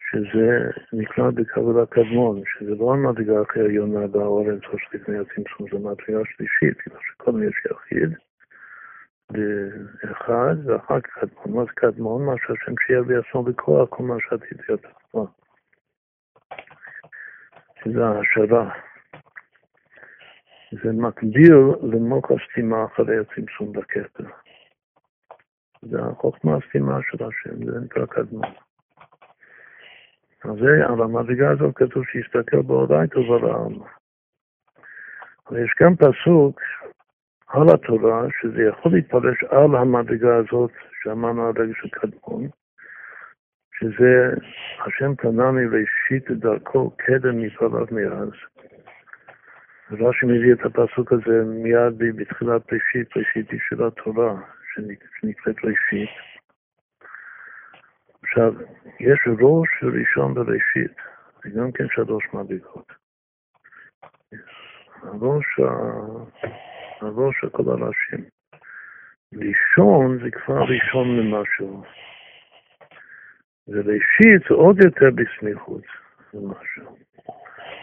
שזה 0.00 0.70
נקרא 0.92 1.30
בקבלה 1.30 1.86
קדמון, 1.86 2.42
שזה 2.46 2.74
לא 2.78 2.92
המדרגה 2.92 3.40
הכי 3.40 3.60
עליונה 3.60 4.06
בעולם 4.06 4.50
אינסוף 4.50 4.94
לפני 4.94 5.18
הצמצום, 5.18 5.66
זו 5.70 5.78
מדרגה 5.78 6.24
שלישית, 6.24 6.80
כמו 6.80 6.98
שקודם 7.02 7.48
יש 7.48 7.66
יחיד, 7.70 8.18
אחד, 10.12 10.54
ואחר 10.66 11.00
כך 11.00 11.18
קדמון. 11.18 11.56
מה 11.56 11.64
זה 11.64 11.70
קדמון? 11.74 12.26
מה 12.26 12.32
שהשם 12.38 12.72
שיהיה 12.86 13.02
בעצמו 13.02 13.42
בכוח, 13.42 13.88
כל 13.88 14.02
מה 14.02 14.14
שעתיד 14.20 14.60
להיות 14.68 14.84
עצמו. 14.84 15.26
שזה 17.84 18.06
ההשערה. 18.06 18.74
זה 20.72 20.92
מקביל 20.92 21.56
למוק 21.82 22.32
הסתימה 22.32 22.84
אחרי 22.84 23.16
הצמצום 23.18 23.72
בכתר. 23.72 24.24
זה 25.82 25.98
החוכמה 26.02 26.56
הסתימה 26.56 26.98
של 27.02 27.24
השם, 27.24 27.72
זה 27.72 27.80
נקרא 27.80 28.06
קדמון. 28.06 28.52
אז 30.44 30.54
זה, 30.60 30.86
על 30.86 31.02
המדרגה 31.02 31.50
הזאת 31.50 31.74
כתוב 31.74 32.04
שיסתכל 32.04 32.62
באורייתו 32.62 33.20
ולעם. 33.20 33.78
ויש 35.50 35.70
גם 35.80 35.96
פסוק 35.96 36.60
על 37.46 37.74
התורה, 37.74 38.22
שזה 38.40 38.62
יכול 38.62 38.92
להתפרש 38.92 39.44
על 39.44 39.76
המדרגה 39.76 40.36
הזאת 40.36 40.70
שאמרנו 41.02 41.42
הרגע 41.46 41.72
של 41.82 41.88
קדמון, 41.88 42.48
שזה 43.78 44.34
השם 44.86 45.14
פנני 45.14 45.66
ראשית 45.66 46.30
דרכו 46.30 46.90
קדם 46.90 47.42
מפעליו 47.42 47.86
מאז. 47.90 48.30
רש"י 49.90 50.26
מביא 50.26 50.52
את 50.52 50.64
הפסוק 50.64 51.12
הזה 51.12 51.44
מיד 51.44 51.98
בתחילת 51.98 52.72
ראשית, 52.72 53.16
ראשית 53.16 53.50
היא 53.50 53.60
של 53.68 53.84
התורה, 53.86 54.34
שנקראת 55.20 55.56
ראשית. 55.64 56.10
עכשיו, 58.22 58.52
יש 59.00 59.18
ראש 59.40 59.68
ראשון 59.82 60.34
בראשית, 60.34 60.96
זה 61.44 61.50
גם 61.60 61.72
כן 61.72 61.84
שלוש 61.90 62.24
מדרגות. 62.32 62.92
הראש, 65.02 65.60
הראש 67.00 67.34
של 67.40 67.48
כל 67.48 67.62
הראשים. 67.68 68.24
לישון 69.32 70.18
זה 70.24 70.30
כבר 70.30 70.64
לישון 70.64 71.20
ממשהו. 71.20 71.82
וראשית 73.68 74.48
זה 74.48 74.54
עוד 74.54 74.84
יותר 74.84 75.10
בסמיכות 75.14 75.82
למשהו. 76.34 76.96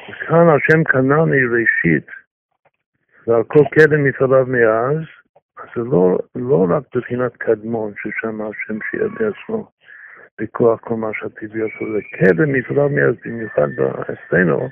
וכאן 0.10 0.48
השם 0.50 0.84
קנני 0.84 1.46
ראשית, 1.46 2.08
ועל 3.28 3.44
כל 3.44 3.64
קדם 3.72 4.04
מפעליו 4.04 4.46
מאז, 4.48 4.98
אז 5.58 5.68
זה 5.76 5.82
לא, 5.92 6.18
לא 6.36 6.66
רק 6.70 6.84
בבחינת 6.96 7.38
קדמון, 7.38 7.94
ששם 7.98 8.42
השם 8.42 8.80
שיהיה 8.90 9.10
בעצמו 9.10 9.72
בכוח 10.42 10.80
כל 10.80 10.96
מה 10.96 11.10
שהטבעי 11.14 11.62
עשו, 11.62 11.86
זה 11.94 12.00
קדם 12.18 12.54
מפעליו 12.54 12.90
מאז, 12.90 13.16
במיוחד 13.26 13.68
אצלנו, 14.02 14.70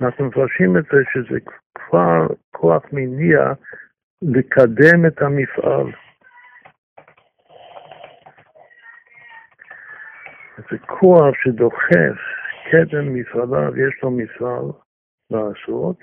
אנחנו 0.00 0.24
מפרשים 0.24 0.76
את 0.76 0.84
זה 0.92 0.98
שזה 1.12 1.38
כבר 1.74 2.26
כוח 2.50 2.82
מניע 2.92 3.52
לקדם 4.32 5.06
את 5.06 5.22
המפעל. 5.22 5.86
זה 10.70 10.78
כוח 10.78 11.34
שדוחף 11.42 12.18
קדם 12.70 13.14
מפעליו, 13.14 13.76
יש 13.76 14.02
לו 14.02 14.10
מפעל 14.10 14.64
לעשות, 15.30 15.96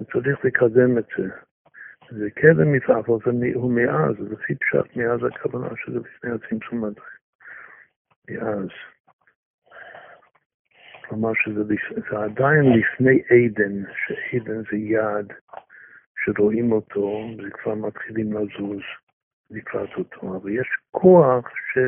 וצריך 0.00 0.44
לקדם 0.44 0.98
את 0.98 1.06
זה. 1.18 1.28
זה 2.10 2.30
קדם 2.30 2.72
מפעל, 2.72 2.96
אבל 2.96 3.16
זה 3.24 3.30
הוא 3.54 3.72
מאז, 3.72 4.14
זה 4.18 4.34
לפי 4.34 4.54
פשט 4.54 4.96
מאז 4.96 5.20
הכוונה 5.24 5.68
שזה 5.76 5.98
לפני 5.98 6.30
הצמצום 6.30 6.84
עדיין. 6.84 7.06
מאז. 8.30 8.68
כלומר 11.08 11.30
שזה 11.34 11.64
זה 12.10 12.18
עדיין 12.18 12.72
לפני 12.78 13.22
עדן, 13.30 13.82
שעדן 14.06 14.62
זה 14.70 14.76
יעד 14.76 15.32
שרואים 16.24 16.72
אותו, 16.72 17.26
וכבר 17.38 17.74
מתחילים 17.74 18.32
לזוז 18.32 18.80
לקראת 19.50 19.90
אותו, 19.98 20.36
אבל 20.36 20.50
יש 20.50 20.68
כוח 20.90 21.48
ש... 21.48 21.78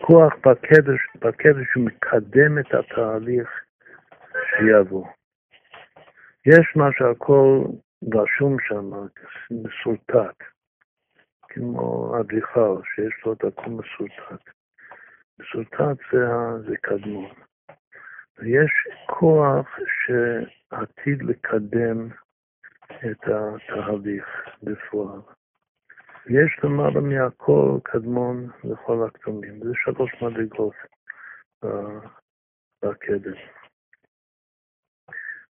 כוח 0.00 0.34
בקדש, 0.34 1.00
בקדש 1.14 1.66
שמקדם 1.74 2.58
את 2.58 2.74
התהליך 2.74 3.48
שיבוא. 4.50 5.06
יש 6.46 6.76
מה 6.76 6.88
שהכל 6.92 7.64
רשום 8.14 8.56
שם, 8.60 8.90
מסורטט, 9.50 10.36
כמו 11.42 12.12
אדריכל, 12.20 12.76
שיש 12.94 13.24
לו 13.26 13.32
את 13.32 13.44
הכל 13.44 13.70
מסורטט. 13.70 14.50
מסורטט 15.40 15.96
זה, 16.12 16.26
זה 16.68 16.76
קדמון. 16.76 17.30
ויש 18.38 18.70
כוח 19.06 19.78
שעתיד 20.04 21.22
לקדם 21.22 22.08
את 23.06 23.24
התהליך 23.24 24.26
בפועל. 24.62 25.20
יש 26.26 26.60
למעלה 26.64 27.00
מהכל 27.00 27.78
קדמון 27.82 28.50
לכל 28.64 29.06
הכתומים. 29.06 29.64
זה 29.64 29.70
שלוש 29.74 30.10
מדרגות 30.22 30.74
בקדם. 32.84 33.38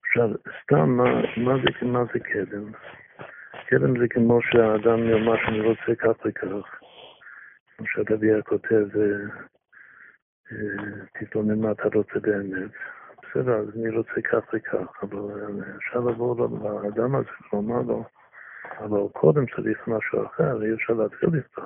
עכשיו, 0.06 0.30
סתם, 0.64 0.90
מה, 0.90 1.04
מה, 1.38 1.54
זה, 1.64 1.86
מה 1.86 2.04
זה 2.14 2.20
קדם? 2.20 2.72
קדם 3.68 4.00
זה 4.00 4.08
כמו 4.10 4.40
שהאדם 4.42 5.10
יאמר 5.10 5.38
שאני 5.38 5.62
רוצה 5.62 5.96
כך 5.98 6.26
וכך. 6.26 6.80
כמו 7.78 7.88
שהדביה 7.88 8.42
כותב, 8.42 8.88
תתלונן 11.14 11.52
אה, 11.52 11.56
מה 11.56 11.72
אתה 11.72 11.84
רוצה 11.94 12.20
באמת. 12.20 12.72
בסדר, 13.36 13.56
אז 13.56 13.68
אני 13.76 13.98
רוצה 13.98 14.22
כך 14.32 14.54
וכך, 14.54 15.04
אבל 15.04 15.20
אפשר 15.78 16.00
לבוא 16.00 16.50
לאדם 16.84 17.16
הזה 17.16 17.30
ולומר 17.54 17.82
לו, 17.82 18.04
אבל 18.80 19.00
קודם 19.14 19.46
צריך 19.56 19.88
משהו 19.88 20.26
אחר, 20.26 20.64
אי 20.64 20.74
אפשר 20.74 20.94
להתחיל 20.94 21.30
איתו. 21.36 21.62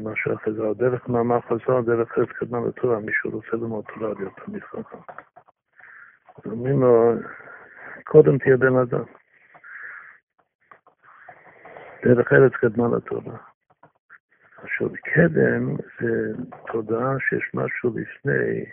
משהו 0.00 0.34
אחר, 0.34 0.52
זה 0.52 0.68
הדרך 0.68 1.08
מאמר 1.08 1.40
חזר, 1.40 1.80
דרך 1.80 2.18
ארץ 2.18 2.28
קדמה 2.28 2.58
לתורה, 2.68 3.00
מישהו 3.00 3.30
רוצה 3.30 3.48
ללמוד 3.52 3.84
תורה 3.94 4.12
להיות 4.18 4.40
חכם. 4.62 4.98
אז 6.36 6.52
אומרים 6.52 6.80
לו, 6.80 7.12
קודם 8.04 8.38
תהיה 8.38 8.56
בן 8.56 8.76
אדם. 8.76 9.04
דרך 12.04 12.32
ארץ 12.32 12.52
קדמה 12.52 12.96
לתורה. 12.96 13.36
עכשיו, 14.56 14.88
קדם 14.88 15.76
זה 16.00 16.32
תודעה 16.72 17.16
שיש 17.18 17.50
משהו 17.54 17.90
לפני, 17.90 18.64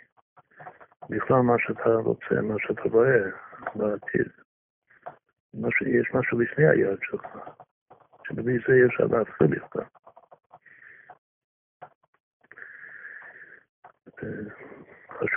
בכלל 1.09 1.41
מה 1.41 1.55
שאתה 1.59 1.89
רוצה, 1.89 2.41
מה 2.41 2.55
שאתה 2.59 2.81
רואה 2.81 3.19
בעתיד. 3.75 4.27
משהו, 5.53 5.87
יש 5.87 6.13
משהו 6.13 6.39
לפני 6.39 6.67
היד 6.67 6.97
שלך, 7.01 7.25
שבלי 8.27 8.57
זה 8.67 8.73
אי 8.73 8.85
אפשר 8.85 9.05
להתחיל 9.05 9.47
בכלל. 9.47 9.83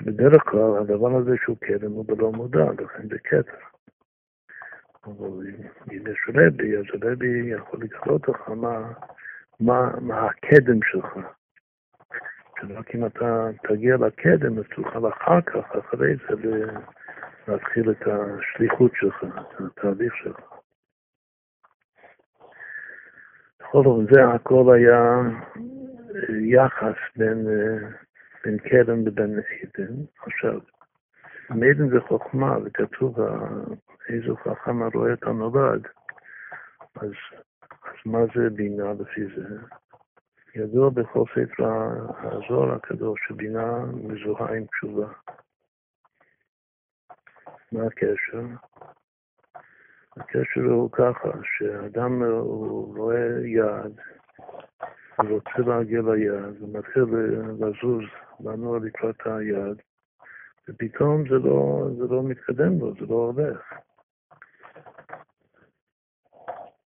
בדרך 0.05 0.43
כלל 0.43 0.77
הדבר 0.81 1.16
הזה 1.16 1.31
שהוא 1.45 1.57
קדם 1.61 1.93
הוא 1.93 2.05
בלא 2.07 2.33
מודע, 2.33 2.64
לכן 2.73 3.09
זה 3.09 3.18
כתר. 3.18 3.59
אבל 5.05 5.47
אם 5.91 6.07
יש 6.07 6.29
רבי, 6.35 6.77
אז 6.77 6.85
רבי 7.03 7.51
יכול 7.59 7.81
לגלות 7.83 8.29
לך 8.29 8.49
מה, 8.49 8.93
מה, 9.61 9.91
מה 10.01 10.27
הקדם 10.27 10.79
שלך. 10.85 11.16
שרק 12.63 12.95
אם 12.95 13.07
אתה 13.07 13.49
תגיע 13.63 13.97
לקדם, 13.97 14.59
אז 14.59 14.65
תוכל 14.75 15.09
אחר 15.09 15.41
כך, 15.41 15.77
אחרי 15.77 16.17
זה, 16.17 16.73
להתחיל 17.49 17.91
את 17.91 18.03
השליחות 18.07 18.93
שלך, 18.95 19.25
את 19.25 19.61
התהליך 19.61 20.17
שלך. 20.17 20.41
בכל 23.61 23.83
אופן, 23.87 24.15
זה 24.15 24.25
הכל 24.35 24.75
היה 24.75 25.21
יחס 26.45 26.97
בין, 27.17 27.47
בין 28.45 28.59
קדם 28.59 29.07
לבין 29.07 29.41
עדן. 29.63 29.95
עכשיו, 30.27 30.61
מעדן 31.51 31.89
זה 31.89 32.01
חוכמה, 32.01 32.57
וכתוב 32.65 33.19
איזו 34.09 34.37
חכם 34.37 34.83
הרואה 34.83 35.13
את 35.13 35.23
הנולד, 35.23 35.87
אז, 36.97 37.11
אז 37.85 37.97
מה 38.07 38.19
זה 38.35 38.51
בינה 38.51 38.93
לפי 39.01 39.25
זה? 39.37 39.45
ידוע 40.55 40.90
בכל 40.90 41.24
ספר 41.34 41.64
הזוהר 42.18 42.74
הקדוש 42.74 43.20
שבינה 43.28 43.84
מזוהה 43.86 44.57
עם 44.57 44.64
תשובה. 44.66 45.07
מה 47.72 47.82
הקשר? 47.86 48.42
הקשר 50.16 50.61
הוא 50.61 50.90
ככה, 50.92 51.28
שאדם 51.42 52.22
רואה 52.96 53.46
יעד, 53.46 54.00
הוא 55.16 55.28
רוצה 55.28 55.70
להגיע 55.70 56.00
ליעד, 56.03 56.57
הוא 56.61 56.78
מתחיל 56.78 57.03
לזוז, 57.61 58.05
לנוע 58.40 58.78
לקראת 58.82 59.16
היעד, 59.24 59.82
ופתאום 60.68 61.28
זה 61.28 61.38
לא, 61.38 61.88
זה 61.98 62.14
לא 62.14 62.22
מתקדם 62.22 62.78
לו, 62.78 62.94
זה 62.94 63.07
לא 63.09 63.14
הולך. 63.14 63.72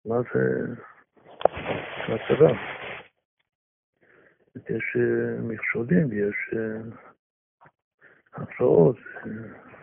מה 0.05 0.15
זה 0.33 0.65
מצבה? 2.09 2.72
יש 4.55 4.95
אה, 4.95 5.41
מכשולים, 5.41 6.13
יש 6.13 6.53
אה, 6.53 6.81
הפרעות, 8.33 8.97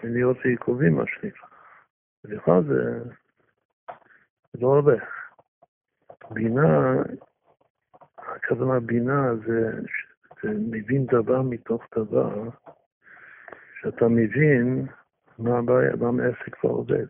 מניעות 0.05 0.37
ועיכובים, 0.45 0.95
מה 0.95 1.05
שנקרא. 1.07 1.49
ולכן 2.25 2.63
זה, 2.69 3.11
לא 4.55 4.67
הולך. 4.67 5.03
בינה, 6.31 6.95
הכוונה 8.19 8.81
בינה 8.81 9.35
זה, 9.47 9.81
מבין 10.45 11.07
דבר 11.07 11.43
מתוך 11.43 11.85
דבר, 11.95 12.49
שאתה 13.81 14.09
מבין 14.09 14.87
מה 15.39 15.59
הבעיה, 15.59 15.93
למה 15.93 16.23
העסק 16.23 16.55
כבר 16.55 16.71
עובד. 16.71 17.07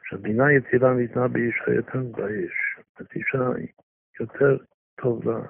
עכשיו, 0.00 0.18
בינה 0.22 0.52
יצירה 0.52 0.94
ניתנה 0.94 1.28
באיש 1.28 1.62
היתן 1.66 2.12
באיש. 2.12 2.52
זאת 2.98 3.12
אישה 3.12 3.38
יותר 4.20 4.56
טובה, 4.96 5.40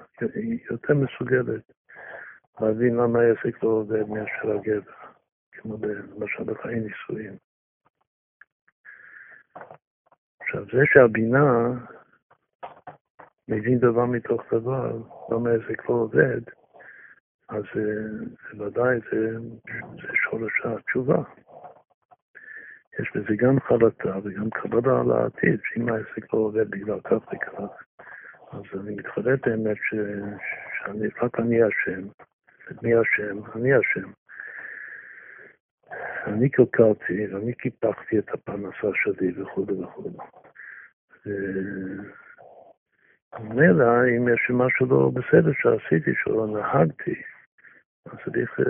יותר 0.71 0.93
מסוגלת 0.93 1.71
להבין 2.61 2.95
למה 2.95 3.19
העסק 3.19 3.63
לא 3.63 3.69
עובד 3.69 4.09
מאשר 4.09 4.51
הגבר, 4.51 4.91
כמו 5.51 5.77
למשל 5.81 6.43
בחיי 6.43 6.79
נישואים. 6.79 7.37
עכשיו, 10.41 10.65
זה 10.65 10.81
שהבינה 10.85 11.45
מבין 13.47 13.79
דבר 13.79 14.05
מתוך 14.05 14.53
דבר, 14.53 14.97
למה 15.31 15.49
העסק 15.49 15.89
לא 15.89 15.95
עובד, 15.95 16.41
אז 17.49 17.63
זה 17.73 18.63
ודאי 18.63 18.99
זה, 19.11 19.37
זה 20.01 20.07
שורש 20.13 20.61
התשובה. 20.63 21.23
יש 22.99 23.11
בזה 23.15 23.35
גם 23.35 23.59
חלטה 23.59 24.17
וגם 24.23 24.49
קבלה 24.49 24.99
על 24.99 25.11
העתיד, 25.11 25.59
שאם 25.63 25.89
העסק 25.89 26.33
לא 26.33 26.39
עובד 26.39 26.69
בגלל 26.69 26.99
כך 27.01 27.33
וכך, 27.33 27.83
אז 28.51 28.79
אני 28.79 28.95
מתחרט 28.95 29.47
באמת 29.47 29.77
ש... 29.77 29.95
שאני, 30.77 31.07
רק 31.21 31.39
אני 31.39 31.67
אשם. 31.67 32.07
מי 32.81 32.93
אשם? 33.01 33.37
אני 33.55 33.79
אשם. 33.79 34.11
אני 36.27 36.49
קלקלתי, 36.49 37.33
ואני 37.33 37.53
קיפחתי 37.53 38.19
את 38.19 38.29
הפרנסה 38.29 38.87
שלי 38.93 39.41
וכו' 39.41 39.65
וכו'. 39.67 40.09
ומילא, 43.39 44.07
אם 44.17 44.27
יש 44.33 44.51
משהו 44.53 44.85
לא 44.85 45.11
בסדר 45.13 45.51
שעשיתי, 45.53 46.11
שלא 46.15 46.47
נהגתי, 46.47 47.21
אז 48.05 48.17
צריך 48.25 48.59
אה, 48.59 48.65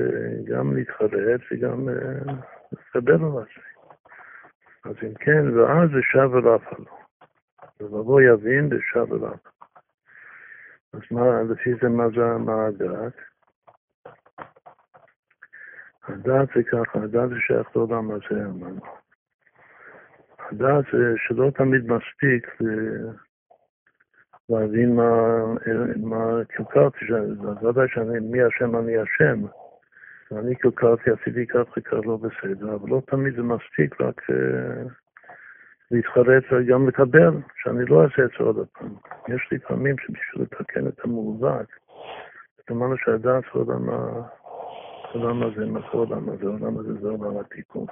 גם 0.46 0.76
להתחרט 0.76 1.42
וגם 1.52 1.90
אה, 1.90 2.34
לקבל 2.72 3.14
על 3.14 3.44
עצמי. 3.44 3.72
אז 4.86 4.96
אם 5.04 5.14
כן, 5.14 5.58
ואז 5.58 5.90
זה 5.90 6.00
שב 6.02 6.36
אליו 6.36 6.60
לו. 6.80 6.98
ולבוא 7.80 8.22
יבין 8.22 8.70
ושב 8.72 9.14
אליו. 9.14 9.38
אז 10.94 11.00
מה, 11.12 11.42
לפי 11.44 11.74
זה 11.82 11.89
מה 11.89 12.10
זה 12.10 12.38
מה 12.38 12.66
הדעת? 12.66 13.14
הדעת 16.08 16.50
זה 16.56 16.64
ככה, 16.64 17.04
הדעת 17.04 17.30
זה 17.30 17.36
שייך 17.39 17.76
לעולם 17.76 18.12
הזה, 18.12 18.46
אמרנו. 18.46 18.82
הדעת 20.39 20.86
זה 20.94 21.14
שלא 21.18 21.52
תמיד 21.56 21.82
מספיק 21.82 22.48
להבין 24.50 24.96
מה, 24.96 25.38
מה 26.02 26.46
קלקלתי, 26.50 27.06
ודאי 27.64 27.88
שאני, 27.88 28.20
מי 28.20 28.48
אשם 28.48 28.76
אני 28.76 29.04
אשם. 29.04 29.46
ואני 30.32 30.56
קלקלתי, 30.56 31.10
עשיתי 31.12 31.48
כך 31.48 31.78
וכך 31.78 31.94
לא 31.94 32.18
בסדר, 32.18 32.76
אבל 32.76 32.89
לא 32.89 33.02
תמיד 33.08 33.36
זה 33.36 33.44
מספיק 33.44 34.02
רק 34.02 34.22
uh, 34.22 34.89
להתחרט 35.92 36.44
וגם 36.52 36.88
לקבל, 36.88 37.32
שאני 37.64 37.86
לא 37.86 38.04
אעשה 38.04 38.24
את 38.24 38.30
זה 38.39 38.46
עוד 38.46 38.68
פעם. 38.80 38.94
יש 39.28 39.52
לי 39.52 39.60
פעמים 39.60 39.96
שבשביל 39.98 40.44
לתקן 40.44 40.88
את 40.88 41.06
המעוות, 41.06 41.68
אומרת 42.72 42.98
שהדעת 43.06 43.44
זה 43.44 43.60
עולם, 43.60 43.89
העולם 43.89 45.44
הזה, 45.44 45.66
מה 45.66 45.80
זה 45.80 45.88
העולם 45.92 46.30
הזה? 46.30 46.46
העולם 46.46 46.80
הזה 46.80 46.94
זה 46.94 47.08
עולם 47.08 47.38
התיקון. 47.38 47.86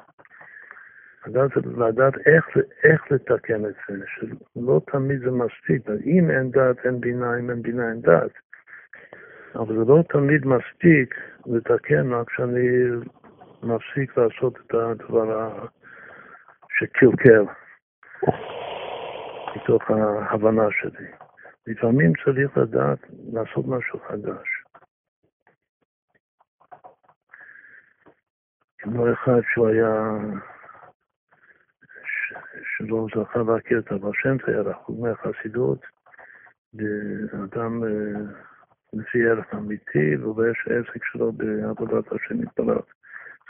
לדעת 1.28 1.52
זה 1.56 1.86
לדעת 1.86 2.14
איך, 2.26 2.48
איך 2.84 3.12
לתקן 3.12 3.66
את 3.66 3.74
זה, 3.90 4.06
שלא 4.08 4.82
תמיד 4.92 5.20
זה 5.20 5.32
מספיק. 5.32 5.90
אם 6.06 6.30
אין 6.30 6.52
דעת, 6.52 6.86
אין 6.86 7.02
בינה, 7.02 7.40
אם 7.40 7.50
אין 7.50 7.62
בינה, 7.62 7.90
אין 7.90 8.02
דעת. 8.02 8.32
אבל 9.56 9.78
זה 9.78 9.84
לא 9.88 10.04
תמיד 10.10 10.48
מספיק 10.48 11.16
לתקן 11.46 12.14
רק 12.14 12.28
כשאני 12.28 12.68
מפסיק 13.64 14.18
לעשות 14.18 14.58
את 14.68 14.74
הדבר 14.74 15.66
שקלקל 16.78 17.46
מתוך 19.56 19.92
ההבנה 19.92 20.68
שלי. 20.72 21.08
לפעמים 21.68 22.14
צריך 22.26 22.58
לדעת 22.58 23.00
לעשות 23.34 23.66
משהו 23.68 24.00
חדש. 24.00 24.48
כמו 28.78 29.14
אחד 29.14 29.42
שהוא 29.54 29.68
היה, 29.68 29.94
שלא 32.78 33.06
זכה 33.16 33.40
להכיר 33.40 33.80
את 33.80 33.92
אבר 33.92 34.12
שם, 34.14 34.38
היה 34.48 34.62
רחוק 34.62 35.00
מהחסידות, 35.00 35.80
ואדם 36.74 37.84
אה, 37.84 38.20
לפי 38.94 39.30
ערך 39.30 39.54
אמיתי, 39.54 40.16
ויש 40.16 40.68
עסק 40.68 41.04
שלו 41.04 41.32
בעבודת 41.32 42.12
השם 42.12 42.44
יתברך. 42.44 42.86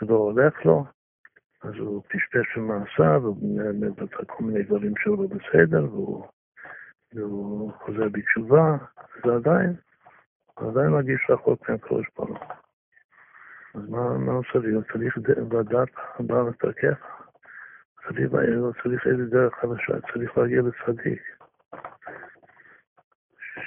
זה 0.01 0.07
לא 0.09 0.15
הולך 0.15 0.65
לו, 0.65 0.85
אז 1.63 1.73
הוא 1.77 2.03
פשפש 2.07 2.57
במעשיו, 2.57 3.21
הוא 3.25 3.61
מבצע 3.73 4.25
כל 4.27 4.43
מיני 4.43 4.63
דברים 4.63 4.93
שהוא 4.97 5.17
לא 5.23 5.27
בסדר, 5.27 5.83
והוא, 5.83 6.27
והוא 7.13 7.71
חוזר 7.73 8.09
בתשובה, 8.11 8.77
זה 9.25 9.35
עדיין, 9.35 9.73
עדיין 10.55 10.87
מרגיש 10.87 11.29
רחוק 11.29 11.69
מהקדוש 11.69 12.07
ברוך 12.17 12.43
אז 13.75 13.89
מה, 13.89 14.17
מה 14.17 14.31
הוא 14.31 14.43
צריך? 14.53 14.91
צריך 14.93 15.17
לדעת 15.51 15.89
הבא 16.19 16.41
לתקף. 16.49 16.99
צריך, 18.07 18.31
צריך 18.83 19.07
איזה 19.07 19.25
דרך 19.25 19.53
חדשה, 19.53 20.07
צריך 20.13 20.37
להגיע 20.37 20.61
לצדיק. 20.61 21.21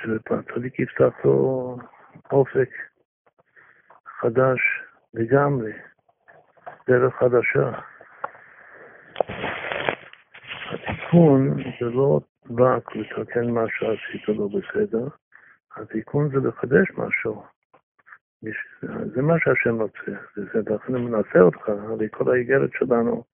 שצדיק 0.03 0.79
יפתח 0.79 1.25
לו 1.25 1.77
אופק 2.33 2.71
חדש 4.07 4.61
לגמרי, 5.15 5.73
דרך 6.89 7.15
חדשה. 7.15 7.71
התיקון 10.73 11.57
זה 11.81 11.87
לא 11.87 12.21
רק 12.59 12.97
לתקן 12.97 13.51
מה 13.51 13.65
שעשית 13.69 14.29
לא 14.29 14.49
בסדר, 14.49 15.09
התיקון 15.77 16.29
זה 16.29 16.49
לחדש 16.49 16.91
משהו. 16.97 17.43
זה 19.15 19.23
מה 19.23 19.35
שהשם 19.39 19.81
רוצה, 19.81 20.13
וזה 20.37 20.75
לכן 20.75 20.93
מנסה 20.93 21.41
אותך, 21.41 21.69
הרי 21.69 22.09
כל 22.11 22.33
האיגרת 22.33 22.71
שלנו 22.73 23.25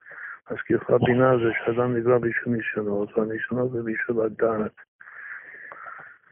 אז 0.50 0.56
ככה 0.56 0.98
בינה 0.98 1.32
זה 1.38 1.50
שאדם 1.64 1.96
נברא 1.96 2.18
בשביל 2.18 2.54
ניסיונות, 2.56 3.18
והניסיונות 3.18 3.72
זה 3.72 3.78
בשביל 3.78 4.20
הדעת. 4.20 4.72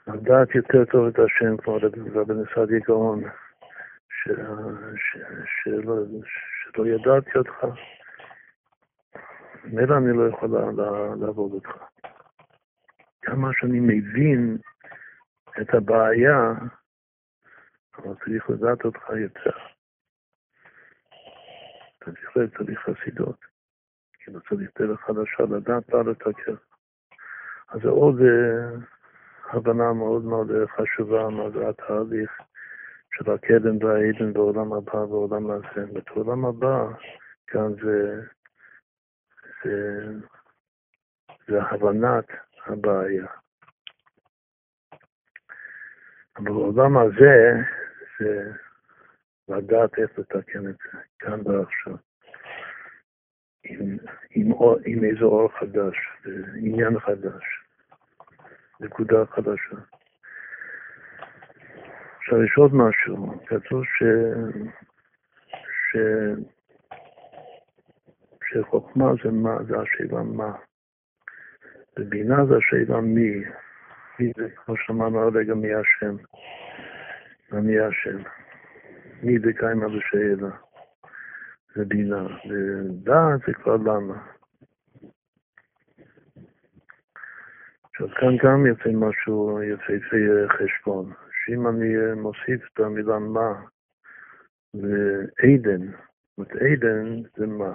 לדעת 0.06 0.54
יותר 0.54 0.84
טוב 0.84 1.06
את 1.06 1.18
השם, 1.18 1.56
כמו 1.56 1.78
רבי 2.14 2.34
נסעדי 2.34 2.80
גאון, 2.80 3.22
שלא 6.66 6.86
ידעתי 6.86 7.38
אותך, 7.38 7.66
מילא 9.64 9.96
אני 9.98 10.16
לא 10.16 10.28
יכולה 10.28 10.60
לעבוד 11.20 11.52
אותך. 11.52 11.76
כמה 13.22 13.48
שאני 13.52 13.80
מבין 13.80 14.58
את 15.60 15.74
הבעיה, 15.74 16.52
אבל 17.98 18.14
צריך 18.24 18.50
לדעת 18.50 18.84
אותך 18.84 19.10
יותר. 19.10 19.58
אתה 21.98 22.10
צריך, 22.34 22.58
צריך 22.58 22.80
חסידות. 22.80 23.36
כאילו 24.12 24.40
צריך 24.40 24.70
דרך 24.78 25.00
חדשה 25.00 25.42
לדעת 25.56 25.88
לה 25.88 26.02
לתקר. 26.02 26.54
אז 27.68 27.80
זה 27.82 27.88
עוד 27.88 28.14
uh, 28.20 28.84
הבנה 29.52 29.92
מאוד 29.92 30.24
מאוד 30.24 30.50
חשובה 30.66 31.28
מה 31.28 31.50
זה 31.50 31.68
התהליך 31.68 32.30
של 33.16 33.30
הקדם 33.30 33.84
והעדן 33.84 34.32
בעולם 34.32 34.72
הבא 34.72 34.96
ובעולם 34.96 35.50
הזה. 35.50 36.00
בעולם 36.14 36.44
הבא, 36.44 36.84
כאן 37.46 37.72
זה, 37.82 38.22
זה, 39.64 40.02
זה 41.48 41.62
הבנת 41.62 42.24
הבעיה. 42.66 43.26
אבל 46.36 46.44
בעולם 46.44 46.98
הזה 46.98 47.52
זה 48.18 48.52
לדעת 49.48 49.98
איך 49.98 50.18
לתקן 50.18 50.68
את 50.68 50.76
זה, 50.92 50.98
כאן 51.18 51.40
ועכשיו. 51.48 51.96
עם, 53.64 53.96
עם, 54.30 54.52
עם 54.86 55.04
איזה 55.04 55.24
אור 55.24 55.48
חדש, 55.58 55.96
עניין 56.56 57.00
חדש, 57.00 57.44
נקודה 58.80 59.26
חדשה. 59.26 59.95
עכשיו 62.26 62.44
יש 62.44 62.56
עוד 62.56 62.74
משהו, 62.74 63.46
כתוב 63.46 63.84
ש... 63.84 64.02
ש... 65.86 65.96
שחוכמה 68.48 69.12
זה 69.24 69.30
מה, 69.30 69.62
זה 69.68 69.74
השאלה 69.78 70.22
מה. 70.22 70.52
ובינה 71.98 72.46
זה 72.46 72.56
השאלה 72.56 73.00
מי. 73.00 73.44
מי 74.18 74.32
זה, 74.36 74.48
כמו 74.56 74.74
שאמרנו 74.76 75.18
הרגע, 75.18 75.54
מי 75.54 75.68
השם. 75.74 76.16
מי 77.52 77.78
השם. 77.78 78.18
מי 79.22 79.38
דקיימה 79.38 79.86
בשאלה. 79.88 80.50
זה 81.74 81.84
בינה, 81.84 82.26
ודעת 82.26 83.40
זה 83.46 83.54
כבר 83.54 83.76
למה. 83.76 84.22
עכשיו 87.90 88.08
כאן 88.08 88.36
גם 88.42 88.66
יוצא 88.66 88.90
משהו 88.92 89.62
יפהפה 89.62 90.16
חשבון, 90.48 91.12
שאם 91.46 91.68
אני 91.68 91.94
מוסיף 92.16 92.72
את 92.72 92.80
המילה 92.80 93.18
מה 93.18 93.52
ועדן, 94.74 95.86
זאת 95.86 96.38
אומרת 96.38 96.52
עדן 96.52 97.22
זה 97.36 97.46
מה. 97.46 97.72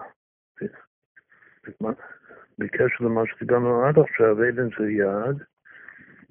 בקשר 2.59 3.05
למה 3.05 3.21
שדיברנו 3.25 3.85
עד 3.85 3.99
עכשיו, 3.99 4.43
עדן 4.43 4.67
זה 4.79 4.91
יד, 4.91 5.43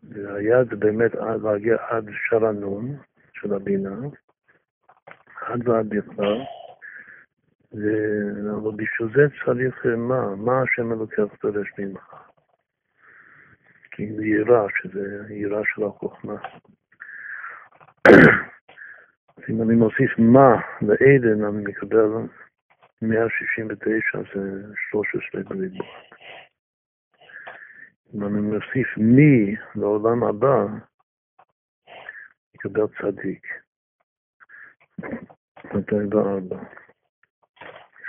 והיד 0.02 0.80
באמת 0.80 1.14
להגיע 1.42 1.76
עד 1.88 2.10
שרנון 2.28 2.96
של 3.32 3.54
הבינה, 3.54 3.96
עד 5.40 5.68
ועד 5.68 5.88
בכלל. 5.88 6.38
אבל 7.72 8.72
בשביל 8.76 9.08
זה 9.14 9.26
צריך 9.44 9.86
מה? 9.96 10.36
מה 10.36 10.62
השם 10.62 10.92
אלוקיך 10.92 11.42
דורש 11.42 11.72
ממך? 11.78 12.14
זה 13.98 14.26
יראה, 14.26 14.66
שזה 14.82 15.34
יראה 15.34 15.60
של 15.74 15.82
החוכמה. 15.84 16.34
אם 19.50 19.62
אני 19.62 19.74
מוסיף 19.74 20.18
מה 20.18 20.50
לעדן, 20.82 21.44
אני 21.44 21.64
מקבל 21.64 22.08
169, 23.02 24.18
זה 24.34 24.74
13 24.90 25.42
בריבוע. 25.42 25.86
אם 28.14 28.24
אני 28.24 28.40
מוסיף 28.40 28.96
מי 28.96 29.56
לעולם 29.74 30.24
הבא, 30.24 30.66
יקבל 32.54 32.86
צדיק. 33.00 33.46
204. 35.74 36.56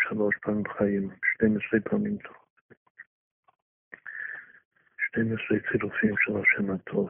שלוש 0.03 0.35
פעמים 0.41 0.63
חיים, 0.77 1.09
12 1.35 1.79
פעמים 1.79 2.17
טוב. 2.17 2.35
12 4.97 5.57
צירופים 5.71 6.15
של 6.17 6.33
השם 6.37 6.71
הטוב. 6.71 7.09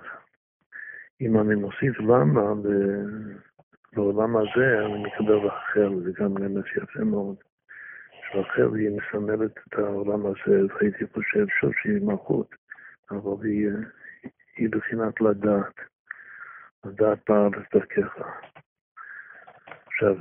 אם 1.22 1.40
אני 1.40 1.56
מוסיף 1.56 2.00
למה 2.00 2.42
בעולם 3.94 4.38
הזה, 4.38 4.86
אני 4.86 5.04
מקבל 5.04 5.36
רחל, 5.36 6.00
זה 6.04 6.12
גם 6.16 6.38
רמז 6.38 6.64
יפה 6.78 7.04
מאוד. 7.04 7.36
רחל 8.34 8.76
היא 8.76 8.90
מסמלת 8.98 9.52
את 9.68 9.74
העולם 9.74 10.26
הזה, 10.26 10.62
והייתי 10.74 11.06
חושב 11.14 11.46
שוב 11.60 11.72
שהיא 11.82 12.02
מלכות, 12.02 12.56
אבל 13.12 13.46
היא, 13.48 13.70
היא 14.58 14.70
בחינת 14.72 15.22
לדעת, 15.22 15.74
לדעת 16.86 17.20
בארץ 17.30 17.64
דרכך. 17.74 18.18
עכשיו, 19.88 20.16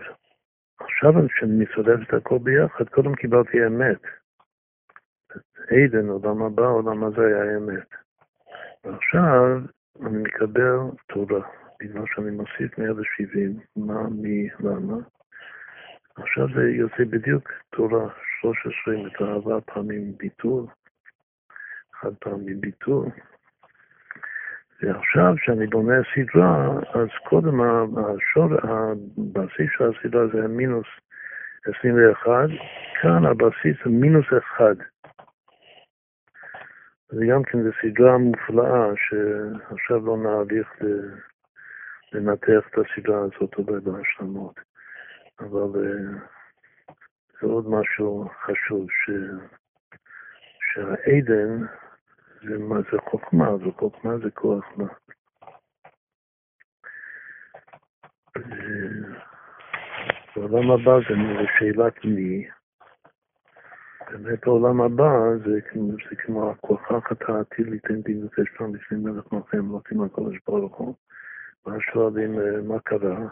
עכשיו 0.80 1.12
כשאני 1.28 1.64
מסובב 1.64 2.00
את 2.00 2.14
הכל 2.14 2.38
ביחד, 2.38 2.88
קודם 2.88 3.14
קיבלתי 3.14 3.66
אמת. 3.66 4.02
עדן, 5.70 6.08
עולם 6.08 6.42
הבא, 6.42 6.66
עולם 6.66 7.04
הזה 7.04 7.26
היה 7.26 7.56
אמת. 7.56 7.88
ועכשיו 8.84 9.60
אני 10.06 10.18
מקבל 10.18 10.78
תורה, 11.06 11.40
בגלל 11.80 12.02
שאני 12.06 12.30
מוסיף 12.30 12.78
170, 12.78 13.58
מה, 13.76 14.08
מי, 14.10 14.48
למה. 14.60 14.96
עכשיו 16.16 16.46
זה 16.54 16.70
יוצא 16.70 17.04
בדיוק 17.10 17.48
תורה, 17.70 18.08
13 18.40 18.94
מתאהבה 18.96 19.60
פעמים 19.60 20.12
ביטול, 20.16 20.66
חד 22.00 22.14
פעמים 22.20 22.60
ביטול. 22.60 23.06
ועכשיו, 24.82 25.34
כשאני 25.36 25.66
בונה 25.66 25.94
סדרה, 26.14 26.68
אז 26.94 27.08
קודם 27.28 27.60
השור, 27.60 28.54
הבסיס 28.54 29.70
של 29.78 29.84
הסדרה 29.84 30.26
זה 30.26 30.48
מינוס 30.48 30.86
21, 31.80 32.32
כאן 33.02 33.26
הבסיס 33.26 33.76
זה 33.84 33.90
מינוס 33.90 34.26
1. 34.56 34.64
זה 37.12 37.26
גם 37.26 37.42
כן 37.42 37.58
סדרה 37.82 38.18
מופלאה, 38.18 38.86
שעכשיו 38.96 40.06
לא 40.06 40.16
נעריך 40.16 40.68
לנתח 42.12 42.68
את 42.70 42.78
הסדרה 42.78 43.18
הזאת 43.20 43.54
הרבה 43.58 43.80
בהשלמות. 43.80 44.60
אבל 45.40 45.84
אה, 45.84 46.18
זה 47.40 47.46
עוד 47.46 47.68
משהו 47.68 48.28
חשוב, 48.44 48.86
ש... 48.90 49.10
שהעדן 50.74 51.66
זה 52.42 52.58
מה 52.58 52.76
זה 52.92 52.98
חוכמה, 53.10 53.56
זה 53.58 53.70
חוכמה 53.78 54.18
זה 54.18 54.30
כוח 54.30 54.64
מה. 54.76 54.86
בעולם 60.36 60.70
הבא 60.70 60.92
זה 61.08 61.14
שאלת 61.58 62.04
מי. 62.04 62.59
באמת 64.12 64.46
העולם 64.46 64.80
הבא 64.80 65.12
זה, 65.44 65.60
כמו 66.18 66.50
הכוכך 66.50 67.12
התעתי 67.12 67.64
ליתן 67.64 68.00
דין 68.00 68.24
וחשבון 68.24 68.72
בפני 68.72 68.98
מלך 68.98 69.32
מלכי 69.32 69.56
המלכים 69.56 70.02
הקודש 70.02 70.36
ברוך 70.46 70.76
הוא. 70.76 70.94
ואז 71.66 71.80
שואלים 71.92 72.38
אה, 72.40 72.62
מה 72.62 72.80
קרה, 72.80 73.28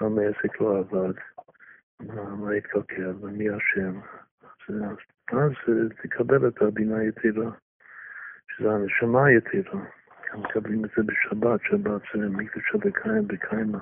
למה 0.00 0.22
העסק 0.22 0.60
לא 0.60 0.78
עבד, 0.78 1.14
מה, 2.00 2.52
התקלקל 2.52 3.14
ומי 3.20 3.56
אשם. 3.56 4.00
אז 5.32 5.52
אה, 5.68 5.88
תקבל 6.02 6.48
את 6.48 6.62
הבינה 6.62 7.04
יתירה. 7.04 7.50
שזה 8.58 8.70
הנשמה 8.70 9.26
היתירה. 9.26 9.80
גם 10.32 10.40
מקבלים 10.40 10.84
את 10.84 10.90
זה 10.96 11.02
בשבת, 11.02 11.60
שבת 11.62 12.02
זה 12.14 12.28
מקדוש 12.28 12.74
הבקיים 12.74 13.28
בקיימה. 13.28 13.78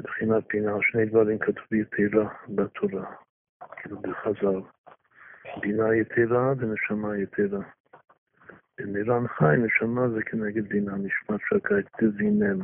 מבחינת 0.00 0.44
בינה, 0.52 0.72
שני 0.80 1.04
דברים 1.06 1.38
כתוב 1.38 1.72
יתירה 1.72 2.28
בתורה, 2.48 3.14
כאילו 3.76 4.00
בחז"ל. 4.00 4.60
בינה 5.60 5.94
יתירה 5.94 6.52
ונשמה 6.58 7.18
יתירה. 7.18 7.60
במירן 8.78 9.28
חי, 9.28 9.56
נשמה 9.58 10.08
זה 10.08 10.22
כנגד 10.22 10.68
בינה, 10.68 10.92
נשמת 10.92 11.40
שקה 11.48 11.74
תבינם. 11.98 12.58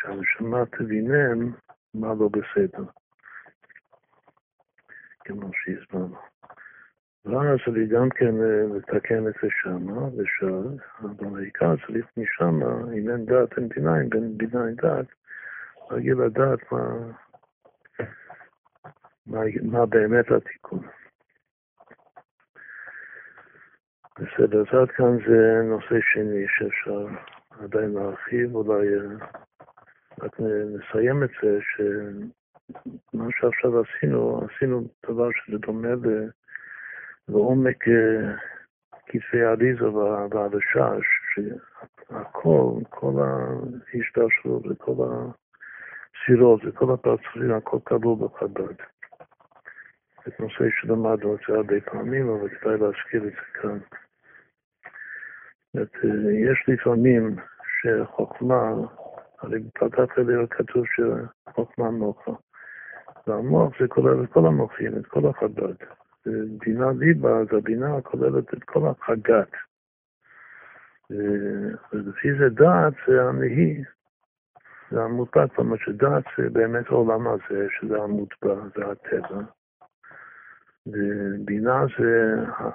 שהנשמה 0.00 0.66
תבינם 0.66 1.52
מה 1.94 2.14
לא 2.18 2.28
בסדר. 2.28 2.84
כמו 5.24 5.50
שהסברנו. 5.52 6.16
ואז 7.24 7.58
אני 7.68 7.86
גם 7.86 8.08
כן 8.10 8.40
אה, 8.40 8.76
לתקן 8.76 9.28
את 9.28 9.32
זה 9.42 9.48
שמה, 9.62 10.06
ושאל, 10.06 10.78
אבל 11.00 11.38
העיקר 11.38 11.74
צריך 11.86 12.06
משמה, 12.16 12.92
אם 12.98 13.10
אין 13.10 13.24
דעת 13.24 13.58
אין 13.58 13.68
בינה, 13.68 14.00
אם 14.00 14.08
אין 14.14 14.38
בינה 14.38 14.66
אין 14.66 14.74
דעת, 14.74 15.06
להגיד 15.90 16.16
לדעת 16.16 16.72
מה, 16.72 17.12
מה, 19.26 19.40
מה 19.62 19.86
באמת 19.86 20.30
התיקון. 20.30 20.80
בסדר, 24.38 24.60
אז 24.60 24.66
עד 24.82 24.90
כאן 24.90 25.18
זה 25.28 25.62
נושא 25.64 26.00
שני 26.12 26.44
שאפשר 26.48 27.06
עדיין 27.50 27.92
להרחיב, 27.92 28.54
אולי 28.54 28.88
אה, 28.88 29.26
רק 30.20 30.40
נסיים 30.40 31.22
את 31.22 31.30
זה, 31.42 31.58
שמה 31.60 33.24
שעכשיו 33.30 33.80
עשינו, 33.80 34.40
עשינו 34.44 34.88
דבר 35.10 35.28
שזה 35.32 35.58
דומה 35.58 35.88
לעומק 37.28 37.84
כתבי 39.06 39.44
האריזה 39.44 39.90
והרשש, 39.90 41.06
שהכל, 41.34 42.70
כל 42.90 43.12
ההשתרשות 43.22 44.62
וכל 44.66 44.94
הסירות 45.04 46.60
וכל 46.64 46.92
הפרצופים, 46.94 47.52
הכל 47.52 47.78
כלול 47.84 48.18
בחב"ד. 48.18 48.76
זה 50.26 50.32
נושא 50.40 50.64
שלמדנו 50.80 51.34
את 51.34 51.40
זה 51.48 51.54
הרבה 51.54 51.80
פעמים, 51.80 52.28
אבל 52.28 52.48
כדאי 52.48 52.78
להזכיר 52.78 53.24
את 53.24 53.32
זה 53.32 53.60
כאן. 53.62 53.78
את, 55.82 55.96
יש 56.50 56.64
לפעמים 56.68 57.36
שחוכמה, 57.80 58.70
הרי 59.40 59.58
בפרטת 59.58 60.18
הלב 60.18 60.46
כתוב 60.46 60.84
שחוכמה 60.86 61.90
מוחה. 61.90 62.32
והמוח 63.26 63.72
זה 63.80 63.88
כולל 63.88 64.24
את 64.24 64.32
כל 64.32 64.46
המוחים, 64.46 64.96
את 64.98 65.06
כל 65.06 65.26
החב"ד. 65.28 65.74
בינה 66.58 66.92
ליבה 66.98 67.44
זה 67.44 67.56
הבינה 67.56 67.96
הכוללת 67.96 68.54
את 68.54 68.64
כל 68.64 68.80
החגת. 68.88 69.50
ולפי 71.92 72.28
זה 72.38 72.48
דעת 72.48 72.94
זה 73.08 73.22
הנהי, 73.22 73.84
זה 74.90 75.02
המוטבע, 75.02 75.48
כלומר 75.48 75.76
שדעת 75.76 76.24
זה 76.38 76.50
באמת 76.50 76.86
העולם 76.86 77.28
הזה, 77.28 77.66
שזה 77.80 78.02
המוטבע, 78.02 78.54
זה 78.76 78.90
הטבע. 78.90 79.42
ובינה 80.86 81.84
זה 81.98 82.34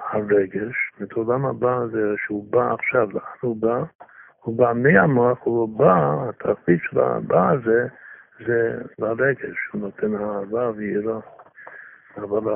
הרגש, 0.09 0.91
את 1.03 1.11
עולם 1.11 1.45
הבא 1.45 1.79
זה 1.91 2.13
שהוא 2.25 2.51
בא 2.51 2.73
עכשיו, 2.73 3.11
לאן 3.11 3.23
הוא 3.41 3.57
בא? 3.61 3.83
הוא 4.41 4.57
בא 4.57 4.73
מהמוח, 4.75 5.39
הוא 5.43 5.77
בא, 5.77 6.29
התפקיד 6.29 6.79
של 6.81 6.99
הבא 6.99 7.49
הזה 7.49 7.87
זה 8.47 8.81
לרגש, 8.99 9.69
הוא 9.71 9.81
נותן 9.81 10.15
אהבה 10.15 10.71
ויראה. 10.75 11.19
אבל 12.17 12.53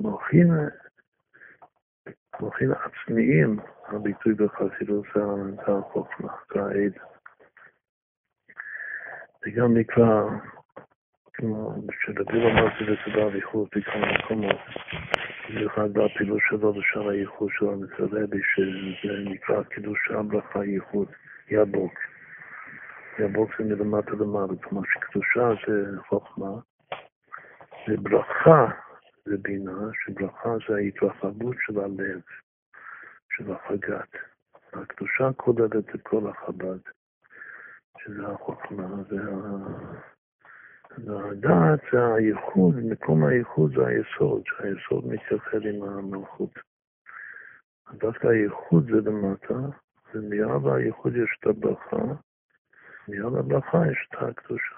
המוחין, 0.00 0.50
המוחין 2.34 2.72
העצמיים, 2.72 3.58
הביטוי 3.88 4.34
בחסידות 4.34 5.04
זה 5.14 5.72
החוכמה, 5.72 6.32
זה 6.54 6.60
העד. 6.62 6.92
זה 9.44 9.50
גם 9.50 9.76
נקרא, 9.76 10.22
כמו 11.38 11.74
שדוד 12.00 12.28
אמר 12.28 12.66
זה 12.78 12.92
בסדר 12.92 13.28
באיחוד 13.28 13.68
בכמה 13.76 14.12
מקומות, 14.18 14.56
במיוחד 15.48 15.92
בפעילות 15.92 16.40
שלו 16.48 16.72
לשאר 16.78 17.08
הייחוד 17.08 17.48
של 17.52 17.68
המצרבי, 17.68 18.40
שזה 18.54 19.12
נקרא 19.24 19.62
קידוש 19.62 20.10
הברכה 20.10 20.64
ייחוד, 20.64 21.08
יבוק. 21.50 21.92
יבוק 23.18 23.50
זה 23.58 23.64
מלמטה 23.64 24.10
למעלה, 24.10 24.52
כלומר 24.62 24.82
שקדושה 24.92 25.50
זה 25.66 26.00
חוכמה. 26.08 26.60
וברכה 27.88 28.66
זה 29.24 29.36
בינה, 29.42 29.90
שברכה 30.04 30.56
זה 30.68 30.74
ההתרחבות 30.76 31.56
של 31.66 31.80
הלב, 31.80 32.20
של 33.36 33.52
החגת. 33.52 34.16
הקדושה 34.72 35.30
כוללת 35.36 35.94
את 35.94 36.02
כל 36.02 36.30
החב"ד, 36.30 36.78
שזה 37.98 38.26
החוכמה, 38.28 38.86
והדעת 39.08 40.15
זה 41.04 42.14
הייחוד, 42.14 42.74
מקום 42.76 43.24
הייחוד 43.24 43.72
זה 43.76 43.86
היסוד, 43.86 44.42
שהיסוד 44.46 45.06
מתייחד 45.06 45.62
עם 45.62 45.82
המלכות. 45.82 46.58
דווקא 47.92 48.26
הייחוד 48.26 48.90
זה 48.90 49.10
למטה, 49.10 49.54
ומיד 50.14 50.66
הייחוד 50.74 51.16
יש 51.16 51.38
את 51.40 51.46
הברכה, 51.46 52.02
מיד 53.08 53.34
הברכה 53.38 53.78
יש 53.92 54.08
את 54.08 54.14
הקדושה. 54.22 54.76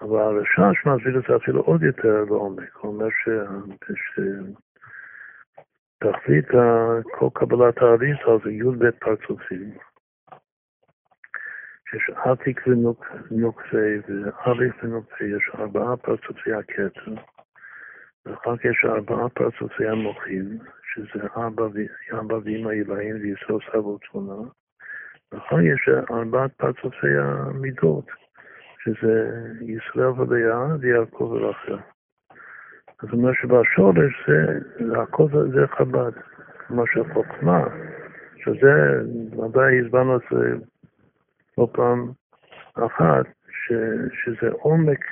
אבל 0.00 0.18
הרשש 0.18 0.86
מסביר 0.86 1.18
את 1.18 1.24
זה 1.28 1.36
אפילו 1.36 1.60
עוד 1.60 1.82
יותר 1.82 2.24
לעומק. 2.24 2.76
הוא 2.76 2.92
אומר 2.92 3.08
שתכלית 6.00 6.48
כל 7.18 7.28
קבלת 7.34 7.78
האריזה 7.78 8.44
זה 8.44 8.50
י"ב 8.50 8.90
פרצופים. 8.90 9.70
יש 11.94 12.10
עתיק 12.16 12.60
ונוקפה 12.66 13.76
ואריך 14.08 14.74
ונוקפה, 14.82 15.24
יש 15.24 15.50
ארבעה 15.58 15.96
פרצופי 15.96 16.52
הכתר, 16.52 17.14
ואחר 18.26 18.56
כך 18.56 18.64
יש 18.64 18.84
ארבעה 18.84 19.28
פרצופי 19.28 19.88
המוחים, 19.88 20.58
שזה 20.94 21.26
אבא 21.36 21.62
ואמא 21.62 22.70
אלוהים 22.70 23.16
וישראל 23.22 23.58
סבו 23.72 23.98
תמונה, 23.98 24.48
ואחר 25.32 25.60
יש 25.60 25.88
ארבעת 26.10 26.50
פרצופי 26.56 27.16
המידות. 27.18 28.06
שזה 28.84 29.30
ישראל 29.60 30.06
ולאה 30.06 30.66
ויעקב 30.80 31.22
ורחל. 31.22 31.78
אז 33.02 33.08
אומר 33.12 33.32
שבשורש 33.32 34.28
זה, 34.28 35.00
הכל 35.02 35.26
זה 35.52 35.66
חב"ד. 35.66 36.12
כלומר 36.66 36.84
שחוכמה, 36.86 37.64
שזה, 38.36 39.02
ודאי 39.32 39.80
הסברנו 39.80 40.16
את 40.16 40.22
זה 40.30 40.54
לא 41.60 41.68
פעם 41.72 42.12
אחת, 42.74 43.26
ש, 43.50 43.72
שזה 44.12 44.50
עומק 44.52 45.04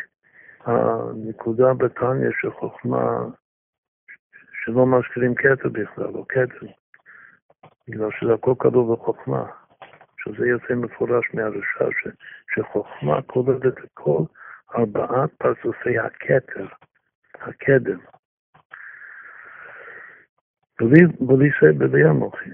הנקודה 0.64 1.74
בתניא 1.74 2.30
של 2.40 2.50
חוכמה 2.50 3.24
שלא 4.64 4.86
מזכירים 4.86 5.34
כתר 5.34 5.68
בכלל, 5.68 6.14
או 6.14 6.28
כתר, 6.28 6.66
בגלל 7.88 8.08
שזה 8.20 8.34
הכל 8.34 8.54
כדור 8.60 8.96
בחוכמה. 8.96 9.44
שזה 10.18 10.46
יוצא 10.46 10.74
מפורש 10.74 11.34
מהרשע, 11.34 11.84
ש, 11.90 12.08
שחוכמה 12.54 13.22
כוללת 13.22 13.78
את 13.78 13.90
כל 13.94 14.22
ארבעת 14.74 15.30
פרצופי 15.38 15.98
הכתר, 15.98 16.66
הקדם. 17.34 17.98
בלי, 20.80 21.00
בלי 21.20 21.50
זה 21.62 21.72
בלי 21.78 22.04
המוחים. 22.04 22.52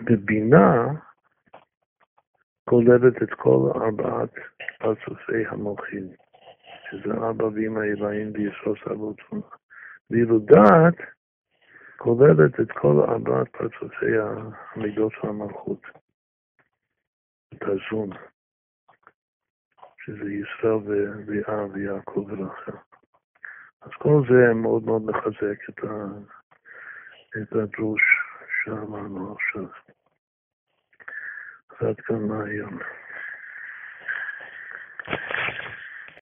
בבינה 0.00 0.86
כוללת 2.64 3.22
את 3.22 3.34
כל 3.34 3.70
ארבעת 3.74 4.34
פרצופי 4.78 5.46
המוחים, 5.48 6.08
שזה 6.90 7.14
ארבע 7.14 7.44
ואמא 7.44 7.80
אלוהים 7.80 8.32
ויסוד 8.34 8.78
סבו 8.84 9.12
תמונה. 9.12 9.46
ואילו 10.10 10.38
דעת 10.38 10.94
כוללת 11.96 12.60
את 12.60 12.72
כל 12.72 13.00
ארבעת 13.08 13.48
פרצופי 13.48 14.12
המידות 14.18 15.12
של 15.12 15.28
המלכות. 15.28 15.82
את 17.54 17.62
הזון, 17.62 18.10
שזה 20.04 20.32
ישראל 20.32 20.78
וריאה 20.84 21.66
ויעקב 21.72 22.26
ולכן. 22.28 22.78
אז 23.82 23.90
כל 23.98 24.22
זה 24.30 24.54
מאוד 24.54 24.84
מאוד 24.84 25.02
מחזק 25.02 25.68
את 27.36 27.52
הדרוש 27.52 28.02
שאמרנו 28.64 29.32
עכשיו. 29.32 29.66
עד 31.88 32.00
כאן 32.00 32.16
מהיום. 32.16 32.78